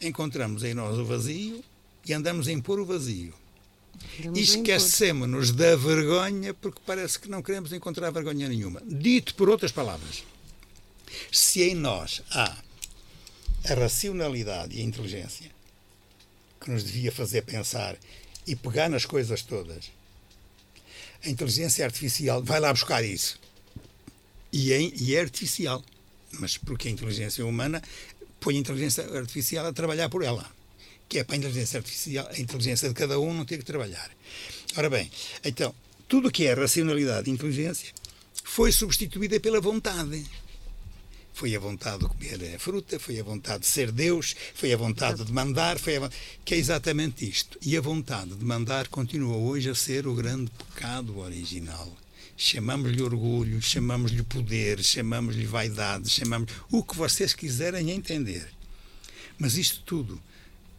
encontramos 0.00 0.64
em 0.64 0.74
nós 0.74 0.98
o 0.98 1.04
vazio 1.04 1.62
e 2.04 2.12
andamos 2.12 2.48
a 2.48 2.52
impor 2.52 2.80
o 2.80 2.84
vazio. 2.84 3.32
E 4.34 4.40
esquecemos-nos 4.40 5.52
da 5.52 5.76
vergonha 5.76 6.52
porque 6.54 6.80
parece 6.84 7.18
que 7.20 7.28
não 7.28 7.40
queremos 7.40 7.72
encontrar 7.72 8.10
vergonha 8.10 8.48
nenhuma. 8.48 8.82
Dito 8.84 9.34
por 9.36 9.48
outras 9.48 9.70
palavras, 9.70 10.24
se 11.30 11.62
em 11.62 11.74
nós 11.74 12.22
há 12.30 12.56
a 13.64 13.74
racionalidade 13.74 14.76
e 14.76 14.80
a 14.80 14.84
inteligência 14.84 15.53
que 16.64 16.70
nos 16.70 16.82
devia 16.82 17.12
fazer 17.12 17.42
pensar 17.42 17.96
e 18.46 18.56
pegar 18.56 18.88
nas 18.88 19.04
coisas 19.04 19.42
todas, 19.42 19.90
a 21.22 21.28
inteligência 21.28 21.84
artificial 21.84 22.42
vai 22.42 22.58
lá 22.58 22.72
buscar 22.72 23.04
isso. 23.04 23.38
E 24.50 24.72
é, 24.72 24.80
e 24.80 25.14
é 25.14 25.20
artificial. 25.20 25.84
Mas 26.32 26.56
porque 26.56 26.88
a 26.88 26.90
inteligência 26.90 27.44
humana 27.44 27.82
põe 28.40 28.56
a 28.56 28.60
inteligência 28.60 29.04
artificial 29.16 29.66
a 29.66 29.72
trabalhar 29.72 30.08
por 30.08 30.22
ela. 30.22 30.50
Que 31.08 31.18
é 31.18 31.24
para 31.24 31.34
a 31.34 31.38
inteligência 31.38 31.78
artificial, 31.78 32.26
a 32.28 32.40
inteligência 32.40 32.88
de 32.88 32.94
cada 32.94 33.20
um 33.20 33.34
não 33.34 33.44
ter 33.44 33.58
que 33.58 33.64
trabalhar. 33.64 34.10
Ora 34.76 34.88
bem, 34.88 35.10
então, 35.44 35.74
tudo 36.08 36.28
o 36.28 36.30
que 36.30 36.46
é 36.46 36.54
racionalidade 36.54 37.28
e 37.28 37.32
inteligência 37.32 37.92
foi 38.42 38.72
substituída 38.72 39.38
pela 39.38 39.60
vontade. 39.60 40.24
Foi 41.34 41.54
a 41.56 41.58
vontade 41.58 41.98
de 41.98 42.08
comer 42.08 42.54
a 42.54 42.58
fruta, 42.60 42.98
foi 43.00 43.18
a 43.18 43.24
vontade 43.24 43.62
de 43.62 43.66
ser 43.66 43.90
Deus, 43.90 44.36
foi 44.54 44.72
a 44.72 44.76
vontade 44.76 45.24
de 45.24 45.32
mandar, 45.32 45.80
foi 45.80 45.96
a 45.96 46.08
que 46.44 46.54
é 46.54 46.56
exatamente 46.56 47.28
isto. 47.28 47.58
E 47.60 47.76
a 47.76 47.80
vontade 47.80 48.36
de 48.36 48.44
mandar 48.44 48.86
continua 48.86 49.36
hoje 49.36 49.68
a 49.68 49.74
ser 49.74 50.06
o 50.06 50.14
grande 50.14 50.48
pecado 50.52 51.18
original. 51.18 51.92
Chamamos-lhe 52.36 53.02
orgulho, 53.02 53.60
chamamos-lhe 53.60 54.22
poder, 54.22 54.80
chamamos-lhe 54.82 55.44
vaidade, 55.44 56.08
chamamos 56.08 56.52
o 56.70 56.84
que 56.84 56.96
vocês 56.96 57.34
quiserem 57.34 57.90
entender. 57.90 58.48
Mas 59.36 59.56
isto 59.56 59.82
tudo 59.84 60.22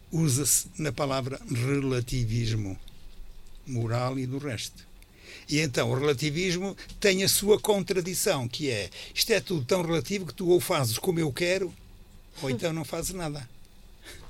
usa-se 0.09 0.69
na 0.77 0.93
palavra 0.93 1.37
relativismo 1.51 2.79
moral 3.67 4.17
e 4.17 4.25
do 4.25 4.37
resto. 4.37 4.87
E 5.47 5.59
então 5.59 5.91
o 5.91 5.95
relativismo 5.95 6.75
tem 6.99 7.23
a 7.23 7.29
sua 7.29 7.59
contradição, 7.59 8.47
que 8.47 8.69
é 8.69 8.89
isto 9.13 9.31
é 9.31 9.39
tudo 9.39 9.63
tão 9.63 9.83
relativo 9.83 10.25
que 10.25 10.33
tu 10.33 10.49
ou 10.49 10.59
fazes 10.59 10.97
como 10.97 11.19
eu 11.19 11.31
quero, 11.31 11.73
ou 12.41 12.49
então 12.49 12.73
não 12.73 12.83
fazes 12.83 13.13
nada. 13.13 13.47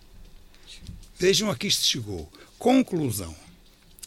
Vejam 1.17 1.49
a 1.49 1.55
que 1.55 1.67
isto 1.67 1.85
chegou. 1.85 2.29
Conclusão. 2.59 3.35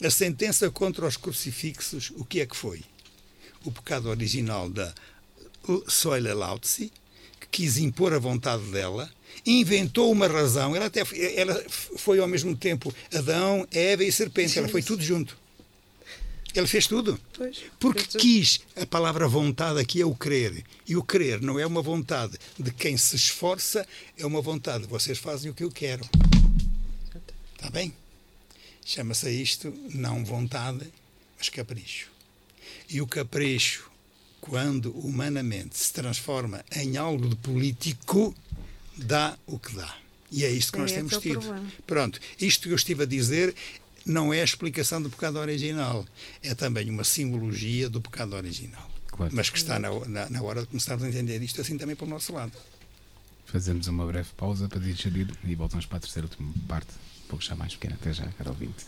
A 0.02 0.10
sentença 0.10 0.70
contra 0.70 1.06
os 1.06 1.16
crucifixos, 1.16 2.12
o 2.16 2.24
que 2.24 2.40
é 2.40 2.46
que 2.46 2.56
foi? 2.56 2.82
O 3.64 3.72
pecado 3.72 4.08
original 4.08 4.68
da 4.68 4.94
Soile 5.88 6.32
Lautzi, 6.32 6.92
que 7.40 7.48
quis 7.50 7.78
impor 7.78 8.12
a 8.12 8.18
vontade 8.18 8.62
dela, 8.70 9.10
inventou 9.44 10.12
uma 10.12 10.28
razão. 10.28 10.76
Ela 10.76 10.86
até 10.86 11.02
ela 11.34 11.64
foi 11.68 12.20
ao 12.20 12.28
mesmo 12.28 12.54
tempo 12.54 12.94
Adão, 13.12 13.66
Eva 13.72 14.04
e 14.04 14.12
serpente. 14.12 14.58
Ela 14.58 14.68
foi 14.68 14.82
tudo 14.82 15.02
junto. 15.02 15.36
Ela 16.58 16.66
fez 16.66 16.86
tudo. 16.88 17.20
Pois, 17.34 17.58
Porque 17.78 18.00
fez 18.00 18.12
tudo. 18.12 18.20
quis, 18.20 18.60
a 18.74 18.84
palavra 18.84 19.28
vontade 19.28 19.78
aqui 19.78 20.00
é 20.02 20.04
o 20.06 20.14
querer. 20.14 20.64
E 20.88 20.96
o 20.96 21.04
querer 21.04 21.40
não 21.40 21.56
é 21.58 21.64
uma 21.64 21.80
vontade 21.80 22.36
de 22.58 22.72
quem 22.72 22.96
se 22.96 23.14
esforça, 23.14 23.86
é 24.16 24.26
uma 24.26 24.40
vontade 24.42 24.82
de 24.84 24.90
vocês 24.90 25.18
fazem 25.18 25.50
o 25.50 25.54
que 25.54 25.62
eu 25.62 25.70
quero. 25.70 26.04
Está 27.54 27.70
bem? 27.70 27.92
Chama-se 28.84 29.26
a 29.28 29.30
isto 29.30 29.72
não 29.94 30.24
vontade, 30.24 30.84
mas 31.38 31.48
capricho. 31.48 32.08
E 32.88 33.00
o 33.00 33.06
capricho, 33.06 33.88
quando 34.40 34.90
humanamente 34.98 35.76
se 35.78 35.92
transforma 35.92 36.64
em 36.74 36.96
algo 36.96 37.28
de 37.28 37.36
político, 37.36 38.34
dá 38.96 39.38
o 39.46 39.58
que 39.58 39.76
dá. 39.76 39.96
E 40.32 40.44
é 40.44 40.50
isto 40.50 40.72
que 40.72 40.78
É 40.78 40.82
nós 40.82 40.92
temos 40.92 41.12
é 41.12 41.20
tido. 41.20 41.40
problema. 41.40 41.72
Pronto, 41.86 42.20
isto 42.40 42.62
que 42.66 42.70
eu 42.72 42.76
estive 42.76 43.02
a 43.04 43.06
dizer 43.06 43.54
não 44.10 44.32
é 44.32 44.40
a 44.40 44.44
explicação 44.44 45.00
do 45.00 45.10
pecado 45.10 45.38
original, 45.38 46.04
é 46.42 46.54
também 46.54 46.90
uma 46.90 47.04
simbologia 47.04 47.88
do 47.88 48.00
pecado 48.00 48.34
original. 48.34 48.90
Claro. 49.08 49.34
Mas 49.34 49.50
que 49.50 49.58
está 49.58 49.78
na, 49.78 49.90
na, 50.06 50.30
na 50.30 50.42
hora 50.42 50.62
de 50.62 50.68
começarmos 50.68 51.04
a 51.04 51.08
entender 51.08 51.42
isto 51.42 51.60
assim 51.60 51.76
também 51.76 51.96
para 51.96 52.06
o 52.06 52.08
nosso 52.08 52.32
lado. 52.32 52.52
Fazemos 53.46 53.86
uma 53.86 54.06
breve 54.06 54.28
pausa 54.36 54.68
para 54.68 54.78
digerir 54.78 55.28
e 55.44 55.54
voltamos 55.54 55.86
para 55.86 55.98
a 55.98 56.00
terceira 56.00 56.26
última 56.26 56.52
parte, 56.68 56.92
um 57.24 57.28
pouco 57.28 57.44
já 57.44 57.56
mais 57.56 57.74
pequena. 57.74 57.94
Até 57.94 58.12
já, 58.12 58.26
caro 58.32 58.50
ouvinte. 58.50 58.86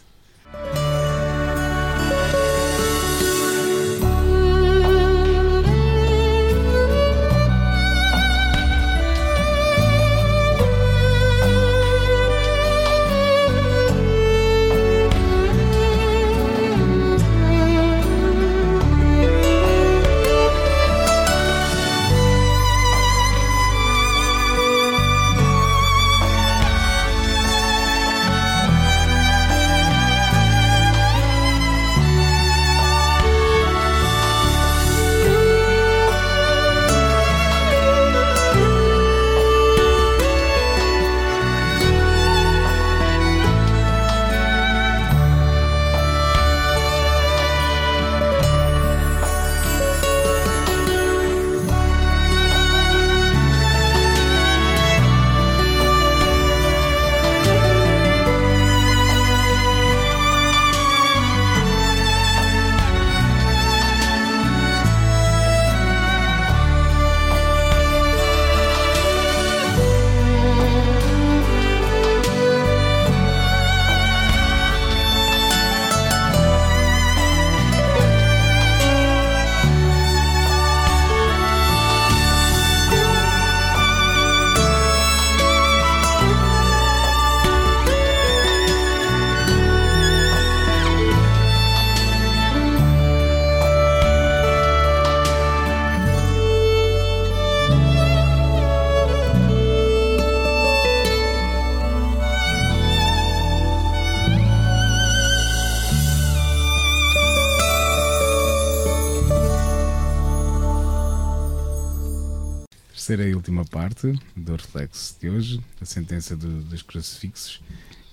Parte 113.70 114.12
do 114.36 114.52
reflexo 114.56 115.16
de 115.20 115.30
hoje, 115.30 115.60
a 115.80 115.84
sentença 115.84 116.36
do- 116.36 116.62
dos 116.62 116.82
crucifixos. 116.82 117.60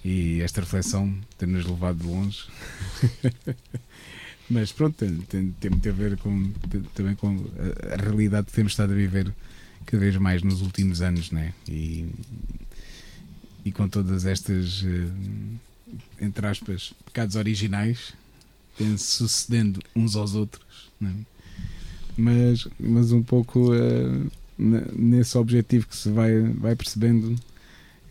E 0.05 0.39
esta 0.41 0.61
reflexão 0.61 1.13
tem-nos 1.37 1.65
levado 1.65 1.99
de 1.99 2.07
longe. 2.07 2.45
Mas 4.49 4.71
pronto, 4.71 4.95
tem, 4.95 5.17
tem, 5.21 5.51
tem 5.51 5.71
muito 5.71 5.89
a 5.89 5.91
ver 5.91 6.17
com, 6.17 6.49
t- 6.69 6.79
também 6.93 7.15
com 7.15 7.35
a, 7.89 7.93
a 7.95 7.97
realidade 8.01 8.47
que 8.47 8.53
temos 8.53 8.71
estado 8.71 8.93
a 8.93 8.95
viver 8.95 9.33
cada 9.85 9.99
vez 9.99 10.15
mais 10.15 10.41
nos 10.41 10.61
últimos 10.61 11.01
anos, 11.01 11.31
né? 11.31 11.53
E, 11.67 12.07
e 13.65 13.71
com 13.71 13.89
todas 13.89 14.25
estas, 14.25 14.83
eh, 14.85 15.91
entre 16.21 16.47
aspas, 16.47 16.93
pecados 17.05 17.35
originais 17.35 18.13
têm 18.77 18.97
sucedendo 18.97 19.81
uns 19.95 20.15
aos 20.15 20.33
outros, 20.35 20.89
né? 21.01 21.13
mas, 22.15 22.67
mas 22.79 23.11
um 23.11 23.21
pouco 23.21 23.73
ne- 23.73 24.29
nesse 24.57 25.37
objetivo 25.37 25.87
que 25.87 25.95
se 25.95 26.09
vai, 26.09 26.41
vai 26.41 26.75
percebendo. 26.75 27.35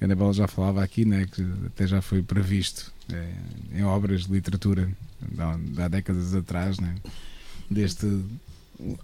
Anabela 0.01 0.32
já 0.32 0.47
falava 0.47 0.82
aqui, 0.82 1.05
né, 1.05 1.26
que 1.26 1.42
até 1.66 1.86
já 1.86 2.03
foi 2.03 2.22
previsto 2.22 2.92
eh, 3.11 3.34
em 3.72 3.82
obras 3.82 4.26
de 4.26 4.32
literatura 4.32 4.90
de 5.20 5.82
há, 5.82 5.88
décadas 5.88 6.34
atrás, 6.34 6.78
né, 6.78 6.94
deste 7.70 8.07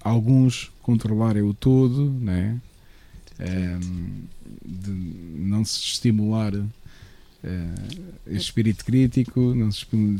alguns 0.02 0.70
controlarem 0.82 1.42
o 1.42 1.54
todo, 1.54 2.10
né, 2.10 2.60
ehm, 3.38 4.24
de 4.64 4.90
não 4.90 5.64
se 5.64 5.78
estimular 5.78 6.52
uh, 7.44 8.34
espírito 8.34 8.84
crítico, 8.84 9.54
não 9.54 9.70
se, 9.70 9.84
uh, 9.84 10.18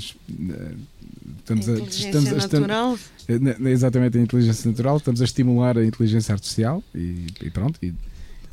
estamos 1.39 1.69
a, 1.69 1.79
estamos, 1.79 2.31
natural. 2.31 2.99
Estamos, 3.29 3.67
exatamente 3.67 4.19
a 4.19 4.21
inteligência 4.21 4.71
natural, 4.71 4.97
estamos 4.97 5.21
a 5.21 5.25
estimular 5.25 5.79
a 5.79 5.85
inteligência 5.85 6.33
artificial 6.33 6.83
e, 6.95 7.27
e 7.43 7.51
pronto. 7.51 7.79
E, 7.83 7.95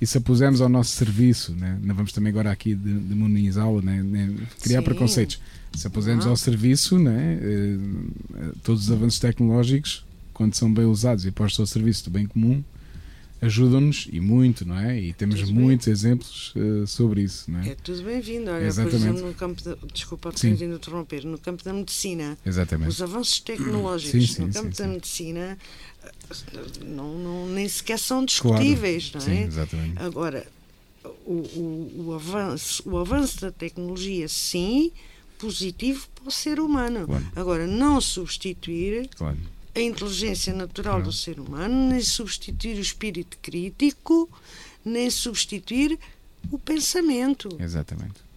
e 0.01 0.07
se 0.07 0.17
a 0.17 0.21
pusermos 0.21 0.61
ao 0.61 0.69
nosso 0.69 0.91
serviço, 0.95 1.53
né? 1.53 1.77
não 1.83 1.93
vamos 1.93 2.13
também 2.13 2.31
agora 2.31 2.51
aqui 2.51 2.73
demonizá-la, 2.73 3.81
né? 3.81 4.33
criar 4.61 4.79
Sim. 4.79 4.85
preconceitos. 4.85 5.41
Se 5.73 5.85
a 5.85 5.89
pusermos 5.89 6.25
ao 6.25 6.37
serviço, 6.37 6.97
né? 6.97 7.37
Todos 8.63 8.85
os 8.85 8.91
avanços 8.91 9.19
tecnológicos, 9.19 10.03
quando 10.33 10.55
são 10.55 10.73
bem 10.73 10.85
usados 10.85 11.25
e 11.25 11.31
postos 11.31 11.59
ao 11.59 11.67
serviço 11.67 12.05
do 12.05 12.11
bem 12.11 12.25
comum, 12.25 12.63
ajudam-nos 13.41 14.07
e 14.11 14.19
muito, 14.19 14.67
não 14.67 14.77
é? 14.77 14.99
E 14.99 15.13
temos 15.13 15.39
tudo 15.39 15.53
muitos 15.53 15.85
bem. 15.85 15.93
exemplos 15.93 16.53
uh, 16.55 16.85
sobre 16.85 17.21
isso, 17.21 17.49
não 17.49 17.61
é? 17.61 17.69
É 17.69 17.75
tudo 17.75 18.03
bem-vindo. 18.03 18.51
Olha, 18.51 18.65
Exatamente. 18.65 18.91
por 18.91 19.07
exemplo, 19.07 19.27
no 19.27 19.33
campo 19.33 19.63
da, 19.63 19.77
desculpa 19.93 20.31
por 20.31 20.39
vindo 20.39 20.75
interromper, 20.75 21.25
no 21.25 21.37
campo 21.37 21.63
da 21.63 21.73
medicina, 21.73 22.37
Exatamente. 22.45 22.89
os 22.89 23.01
avanços 23.01 23.39
tecnológicos 23.39 24.27
sim, 24.27 24.33
sim, 24.33 24.45
no 24.45 24.53
campo 24.53 24.75
sim, 24.75 24.83
da 24.83 24.89
medicina 24.89 25.57
não, 26.85 27.17
não, 27.17 27.47
nem 27.47 27.67
sequer 27.67 27.99
são 27.99 28.23
discutíveis, 28.25 29.09
claro. 29.09 29.27
não 29.27 29.33
é? 29.33 29.37
Sim, 29.37 29.47
exatamente. 29.47 29.99
Agora, 29.99 30.47
o, 31.25 31.33
o, 31.33 32.05
o, 32.07 32.13
avanço, 32.13 32.83
o 32.85 32.97
avanço 32.97 33.41
da 33.41 33.51
tecnologia, 33.51 34.27
sim, 34.27 34.91
positivo 35.37 36.07
para 36.15 36.27
o 36.27 36.31
ser 36.31 36.59
humano. 36.59 37.05
Claro. 37.05 37.31
Agora, 37.35 37.67
não 37.67 38.01
substituir 38.01 39.09
claro 39.15 39.37
a 39.75 39.79
inteligência 39.79 40.53
natural 40.53 41.01
do 41.01 41.11
ser 41.11 41.39
humano, 41.39 41.89
nem 41.89 42.01
substituir 42.01 42.77
o 42.77 42.81
espírito 42.81 43.37
crítico, 43.41 44.29
nem 44.83 45.09
substituir 45.09 45.97
o 46.51 46.57
pensamento. 46.57 47.49
Exatamente. 47.59 48.29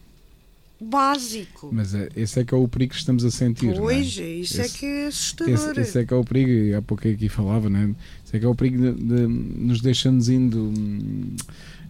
Básico. 0.80 1.70
Mas 1.72 1.94
é, 1.94 2.08
esse 2.16 2.40
é 2.40 2.44
que 2.44 2.52
é 2.52 2.56
o 2.56 2.66
perigo 2.66 2.92
que 2.92 2.98
estamos 2.98 3.24
a 3.24 3.30
sentir. 3.30 3.76
Pois, 3.76 4.18
é? 4.18 4.28
isso 4.28 4.60
é 4.60 4.64
esse, 4.64 4.76
é 4.76 4.78
que 4.78 4.86
é 4.86 5.06
assustador. 5.06 5.54
Esse, 5.54 5.80
esse, 5.80 5.98
é 6.00 6.04
que 6.04 6.12
é 6.12 6.16
o 6.16 6.24
perigo, 6.24 6.50
e 6.50 6.74
há 6.74 6.82
pouco 6.82 7.06
aqui 7.06 7.28
falava, 7.28 7.70
né? 7.70 7.94
Esse 8.24 8.36
é 8.36 8.40
que 8.40 8.44
é 8.44 8.48
o 8.48 8.54
perigo 8.54 8.92
de, 8.92 8.92
de 8.92 9.26
nos 9.26 9.80
deixamos 9.80 10.28
indo 10.28 10.58
hum, 10.58 11.36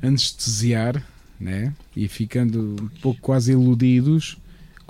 anestesiar 0.03 1.03
né? 1.43 1.75
e 1.97 2.07
ficando 2.09 2.77
um 2.81 2.89
pouco 3.01 3.21
quase 3.21 3.53
iludidos 3.53 4.39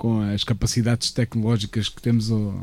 com 0.03 0.19
as 0.19 0.43
capacidades 0.43 1.11
tecnológicas 1.11 1.87
que 1.87 2.01
temos 2.01 2.29
ao, 2.29 2.61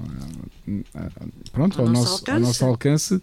pronto, 1.50 1.80
ao, 1.80 1.86
ao, 1.86 1.90
nosso, 1.90 2.12
alcance. 2.12 2.30
ao 2.30 2.40
nosso 2.40 2.64
alcance. 2.66 3.22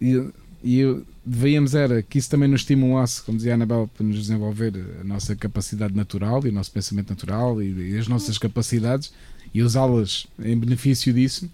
E, 0.00 0.26
e 0.64 1.02
devíamos 1.22 1.74
era 1.74 2.02
que 2.02 2.16
isso 2.16 2.30
também 2.30 2.48
nos 2.48 2.62
estimulasse, 2.62 3.22
como 3.22 3.36
dizia 3.36 3.52
a 3.52 3.56
Anabel, 3.56 3.90
para 3.94 4.06
nos 4.06 4.16
desenvolver 4.16 4.72
a 5.02 5.04
nossa 5.04 5.36
capacidade 5.36 5.94
natural 5.94 6.46
e 6.46 6.48
o 6.48 6.52
nosso 6.52 6.70
pensamento 6.72 7.10
natural 7.10 7.60
e, 7.60 7.90
e 7.90 7.98
as 7.98 8.08
nossas 8.08 8.38
capacidades 8.38 9.12
e 9.52 9.62
usá-las 9.62 10.26
em 10.42 10.56
benefício 10.56 11.12
disso 11.12 11.50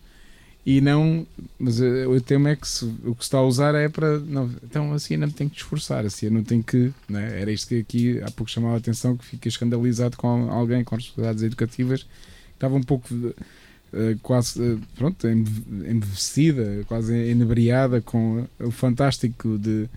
e 0.65 0.81
não, 0.81 1.27
mas 1.59 1.81
eh, 1.81 2.07
o 2.07 2.21
tema 2.21 2.51
é 2.51 2.57
que 2.57 2.69
se, 2.69 2.85
o 2.85 3.15
que 3.15 3.25
se 3.25 3.29
está 3.29 3.39
a 3.39 3.43
usar 3.43 3.75
é 3.75 3.89
para 3.89 4.19
não, 4.21 4.51
então 4.63 4.93
assim 4.93 5.17
não 5.17 5.31
tem 5.31 5.49
que 5.49 5.57
esforçar, 5.57 6.05
assim 6.05 6.29
não 6.29 6.43
tem 6.43 6.61
que, 6.61 6.93
né? 7.09 7.41
era 7.41 7.51
isto 7.51 7.69
que 7.69 7.79
aqui 7.81 8.21
há 8.23 8.31
pouco 8.31 8.51
chamava 8.51 8.75
a 8.75 8.79
atenção 8.79 9.17
que 9.17 9.25
fiquei 9.25 9.49
escandalizado 9.49 10.17
com 10.19 10.51
alguém 10.51 10.85
com 10.85 10.97
responsabilidades 10.97 11.43
educativas 11.43 12.03
que 12.03 12.09
estava 12.55 12.75
um 12.75 12.83
pouco 12.83 13.15
uh, 13.15 13.35
quase 14.23 14.61
uh, 14.61 14.81
pronto, 14.97 15.27
embevecida, 15.27 16.85
quase 16.87 17.15
inebriada 17.31 18.03
com 18.03 18.47
o 18.59 18.71
fantástico 18.71 19.57
de 19.59 19.89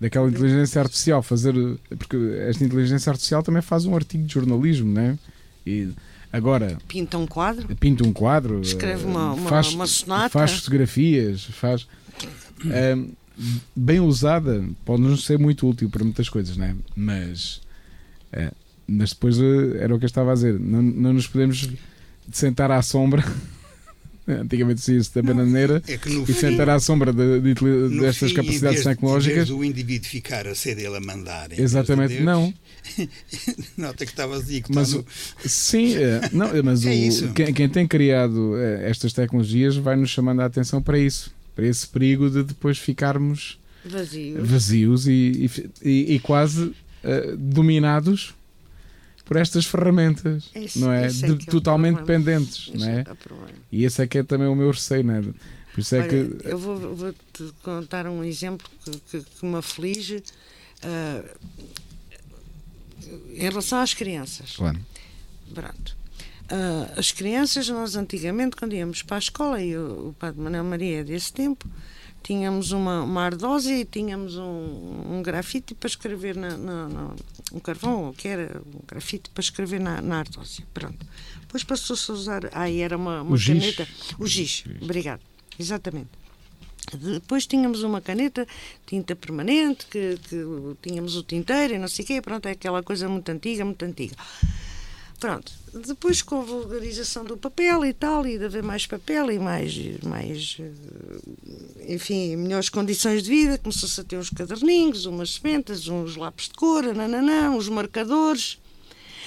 daquela 0.00 0.28
inteligência 0.28 0.80
artificial 0.80 1.22
fazer, 1.22 1.54
porque 1.98 2.16
esta 2.48 2.64
inteligência 2.64 3.10
artificial 3.10 3.42
também 3.42 3.62
faz 3.62 3.84
um 3.84 3.94
artigo 3.96 4.24
de 4.24 4.32
jornalismo, 4.32 4.92
né? 4.92 5.18
E 5.66 5.88
Agora. 6.32 6.78
Pinta 6.86 7.16
um 7.18 7.26
quadro? 7.26 7.74
Pinta 7.76 8.06
um 8.06 8.12
quadro. 8.12 8.60
Escreve 8.60 9.04
uma, 9.04 9.32
uma, 9.32 9.48
faz, 9.48 9.72
uma 9.72 9.86
sonata. 9.86 10.30
Faz 10.30 10.52
fotografias, 10.52 11.44
faz. 11.44 11.86
Um, 12.64 13.10
bem 13.74 14.00
usada, 14.00 14.64
pode 14.84 15.02
não 15.02 15.16
ser 15.16 15.38
muito 15.38 15.68
útil 15.68 15.88
para 15.88 16.04
muitas 16.04 16.28
coisas, 16.28 16.56
né? 16.56 16.76
mas. 16.94 17.60
Uh, 18.32 18.54
mas 18.86 19.10
depois 19.10 19.38
uh, 19.38 19.76
era 19.78 19.94
o 19.94 19.98
que 19.98 20.04
eu 20.04 20.08
estava 20.08 20.32
a 20.32 20.34
dizer. 20.34 20.58
Não, 20.58 20.82
não 20.82 21.12
nos 21.12 21.26
podemos 21.26 21.68
sentar 22.32 22.70
à 22.70 22.82
sombra 22.82 23.24
Antigamente 24.28 24.80
dizia-se 24.80 25.14
da 25.14 25.22
bananeira 25.22 25.82
é 25.88 25.94
e 25.94 25.98
fim, 25.98 26.32
sentar 26.34 26.68
à 26.68 26.78
sombra 26.78 27.12
de, 27.12 27.40
de, 27.40 27.54
de 27.54 28.00
destas 28.00 28.30
fim, 28.30 28.36
capacidades 28.36 28.82
vez, 28.82 28.96
tecnológicas. 28.96 29.48
Do 29.48 29.64
indivíduo 29.64 30.08
ficar 30.08 30.46
a 30.46 30.54
ser 30.54 30.78
ele 30.78 30.96
a 30.96 31.00
mandar. 31.00 31.58
Exatamente, 31.58 32.14
Deus, 32.14 32.24
não. 32.24 32.52
Nota 33.76 34.04
que 34.04 34.12
está 34.12 34.26
vazio. 34.26 34.62
Que 34.62 34.74
mas, 34.74 34.92
no... 34.92 35.04
Sim, 35.44 35.96
é, 35.96 36.28
não, 36.32 36.50
mas 36.62 36.84
é 36.86 36.90
o, 36.90 37.32
quem, 37.32 37.54
quem, 37.54 37.68
tem 37.68 37.86
criado 37.86 38.56
é, 38.58 38.90
estas 38.90 39.12
tecnologias 39.14 39.76
vai 39.76 39.96
nos 39.96 40.10
chamando 40.10 40.40
a 40.40 40.44
atenção 40.44 40.82
para 40.82 40.98
isso, 40.98 41.34
para 41.56 41.66
esse 41.66 41.86
perigo 41.86 42.28
de 42.28 42.42
depois 42.42 42.76
ficarmos 42.78 43.58
vazios, 43.84 44.48
vazios 44.48 45.08
e, 45.08 45.50
e, 45.82 46.14
e 46.14 46.18
quase 46.18 46.64
uh, 46.64 47.36
dominados 47.36 48.34
por 49.28 49.36
estas 49.36 49.66
ferramentas, 49.66 50.50
esse, 50.54 50.78
não 50.78 50.90
é? 50.90 51.04
é 51.04 51.08
de, 51.08 51.32
é 51.32 51.50
totalmente 51.50 51.98
dependentes, 51.98 52.72
não 52.72 52.88
é? 52.88 53.00
é 53.00 53.06
e 53.70 53.84
esse 53.84 54.00
é 54.00 54.06
que 54.06 54.16
é 54.16 54.22
também 54.22 54.48
o 54.48 54.54
meu 54.54 54.70
receio, 54.70 55.04
não 55.04 55.16
é? 55.16 55.20
Por 55.20 55.80
isso 55.82 55.94
é 55.94 55.98
Olha, 56.00 56.08
que 56.08 56.48
eu 56.48 56.58
vou, 56.58 56.96
vou 56.96 57.12
te 57.12 57.52
contar 57.62 58.06
um 58.06 58.24
exemplo 58.24 58.66
que, 58.82 58.90
que, 58.90 59.20
que 59.20 59.46
me 59.46 59.56
aflige 59.56 60.22
uh, 60.82 61.28
em 63.34 63.48
relação 63.48 63.80
às 63.80 63.92
crianças. 63.92 64.56
Claro. 64.56 64.80
Pronto. 65.52 65.96
Uh, 66.50 66.98
as 66.98 67.12
crianças, 67.12 67.68
nós 67.68 67.96
antigamente, 67.96 68.56
quando 68.56 68.74
íamos 68.74 69.02
para 69.02 69.16
a 69.16 69.18
escola, 69.18 69.62
e 69.62 69.76
o, 69.76 70.08
o 70.08 70.16
Padre 70.18 70.40
Manuel 70.40 70.64
Maria 70.64 71.00
é 71.00 71.04
desse 71.04 71.34
tempo, 71.34 71.68
tínhamos 72.28 72.72
uma, 72.72 73.04
uma 73.04 73.22
ardósia 73.22 73.74
e 73.74 73.86
tínhamos 73.86 74.36
um, 74.36 75.14
um 75.14 75.22
grafite 75.22 75.74
para 75.74 75.88
escrever 75.88 76.36
na, 76.36 76.58
na, 76.58 76.86
na, 76.86 77.14
um 77.54 77.58
carvão, 77.58 78.04
ou 78.04 78.12
que 78.12 78.28
era 78.28 78.60
um 78.66 78.86
grafite 78.86 79.30
para 79.30 79.40
escrever 79.40 79.80
na, 79.80 80.02
na 80.02 80.18
ardósia. 80.18 80.62
Pronto. 80.74 81.06
Depois 81.40 81.64
passou-se 81.64 82.10
a 82.10 82.14
usar. 82.14 82.50
Aí 82.52 82.80
era 82.80 82.98
uma, 82.98 83.22
uma 83.22 83.34
o 83.34 83.40
caneta. 83.40 83.86
Giz. 83.86 84.14
O 84.18 84.26
giz. 84.26 84.64
Obrigado. 84.82 85.22
Exatamente. 85.58 86.10
Depois 87.14 87.46
tínhamos 87.46 87.82
uma 87.82 88.02
caneta, 88.02 88.46
tinta 88.84 89.16
permanente, 89.16 89.86
que, 89.86 90.18
que 90.28 90.36
tínhamos 90.82 91.16
o 91.16 91.22
tinteiro 91.22 91.76
e 91.76 91.78
não 91.78 91.88
sei 91.88 92.04
o 92.04 92.08
quê. 92.08 92.20
Pronto, 92.20 92.44
é 92.44 92.50
aquela 92.50 92.82
coisa 92.82 93.08
muito 93.08 93.30
antiga, 93.30 93.64
muito 93.64 93.82
antiga. 93.86 94.14
Pronto. 95.18 95.52
Depois 95.86 96.22
com 96.22 96.40
a 96.40 96.44
vulgarização 96.44 97.24
do 97.24 97.36
papel 97.36 97.84
e 97.84 97.92
tal, 97.92 98.26
e 98.26 98.38
de 98.38 98.44
haver 98.44 98.62
mais 98.62 98.86
papel 98.86 99.30
e 99.32 99.38
mais, 99.38 99.74
mais 100.02 100.56
eh, 100.60 101.92
enfim, 101.94 102.36
melhores 102.36 102.68
condições 102.68 103.24
de 103.24 103.30
vida, 103.30 103.58
começou-se 103.58 104.00
a 104.00 104.04
ter 104.04 104.16
uns 104.16 104.30
caderninhos, 104.30 105.06
umas 105.06 105.34
sementas, 105.34 105.88
uns 105.88 106.16
lápis 106.16 106.46
de 106.48 106.54
cor, 106.54 106.84
nananã, 106.94 107.50
uns 107.50 107.68
marcadores, 107.68 108.58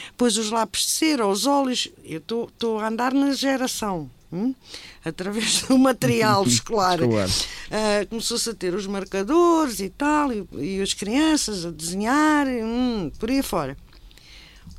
depois 0.07 0.37
os 0.37 0.49
lápis 0.49 0.81
de 0.81 0.91
cera, 0.91 1.27
os 1.27 1.45
óleos. 1.45 1.89
Eu 2.03 2.19
estou 2.19 2.79
a 2.79 2.87
andar 2.87 3.13
na 3.13 3.33
geração. 3.33 4.09
Hum? 4.33 4.55
através 5.03 5.63
do 5.63 5.77
material 5.77 6.45
escolar. 6.47 7.01
Uh, 7.01 8.07
Começou-se 8.09 8.49
a 8.49 8.53
ter 8.53 8.73
os 8.73 8.87
marcadores 8.87 9.81
e 9.81 9.89
tal, 9.89 10.31
e, 10.31 10.47
e 10.53 10.81
as 10.81 10.93
crianças 10.93 11.65
a 11.65 11.69
desenhar, 11.69 12.47
hum, 12.47 13.11
por 13.19 13.29
aí 13.29 13.41
fora. 13.41 13.75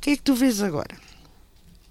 O 0.03 0.05
que 0.05 0.09
é 0.09 0.17
que 0.17 0.21
tu 0.21 0.35
vês 0.35 0.61
agora? 0.61 0.93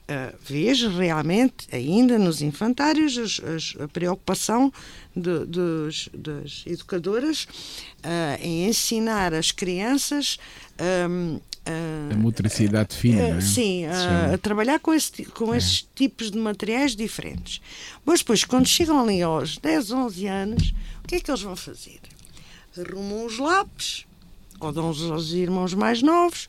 Uh, 0.02 0.36
vejo 0.44 0.90
realmente, 0.90 1.66
ainda 1.72 2.18
nos 2.18 2.42
infantários, 2.42 3.16
os, 3.16 3.38
os, 3.38 3.76
a 3.80 3.88
preocupação 3.88 4.70
de, 5.16 5.46
dos, 5.46 6.10
das 6.12 6.62
educadoras 6.66 7.44
uh, 8.04 8.38
em 8.42 8.68
ensinar 8.68 9.32
as 9.32 9.50
crianças 9.50 10.38
um, 11.08 11.40
a 12.12 12.14
motricidade 12.16 12.94
fina, 12.94 13.22
uh, 13.22 13.38
é? 13.38 13.40
Sim, 13.40 13.86
a, 13.86 14.34
a, 14.34 14.38
trabalhar 14.38 14.78
com, 14.78 14.92
esse, 14.92 15.24
com 15.24 15.54
é. 15.54 15.56
esses 15.56 15.88
tipos 15.94 16.30
de 16.30 16.36
materiais 16.36 16.94
diferentes. 16.94 17.62
Mas 18.04 18.18
depois, 18.18 18.44
quando 18.44 18.66
chegam 18.66 19.00
ali 19.02 19.22
aos 19.22 19.56
10, 19.56 19.90
11 19.90 20.26
anos, 20.26 20.74
o 21.02 21.08
que 21.08 21.14
é 21.14 21.20
que 21.20 21.30
eles 21.30 21.40
vão 21.40 21.56
fazer? 21.56 22.00
Arrumam 22.78 23.24
os 23.24 23.38
lápis, 23.38 24.04
ou 24.60 24.70
dão 24.70 24.88
aos 24.88 25.32
irmãos 25.32 25.72
mais 25.72 26.02
novos, 26.02 26.46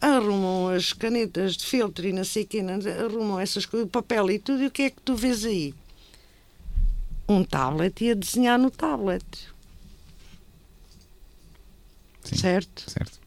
arrumam 0.00 0.68
as 0.68 0.92
canetas 0.92 1.56
de 1.56 1.66
filtro 1.66 2.06
e 2.06 2.12
não 2.12 2.24
sei 2.24 2.44
o 2.44 2.46
que, 2.46 2.60
arrumam 2.60 3.40
essas 3.40 3.66
coisas, 3.66 3.88
o 3.88 3.90
papel 3.90 4.30
e 4.30 4.38
tudo, 4.38 4.62
e 4.62 4.66
o 4.66 4.70
que 4.70 4.82
é 4.82 4.90
que 4.90 5.00
tu 5.02 5.14
vês 5.14 5.44
aí? 5.44 5.74
Um 7.28 7.44
tablet 7.44 8.04
e 8.04 8.10
a 8.10 8.14
desenhar 8.14 8.58
no 8.58 8.70
tablet. 8.70 9.24
Sim, 12.24 12.36
certo? 12.36 12.90
Certo. 12.90 13.18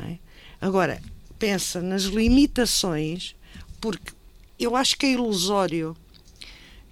É? 0.00 0.18
Agora, 0.60 1.00
pensa 1.38 1.80
nas 1.82 2.04
limitações, 2.04 3.36
porque 3.80 4.12
eu 4.58 4.76
acho 4.76 4.96
que 4.96 5.06
é 5.06 5.12
ilusório, 5.12 5.96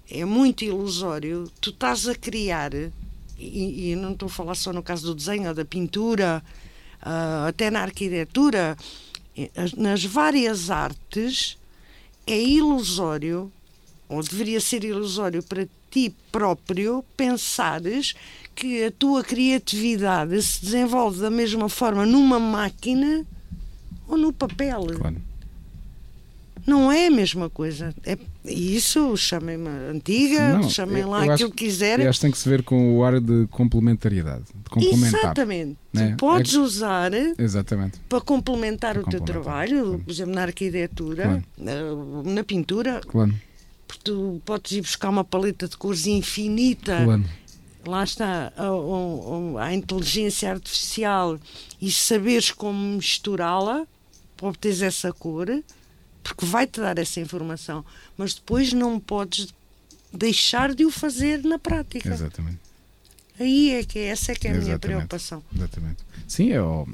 é 0.09 0.25
muito 0.25 0.63
ilusório, 0.63 1.51
tu 1.59 1.71
estás 1.71 2.07
a 2.07 2.15
criar, 2.15 2.73
e, 3.37 3.91
e, 3.91 3.95
não 3.95 4.13
estou 4.13 4.27
a 4.27 4.29
falar 4.29 4.55
só 4.55 4.71
no 4.71 4.83
caso 4.83 5.07
do 5.07 5.15
desenho 5.15 5.49
ou 5.49 5.55
da 5.55 5.65
pintura, 5.65 6.43
uh, 7.05 7.47
até 7.47 7.69
na 7.69 7.81
arquitetura, 7.81 8.77
nas 9.77 10.03
várias 10.03 10.69
artes, 10.69 11.57
é 12.25 12.39
ilusório, 12.41 13.51
ou 14.07 14.21
deveria 14.23 14.61
ser 14.61 14.83
ilusório 14.83 15.43
para 15.43 15.67
ti 15.89 16.15
próprio, 16.31 17.03
pensares 17.15 18.15
que 18.55 18.85
a 18.85 18.91
tua 18.91 19.23
criatividade 19.23 20.41
se 20.41 20.61
desenvolve 20.61 21.19
da 21.19 21.29
mesma 21.29 21.67
forma 21.67 22.05
numa 22.05 22.39
máquina 22.39 23.25
ou 24.07 24.17
no 24.17 24.31
papel. 24.31 24.85
Claro. 24.97 25.32
Não 26.65 26.91
é 26.91 27.07
a 27.07 27.11
mesma 27.11 27.49
coisa. 27.49 27.93
É, 28.05 28.17
isso, 28.45 29.15
chamem-me 29.17 29.69
antiga, 29.91 30.61
chamem 30.69 31.03
lá 31.03 31.23
aquilo 31.23 31.51
que 31.51 31.65
quiserem. 31.65 32.07
Acho 32.07 32.19
que 32.19 32.25
tem 32.25 32.31
que 32.31 32.37
se 32.37 32.47
ver 32.47 32.63
com 32.63 32.97
o 32.97 33.03
ar 33.03 33.19
de 33.19 33.47
complementariedade. 33.47 34.43
De 34.63 34.69
complementar. 34.69 35.19
Exatamente. 35.19 35.77
Né? 35.91 36.11
Tu 36.11 36.17
podes 36.17 36.55
é, 36.55 36.59
usar 36.59 37.11
exatamente. 37.37 37.99
para 38.07 38.21
complementar 38.21 38.93
para 38.93 39.01
o 39.01 39.03
complementar. 39.03 39.33
teu 39.33 39.43
trabalho, 39.43 39.83
claro. 39.83 39.99
por 39.99 40.11
exemplo, 40.11 40.35
na 40.35 40.41
arquitetura, 40.41 41.23
claro. 41.23 41.43
na, 41.57 42.31
na, 42.31 42.43
pintura. 42.43 43.01
Claro. 43.01 43.33
Porque 43.85 44.01
tu 44.03 44.41
podes 44.45 44.71
ir 44.71 44.81
buscar 44.81 45.09
uma 45.09 45.23
paleta 45.23 45.67
de 45.67 45.77
cores 45.77 46.07
infinita. 46.07 47.03
Claro 47.03 47.23
lá 47.85 48.03
está 48.03 48.53
a, 48.55 48.67
a, 48.67 49.65
a, 49.65 49.73
inteligência 49.73 50.51
artificial 50.51 51.37
e 51.81 51.91
saberes 51.91 52.51
como 52.51 52.95
misturá-la 52.95 53.85
para 54.37 54.47
obteres 54.47 54.81
essa 54.81 55.11
cor, 55.11 55.47
porque 56.23 56.45
vai-te 56.45 56.79
dar 56.79 56.97
essa 56.97 57.19
informação, 57.19 57.83
mas 58.17 58.33
depois 58.33 58.73
não 58.73 58.99
podes 58.99 59.53
deixar 60.11 60.73
de 60.73 60.85
o 60.85 60.91
fazer 60.91 61.43
na 61.43 61.59
prática. 61.59 62.13
Exatamente. 62.13 62.59
Aí 63.39 63.71
é 63.71 63.83
que 63.83 63.99
essa 63.99 64.31
é 64.31 64.35
que 64.35 64.47
é 64.47 64.51
a 64.51 64.53
Exatamente. 64.53 64.67
minha 64.67 64.79
preocupação. 64.79 65.43
Exatamente. 65.55 65.97
Sim, 66.27 66.51
é 66.51 66.61
o, 66.61 66.87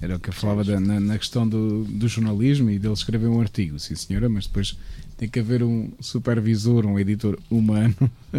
era 0.00 0.16
o 0.16 0.20
que 0.20 0.28
eu 0.28 0.34
falava 0.34 0.64
da, 0.64 0.78
na, 0.78 1.00
na, 1.00 1.18
questão 1.18 1.48
do, 1.48 1.84
do 1.84 2.08
jornalismo 2.08 2.70
e 2.70 2.78
dele 2.78 2.94
escrever 2.94 3.28
um 3.28 3.40
artigo, 3.40 3.78
sim 3.78 3.94
senhora, 3.94 4.28
mas 4.28 4.46
depois 4.46 4.76
tem 5.16 5.28
que 5.28 5.38
haver 5.38 5.62
um 5.62 5.90
supervisor, 6.00 6.84
um 6.84 6.98
editor 6.98 7.38
humano 7.50 7.94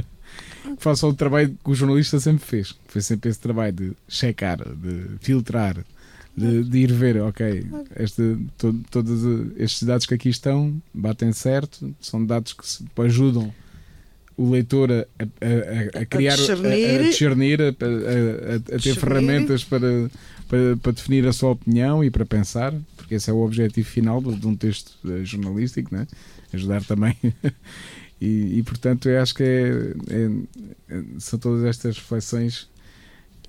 que 0.75 0.75
faça 0.77 1.07
o 1.07 1.13
trabalho 1.13 1.57
que 1.63 1.69
o 1.71 1.75
jornalista 1.75 2.19
sempre 2.19 2.45
fez. 2.45 2.75
Foi 2.88 3.01
sempre 3.01 3.29
esse 3.29 3.39
trabalho 3.39 3.73
de 3.73 3.93
checar, 4.07 4.57
de 4.57 5.17
filtrar, 5.21 5.83
de, 6.38 6.63
de 6.63 6.77
ir 6.79 6.93
ver, 6.93 7.21
ok, 7.21 7.65
este, 7.95 8.38
to, 8.57 8.73
todos 8.91 9.23
estes 9.57 9.83
dados 9.83 10.05
que 10.05 10.13
aqui 10.13 10.29
estão 10.29 10.81
batem 10.93 11.33
certo, 11.33 11.93
são 11.99 12.23
dados 12.23 12.53
que 12.53 12.67
se, 12.67 12.85
ajudam 12.97 13.53
o 14.38 14.51
leitor 14.51 14.91
a, 14.91 14.95
a, 14.95 15.99
a, 15.99 16.01
a 16.01 16.05
criar, 16.05 16.33
a 16.33 17.03
discernir, 17.03 17.59
a, 17.61 17.65
a, 17.69 18.75
a, 18.75 18.79
ter 18.79 18.95
ferramentas 18.95 19.63
para, 19.63 20.11
para, 20.47 20.77
para, 20.77 20.91
definir 20.91 21.25
a 21.27 21.33
sua 21.33 21.51
opinião 21.51 22.03
e 22.03 22.11
para 22.11 22.23
pensar, 22.23 22.71
porque 22.95 23.15
esse 23.15 23.29
é 23.31 23.33
o 23.33 23.43
objetivo 23.43 23.89
final 23.89 24.21
de, 24.21 24.35
de 24.35 24.47
um 24.47 24.55
texto 24.55 24.95
eh, 25.09 25.25
jornalístico, 25.25 25.95
né? 25.95 26.05
ajudar 26.53 26.83
também 26.83 27.17
E, 28.19 28.57
e, 28.57 28.63
portanto, 28.63 29.07
eu 29.07 29.21
acho 29.21 29.35
que 29.35 29.43
é, 29.43 30.25
é, 30.89 31.03
são 31.19 31.38
todas 31.38 31.63
estas 31.65 31.97
reflexões. 31.97 32.67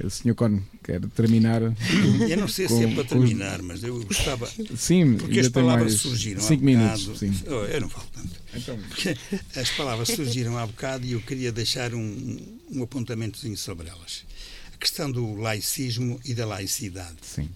O 0.02 0.08
Sr. 0.08 0.34
Con 0.34 0.62
quer 0.82 1.00
terminar. 1.08 1.60
Eu 1.62 2.36
não 2.36 2.46
sei 2.46 2.68
com, 2.68 2.78
se 2.78 2.84
é 2.84 2.94
para 2.94 3.04
terminar, 3.04 3.60
mas 3.62 3.82
eu 3.82 4.02
gostava. 4.04 4.48
Sim, 4.76 5.16
porque 5.16 5.40
as 5.40 5.48
palavras 5.48 5.94
surgiram 5.94 6.40
cinco 6.40 6.64
há 6.68 6.72
bocado. 6.72 7.00
minutos. 7.00 7.18
Sim. 7.18 7.34
Oh, 7.48 7.64
eu 7.64 7.80
não 7.80 7.88
falo 7.88 8.06
tanto. 8.14 8.40
Então. 8.54 8.78
Porque 8.88 9.16
as 9.58 9.70
palavras 9.70 10.08
surgiram 10.08 10.56
há 10.56 10.66
bocado 10.66 11.04
e 11.04 11.12
eu 11.12 11.20
queria 11.20 11.50
deixar 11.50 11.94
um, 11.94 12.38
um 12.70 12.82
apontamentozinho 12.82 13.56
sobre 13.56 13.88
elas. 13.88 14.24
A 14.72 14.76
questão 14.76 15.10
do 15.10 15.34
laicismo 15.34 16.20
e 16.24 16.32
da 16.32 16.46
laicidade. 16.46 17.16
Sim. 17.22 17.48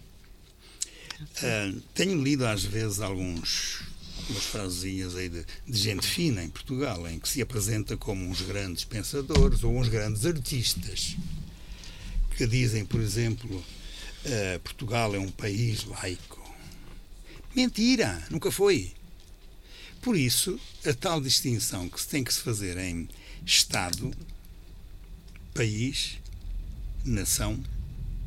Uh, 1.22 1.80
tenho 1.94 2.20
lido 2.20 2.44
às 2.44 2.64
vezes 2.64 2.98
alguns 2.98 3.84
umas 4.28 4.44
frasinhas 4.44 5.16
aí 5.16 5.28
de, 5.28 5.44
de, 5.66 5.78
gente 5.78 6.06
fina 6.06 6.42
em 6.42 6.48
Portugal, 6.48 7.08
em 7.08 7.18
que 7.18 7.28
se 7.28 7.42
apresenta 7.42 7.96
como 7.96 8.24
uns 8.24 8.40
grandes 8.40 8.84
pensadores 8.84 9.64
ou 9.64 9.76
uns 9.76 9.88
grandes 9.88 10.24
artistas, 10.24 11.16
que 12.36 12.46
dizem, 12.46 12.84
por 12.84 13.00
exemplo, 13.00 13.56
uh, 13.56 14.60
Portugal 14.60 15.14
é 15.14 15.18
um 15.18 15.30
país 15.30 15.84
laico. 15.84 16.42
Mentira, 17.54 18.22
nunca 18.30 18.50
foi. 18.50 18.92
Por 20.00 20.16
isso, 20.16 20.58
a 20.84 20.92
tal 20.92 21.20
distinção 21.20 21.88
que 21.88 22.00
se 22.00 22.08
tem 22.08 22.24
que 22.24 22.34
se 22.34 22.40
fazer 22.40 22.76
em 22.78 23.08
Estado, 23.44 24.10
país, 25.54 26.18
nação 27.04 27.62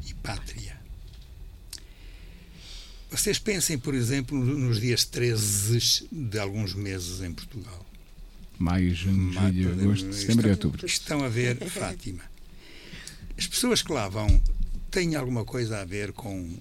e 0.08 0.14
pátria. 0.14 0.80
Vocês 3.10 3.40
pensem, 3.40 3.78
por 3.78 3.94
exemplo, 3.94 4.38
nos 4.38 4.80
dias 4.80 5.06
13 5.06 6.08
de 6.12 6.40
alguns 6.40 6.74
meses 6.74 7.22
em 7.22 7.34
Portugal. 7.34 7.86
Maio, 8.58 8.94
junho, 8.94 9.34
julho, 9.34 9.72
agosto, 9.72 10.14
setembro 10.14 10.48
e 10.48 10.52
outubro. 10.52 10.86
Estão 10.86 11.24
a 11.24 11.30
ver 11.30 11.58
Fátima. 11.70 12.35
As 13.38 13.48
pessoas 13.48 13.82
que 13.82 13.92
lá 13.92 14.08
vão 14.08 14.42
têm 14.90 15.16
alguma 15.16 15.44
coisa 15.44 15.82
a 15.82 15.86
ver 15.86 16.14
com 16.14 16.58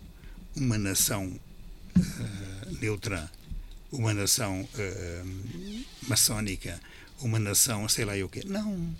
uma 0.57 0.77
nação 0.77 1.39
uh, 1.97 2.79
neutra, 2.81 3.31
uma 3.93 4.12
nação 4.12 4.62
uh, 4.62 5.85
maçónica, 6.09 6.81
uma 7.20 7.39
nação 7.39 7.89
sei 7.89 8.05
lá 8.05 8.14
o 8.25 8.29
quê. 8.29 8.43
Não. 8.45 8.95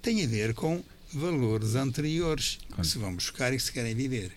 Tem 0.00 0.24
a 0.24 0.26
ver 0.26 0.54
com 0.54 0.82
valores 1.12 1.74
anteriores 1.74 2.58
que 2.74 2.84
se 2.86 2.98
vão 2.98 3.14
buscar 3.14 3.52
e 3.52 3.56
que 3.56 3.62
se 3.62 3.72
querem 3.72 3.94
viver. 3.94 4.32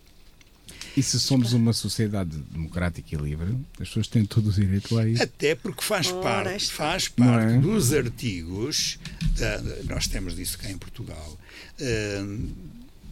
E 0.95 1.03
se 1.03 1.19
somos 1.19 1.51
uma 1.51 1.73
sociedade 1.73 2.37
democrática 2.51 3.15
e 3.15 3.17
livre, 3.17 3.57
as 3.73 3.87
pessoas 3.87 4.07
têm 4.07 4.25
todo 4.25 4.49
o 4.49 4.51
direito 4.51 4.97
a 4.97 5.07
ir. 5.07 5.21
Até 5.21 5.53
porque 5.53 5.83
faz 5.83 6.11
parte, 6.11 6.71
faz 6.71 7.07
parte 7.09 7.53
é? 7.53 7.57
dos 7.57 7.93
artigos, 7.93 8.97
da, 9.37 9.61
nós 9.93 10.07
temos 10.07 10.35
disso 10.35 10.57
cá 10.57 10.71
em 10.71 10.77
Portugal, 10.77 11.37
uh, 11.81 12.49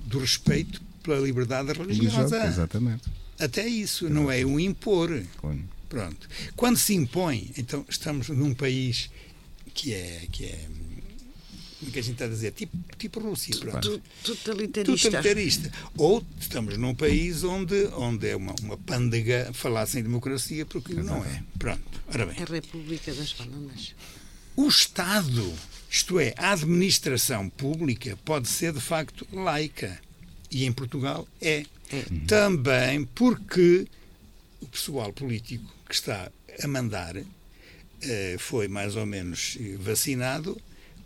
do 0.06 0.20
respeito 0.20 0.82
pela 1.04 1.20
liberdade 1.20 1.74
religiosa. 1.74 2.46
Exatamente. 2.46 3.04
Até 3.38 3.68
isso, 3.68 4.10
não 4.10 4.32
é 4.32 4.46
um 4.46 4.60
impor. 4.60 5.22
Claro. 5.38 5.60
Pronto. 5.90 6.28
Quando 6.56 6.78
se 6.78 6.96
impõe, 6.96 7.52
então 7.58 7.86
estamos 7.88 8.30
num 8.30 8.54
país 8.54 9.12
que 9.74 9.94
é, 9.94 10.28
que 10.32 10.46
é 10.46 10.68
o 11.88 11.92
que 11.92 12.00
a 12.00 12.02
gente 12.02 12.14
está 12.14 12.26
a 12.26 12.30
dizer, 12.30 12.52
tipo, 12.52 12.78
tipo 12.98 13.20
Rússia. 13.20 13.56
Pronto. 13.58 14.02
Totalitarista. 14.24 15.10
Totalitarista. 15.10 15.72
Ou 15.98 16.26
estamos 16.40 16.78
num 16.78 16.96
país 16.96 17.44
onde, 17.44 17.88
onde 17.96 18.30
é 18.30 18.36
uma, 18.36 18.56
uma 18.62 18.78
pândega 18.78 19.52
falar 19.54 19.86
sem 19.86 20.04
democracia, 20.04 20.66
porque 20.66 20.94
Exato. 20.94 21.08
não 21.08 21.24
é. 21.24 21.44
Pronto. 21.58 22.02
Ora 22.08 22.26
bem. 22.26 22.42
A 22.42 22.46
República 22.46 23.14
das 23.14 23.34
Bananas. 23.34 23.96
O 24.56 24.68
Estado, 24.68 25.54
isto 25.90 26.20
é, 26.20 26.34
a 26.38 26.52
administração 26.52 27.50
pública, 27.50 28.18
pode 28.24 28.48
ser 28.48 28.74
de 28.74 28.82
facto 28.82 29.28
laica. 29.32 30.00
E 30.52 30.66
em 30.66 30.72
Portugal 30.72 31.28
é. 31.42 31.66
é. 31.92 32.06
Também 32.28 33.06
porque 33.06 33.88
o 34.62 34.68
pessoal 34.68 35.12
político 35.12 35.66
que 35.88 35.96
está 35.96 36.32
a 36.62 36.68
mandar 36.68 37.16
eh, 38.02 38.36
foi 38.38 38.68
mais 38.68 38.96
ou 38.96 39.06
menos 39.06 39.58
vacinado 39.80 40.60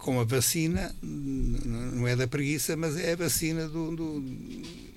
com 0.08 0.22
a 0.22 0.24
vacina, 0.24 0.95
não 1.01 2.08
é 2.08 2.16
da 2.16 2.26
preguiça, 2.26 2.78
mas 2.78 2.95
é 2.95 3.12
a 3.12 3.16
vacina 3.18 3.68
do. 3.68 3.93
do 3.93 4.24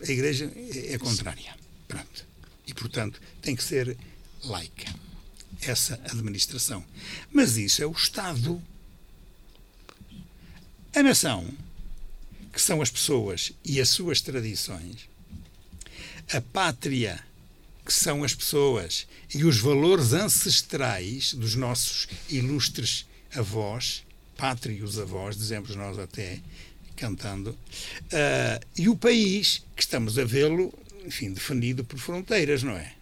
a 0.00 0.08
Igreja 0.08 0.48
é, 0.86 0.96
contrária. 0.98 1.52
Pronto. 1.88 2.24
E, 2.64 2.72
portanto, 2.72 3.20
tem 3.42 3.56
que 3.56 3.64
ser 3.64 3.98
laica 4.44 4.94
essa 5.62 5.94
administração. 6.04 6.84
Mas 7.32 7.56
isso 7.56 7.82
é 7.82 7.86
o 7.86 7.90
Estado. 7.90 8.62
A 10.94 11.02
nação, 11.02 11.44
que 12.52 12.62
são 12.62 12.80
as 12.80 12.88
pessoas 12.88 13.50
e 13.64 13.80
as 13.80 13.88
suas 13.88 14.20
tradições, 14.20 15.08
a 16.32 16.40
pátria, 16.40 17.20
que 17.84 17.92
são 17.92 18.22
as 18.22 18.32
pessoas 18.32 19.08
e 19.34 19.44
os 19.44 19.58
valores 19.58 20.12
ancestrais 20.12 21.34
dos 21.34 21.56
nossos 21.56 22.06
ilustres 22.28 23.06
avós, 23.34 24.04
pátria 24.40 24.72
e 24.72 24.82
os 24.82 24.98
avós, 24.98 25.36
dizemos 25.36 25.76
nós 25.76 25.98
até, 25.98 26.38
cantando, 26.96 27.50
uh, 27.50 28.66
e 28.74 28.88
o 28.88 28.96
país, 28.96 29.62
que 29.76 29.82
estamos 29.82 30.18
a 30.18 30.24
vê-lo, 30.24 30.72
enfim, 31.04 31.30
definido 31.30 31.84
por 31.84 31.98
fronteiras, 31.98 32.62
não 32.62 32.72
é? 32.72 32.94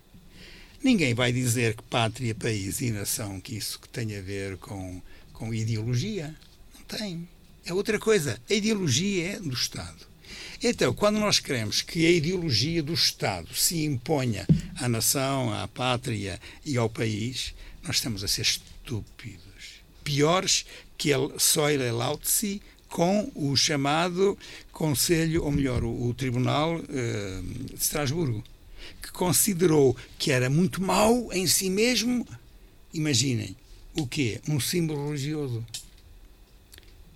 Ninguém 0.82 1.14
vai 1.14 1.32
dizer 1.32 1.76
que 1.76 1.82
pátria, 1.84 2.34
país 2.34 2.80
e 2.80 2.91
nação, 2.91 3.41
que 3.41 3.57
isso 3.57 3.78
que 3.78 3.89
tem 3.89 4.16
a 4.16 4.20
ver 4.20 4.57
com, 4.57 5.01
com 5.32 5.55
ideologia. 5.55 6.34
Não 6.74 6.82
tem. 6.82 7.28
É 7.64 7.72
outra 7.72 7.99
coisa. 8.01 8.41
A 8.51 8.55
ideologia 8.55 9.32
é 9.32 9.41
do 9.41 9.53
Estado. 9.53 10.07
Então, 10.62 10.93
quando 10.93 11.20
nós 11.20 11.39
queremos 11.39 11.82
que 11.82 12.05
a 12.07 12.11
ideologia 12.11 12.82
do 12.82 12.95
Estado 12.95 13.55
se 13.55 13.84
imponha 13.84 14.47
à 14.76 14.89
nação, 14.89 15.53
à 15.53 15.66
pátria 15.68 16.41
e 16.64 16.76
ao 16.76 16.91
país, 16.91 17.55
nós 17.82 17.97
estamos 17.97 18.24
a 18.24 18.28
ser 18.28 18.43
estúpidos. 18.43 19.82
Piores 20.05 20.64
que 20.99 21.11
el 21.11 21.32
Soile 21.38 21.90
Lao 21.90 22.18
Tse 22.18 22.61
com 22.88 23.30
o 23.34 23.55
chamado 23.55 24.36
Conselho, 24.72 25.44
ou 25.44 25.53
melhor, 25.53 25.84
o, 25.84 26.09
o 26.09 26.14
Tribunal 26.14 26.76
uh, 26.76 27.42
de 27.42 27.74
Estrasburgo, 27.74 28.42
que 29.03 29.12
considerou 29.12 29.96
que 30.18 30.32
era 30.32 30.51
muito 30.51 30.82
mau 30.82 31.32
em 31.32 31.46
si 31.46 31.70
mesmo, 31.70 32.26
imaginem, 32.92 33.55
o 33.94 34.07
quê? 34.07 34.40
Um 34.49 34.59
símbolo 34.59 35.09
religioso. 35.09 35.64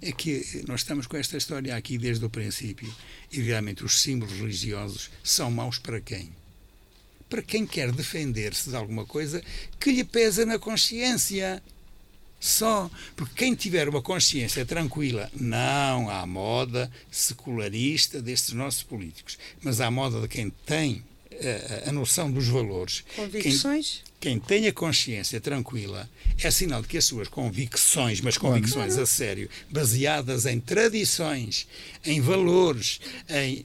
É 0.01 0.11
que 0.11 0.65
nós 0.67 0.81
estamos 0.81 1.07
com 1.07 1.17
esta 1.17 1.37
história 1.37 1.77
aqui 1.77 1.97
desde 1.97 2.25
o 2.25 2.31
princípio 2.31 2.93
e 3.31 3.41
realmente 3.41 3.85
os 3.85 4.01
símbolos 4.01 4.35
religiosos 4.35 5.11
são 5.23 5.49
maus 5.49 5.79
para 5.79 6.01
quem? 6.01 6.31
Para 7.29 7.41
quem 7.41 7.65
quer 7.65 7.93
defender-se 7.93 8.69
de 8.69 8.77
alguma 8.77 9.07
coisa 9.07 9.43
que 9.79 9.93
lhe 9.93 10.03
pesa 10.03 10.45
na 10.45 10.59
consciência. 10.59 11.63
Só. 12.43 12.91
Porque 13.15 13.35
quem 13.37 13.55
tiver 13.55 13.89
uma 13.89 14.03
consciência 14.03 14.67
tranquila, 14.67 15.31
não 15.33 16.11
à 16.11 16.27
moda 16.27 16.91
secularista 17.09 18.21
destes 18.21 18.53
nossos 18.53 18.83
políticos, 18.83 19.39
mas 19.63 19.81
à 19.81 19.89
moda 19.93 20.21
de 20.21 20.27
quem 20.27 20.51
tem 20.67 21.05
a, 21.31 21.35
eh, 21.37 21.85
a 21.87 21.93
noção 21.93 22.33
dos 22.33 22.49
valores. 22.49 23.05
Convicções? 23.15 24.03
Quem, 24.19 24.41
quem 24.41 24.41
tem 24.41 24.67
a 24.67 24.73
consciência 24.73 25.41
tranquila 25.41 26.11
é 26.37 26.51
sinal 26.51 26.83
de 26.83 26.89
que 26.89 26.99
as 26.99 27.05
suas 27.05 27.29
convicções, 27.29 28.21
mas 28.21 28.37
convicções 28.37 28.99
a 28.99 29.07
sério, 29.07 29.49
baseadas 29.71 30.45
em 30.45 30.59
tradições, 30.59 31.69
em 32.05 32.21
valores, 32.21 33.01
em, 33.29 33.65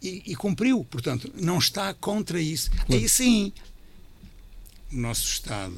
e, 0.00 0.22
e, 0.24 0.34
cumpriu. 0.34 0.86
Portanto, 0.86 1.30
não 1.34 1.58
está 1.58 1.92
contra 1.92 2.40
isso. 2.40 2.70
Aí 2.90 3.06
sim, 3.06 3.52
o 4.90 4.96
nosso 4.96 5.26
Estado 5.28 5.76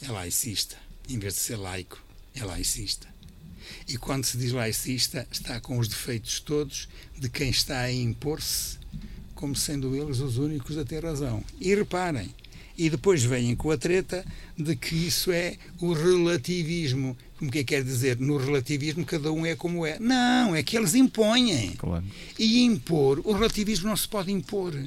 é 0.00 0.08
laicista 0.08 0.82
em 1.08 1.18
vez 1.18 1.34
de 1.34 1.40
ser 1.40 1.56
laico, 1.56 2.02
é 2.34 2.44
laicista. 2.44 3.08
E 3.88 3.96
quando 3.96 4.24
se 4.24 4.36
diz 4.36 4.52
laicista, 4.52 5.26
está 5.30 5.60
com 5.60 5.78
os 5.78 5.88
defeitos 5.88 6.40
todos 6.40 6.88
de 7.18 7.28
quem 7.28 7.50
está 7.50 7.80
a 7.80 7.92
impor-se 7.92 8.82
como 9.42 9.56
sendo 9.56 9.96
eles 9.96 10.20
os 10.20 10.38
únicos 10.38 10.78
a 10.78 10.84
ter 10.84 11.04
razão. 11.04 11.42
E 11.60 11.74
reparem, 11.74 12.32
e 12.78 12.88
depois 12.88 13.24
vêm 13.24 13.56
com 13.56 13.72
a 13.72 13.76
treta 13.76 14.24
de 14.56 14.76
que 14.76 14.94
isso 14.94 15.32
é 15.32 15.56
o 15.80 15.92
relativismo. 15.92 17.16
Como 17.36 17.50
que 17.50 17.58
é 17.58 17.64
quer 17.64 17.82
dizer? 17.82 18.20
No 18.20 18.36
relativismo 18.36 19.04
cada 19.04 19.32
um 19.32 19.44
é 19.44 19.56
como 19.56 19.84
é. 19.84 19.98
Não, 19.98 20.54
é 20.54 20.62
que 20.62 20.76
eles 20.76 20.94
impõem. 20.94 21.72
Claro. 21.72 22.04
E 22.38 22.62
impor, 22.62 23.20
o 23.24 23.32
relativismo 23.32 23.88
não 23.88 23.96
se 23.96 24.06
pode 24.06 24.30
impor. 24.30 24.80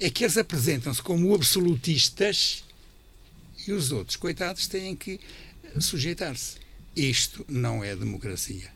É 0.00 0.10
que 0.10 0.24
eles 0.24 0.36
apresentam-se 0.36 1.00
como 1.00 1.32
absolutistas 1.32 2.64
e 3.66 3.72
os 3.72 3.92
outros, 3.92 4.16
coitados, 4.16 4.66
têm 4.66 4.96
que 4.96 5.20
sujeitar-se. 5.78 6.56
Isto 6.96 7.44
não 7.48 7.84
é 7.84 7.94
democracia. 7.94 8.70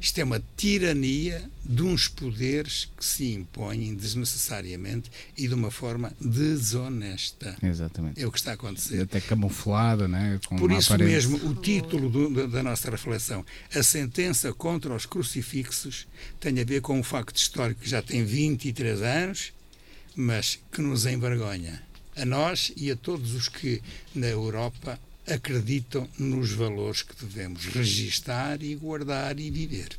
Isto 0.00 0.18
é 0.18 0.24
uma 0.24 0.42
tirania 0.56 1.48
de 1.62 1.82
uns 1.82 2.08
poderes 2.08 2.90
que 2.96 3.04
se 3.04 3.32
impõem 3.32 3.94
desnecessariamente 3.94 5.10
e 5.36 5.46
de 5.46 5.52
uma 5.52 5.70
forma 5.70 6.10
desonesta. 6.18 7.54
Exatamente. 7.62 8.20
É 8.20 8.26
o 8.26 8.32
que 8.32 8.38
está 8.38 8.52
a 8.52 8.54
acontecer. 8.54 9.02
Até 9.02 9.20
camuflado, 9.20 10.08
né? 10.08 10.40
Com 10.46 10.56
Por 10.56 10.72
isso 10.72 10.94
aparência. 10.94 11.28
mesmo, 11.28 11.50
o 11.50 11.54
título 11.54 12.08
do, 12.08 12.48
da 12.48 12.62
nossa 12.62 12.90
reflexão, 12.90 13.44
a 13.74 13.82
sentença 13.82 14.52
contra 14.54 14.94
os 14.94 15.04
crucifixos, 15.04 16.06
tem 16.40 16.58
a 16.58 16.64
ver 16.64 16.80
com 16.80 16.98
um 16.98 17.02
facto 17.02 17.36
histórico 17.36 17.82
que 17.82 17.88
já 17.88 18.00
tem 18.00 18.24
23 18.24 19.02
anos, 19.02 19.52
mas 20.16 20.58
que 20.72 20.80
nos 20.80 21.04
envergonha 21.04 21.83
a 22.16 22.24
nós 22.24 22.72
e 22.76 22.90
a 22.90 22.96
todos 22.96 23.34
os 23.34 23.48
que 23.48 23.82
na 24.14 24.26
Europa 24.26 24.98
acreditam 25.26 26.08
nos 26.18 26.52
valores 26.52 27.02
que 27.02 27.14
devemos 27.24 27.64
registar 27.66 28.62
e 28.62 28.74
guardar 28.74 29.38
e 29.38 29.50
viver. 29.50 29.98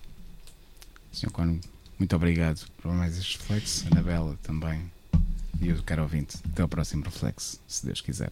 Sr. 1.12 1.32
Cono, 1.32 1.60
muito 1.98 2.16
obrigado 2.16 2.66
por 2.82 2.94
mais 2.94 3.18
este 3.18 3.38
reflexo. 3.38 3.88
Anabela 3.92 4.38
também. 4.44 4.92
E 5.62 5.72
o 5.72 5.82
caro 5.84 6.04
ouvinte. 6.04 6.38
Até 6.52 6.62
ao 6.62 6.68
próximo 6.68 7.04
reflexo, 7.04 7.60
se 7.68 7.86
Deus 7.86 8.02
quiser. 8.02 8.32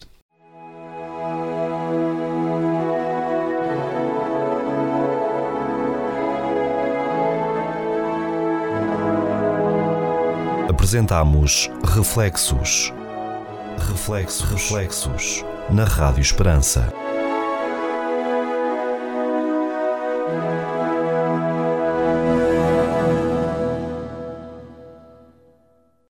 Apresentamos 10.68 11.70
Reflexos 11.82 12.92
Reflexos, 13.78 14.50
reflexos 14.50 15.44
na 15.70 15.84
Rádio 15.84 16.20
Esperança. 16.20 17.03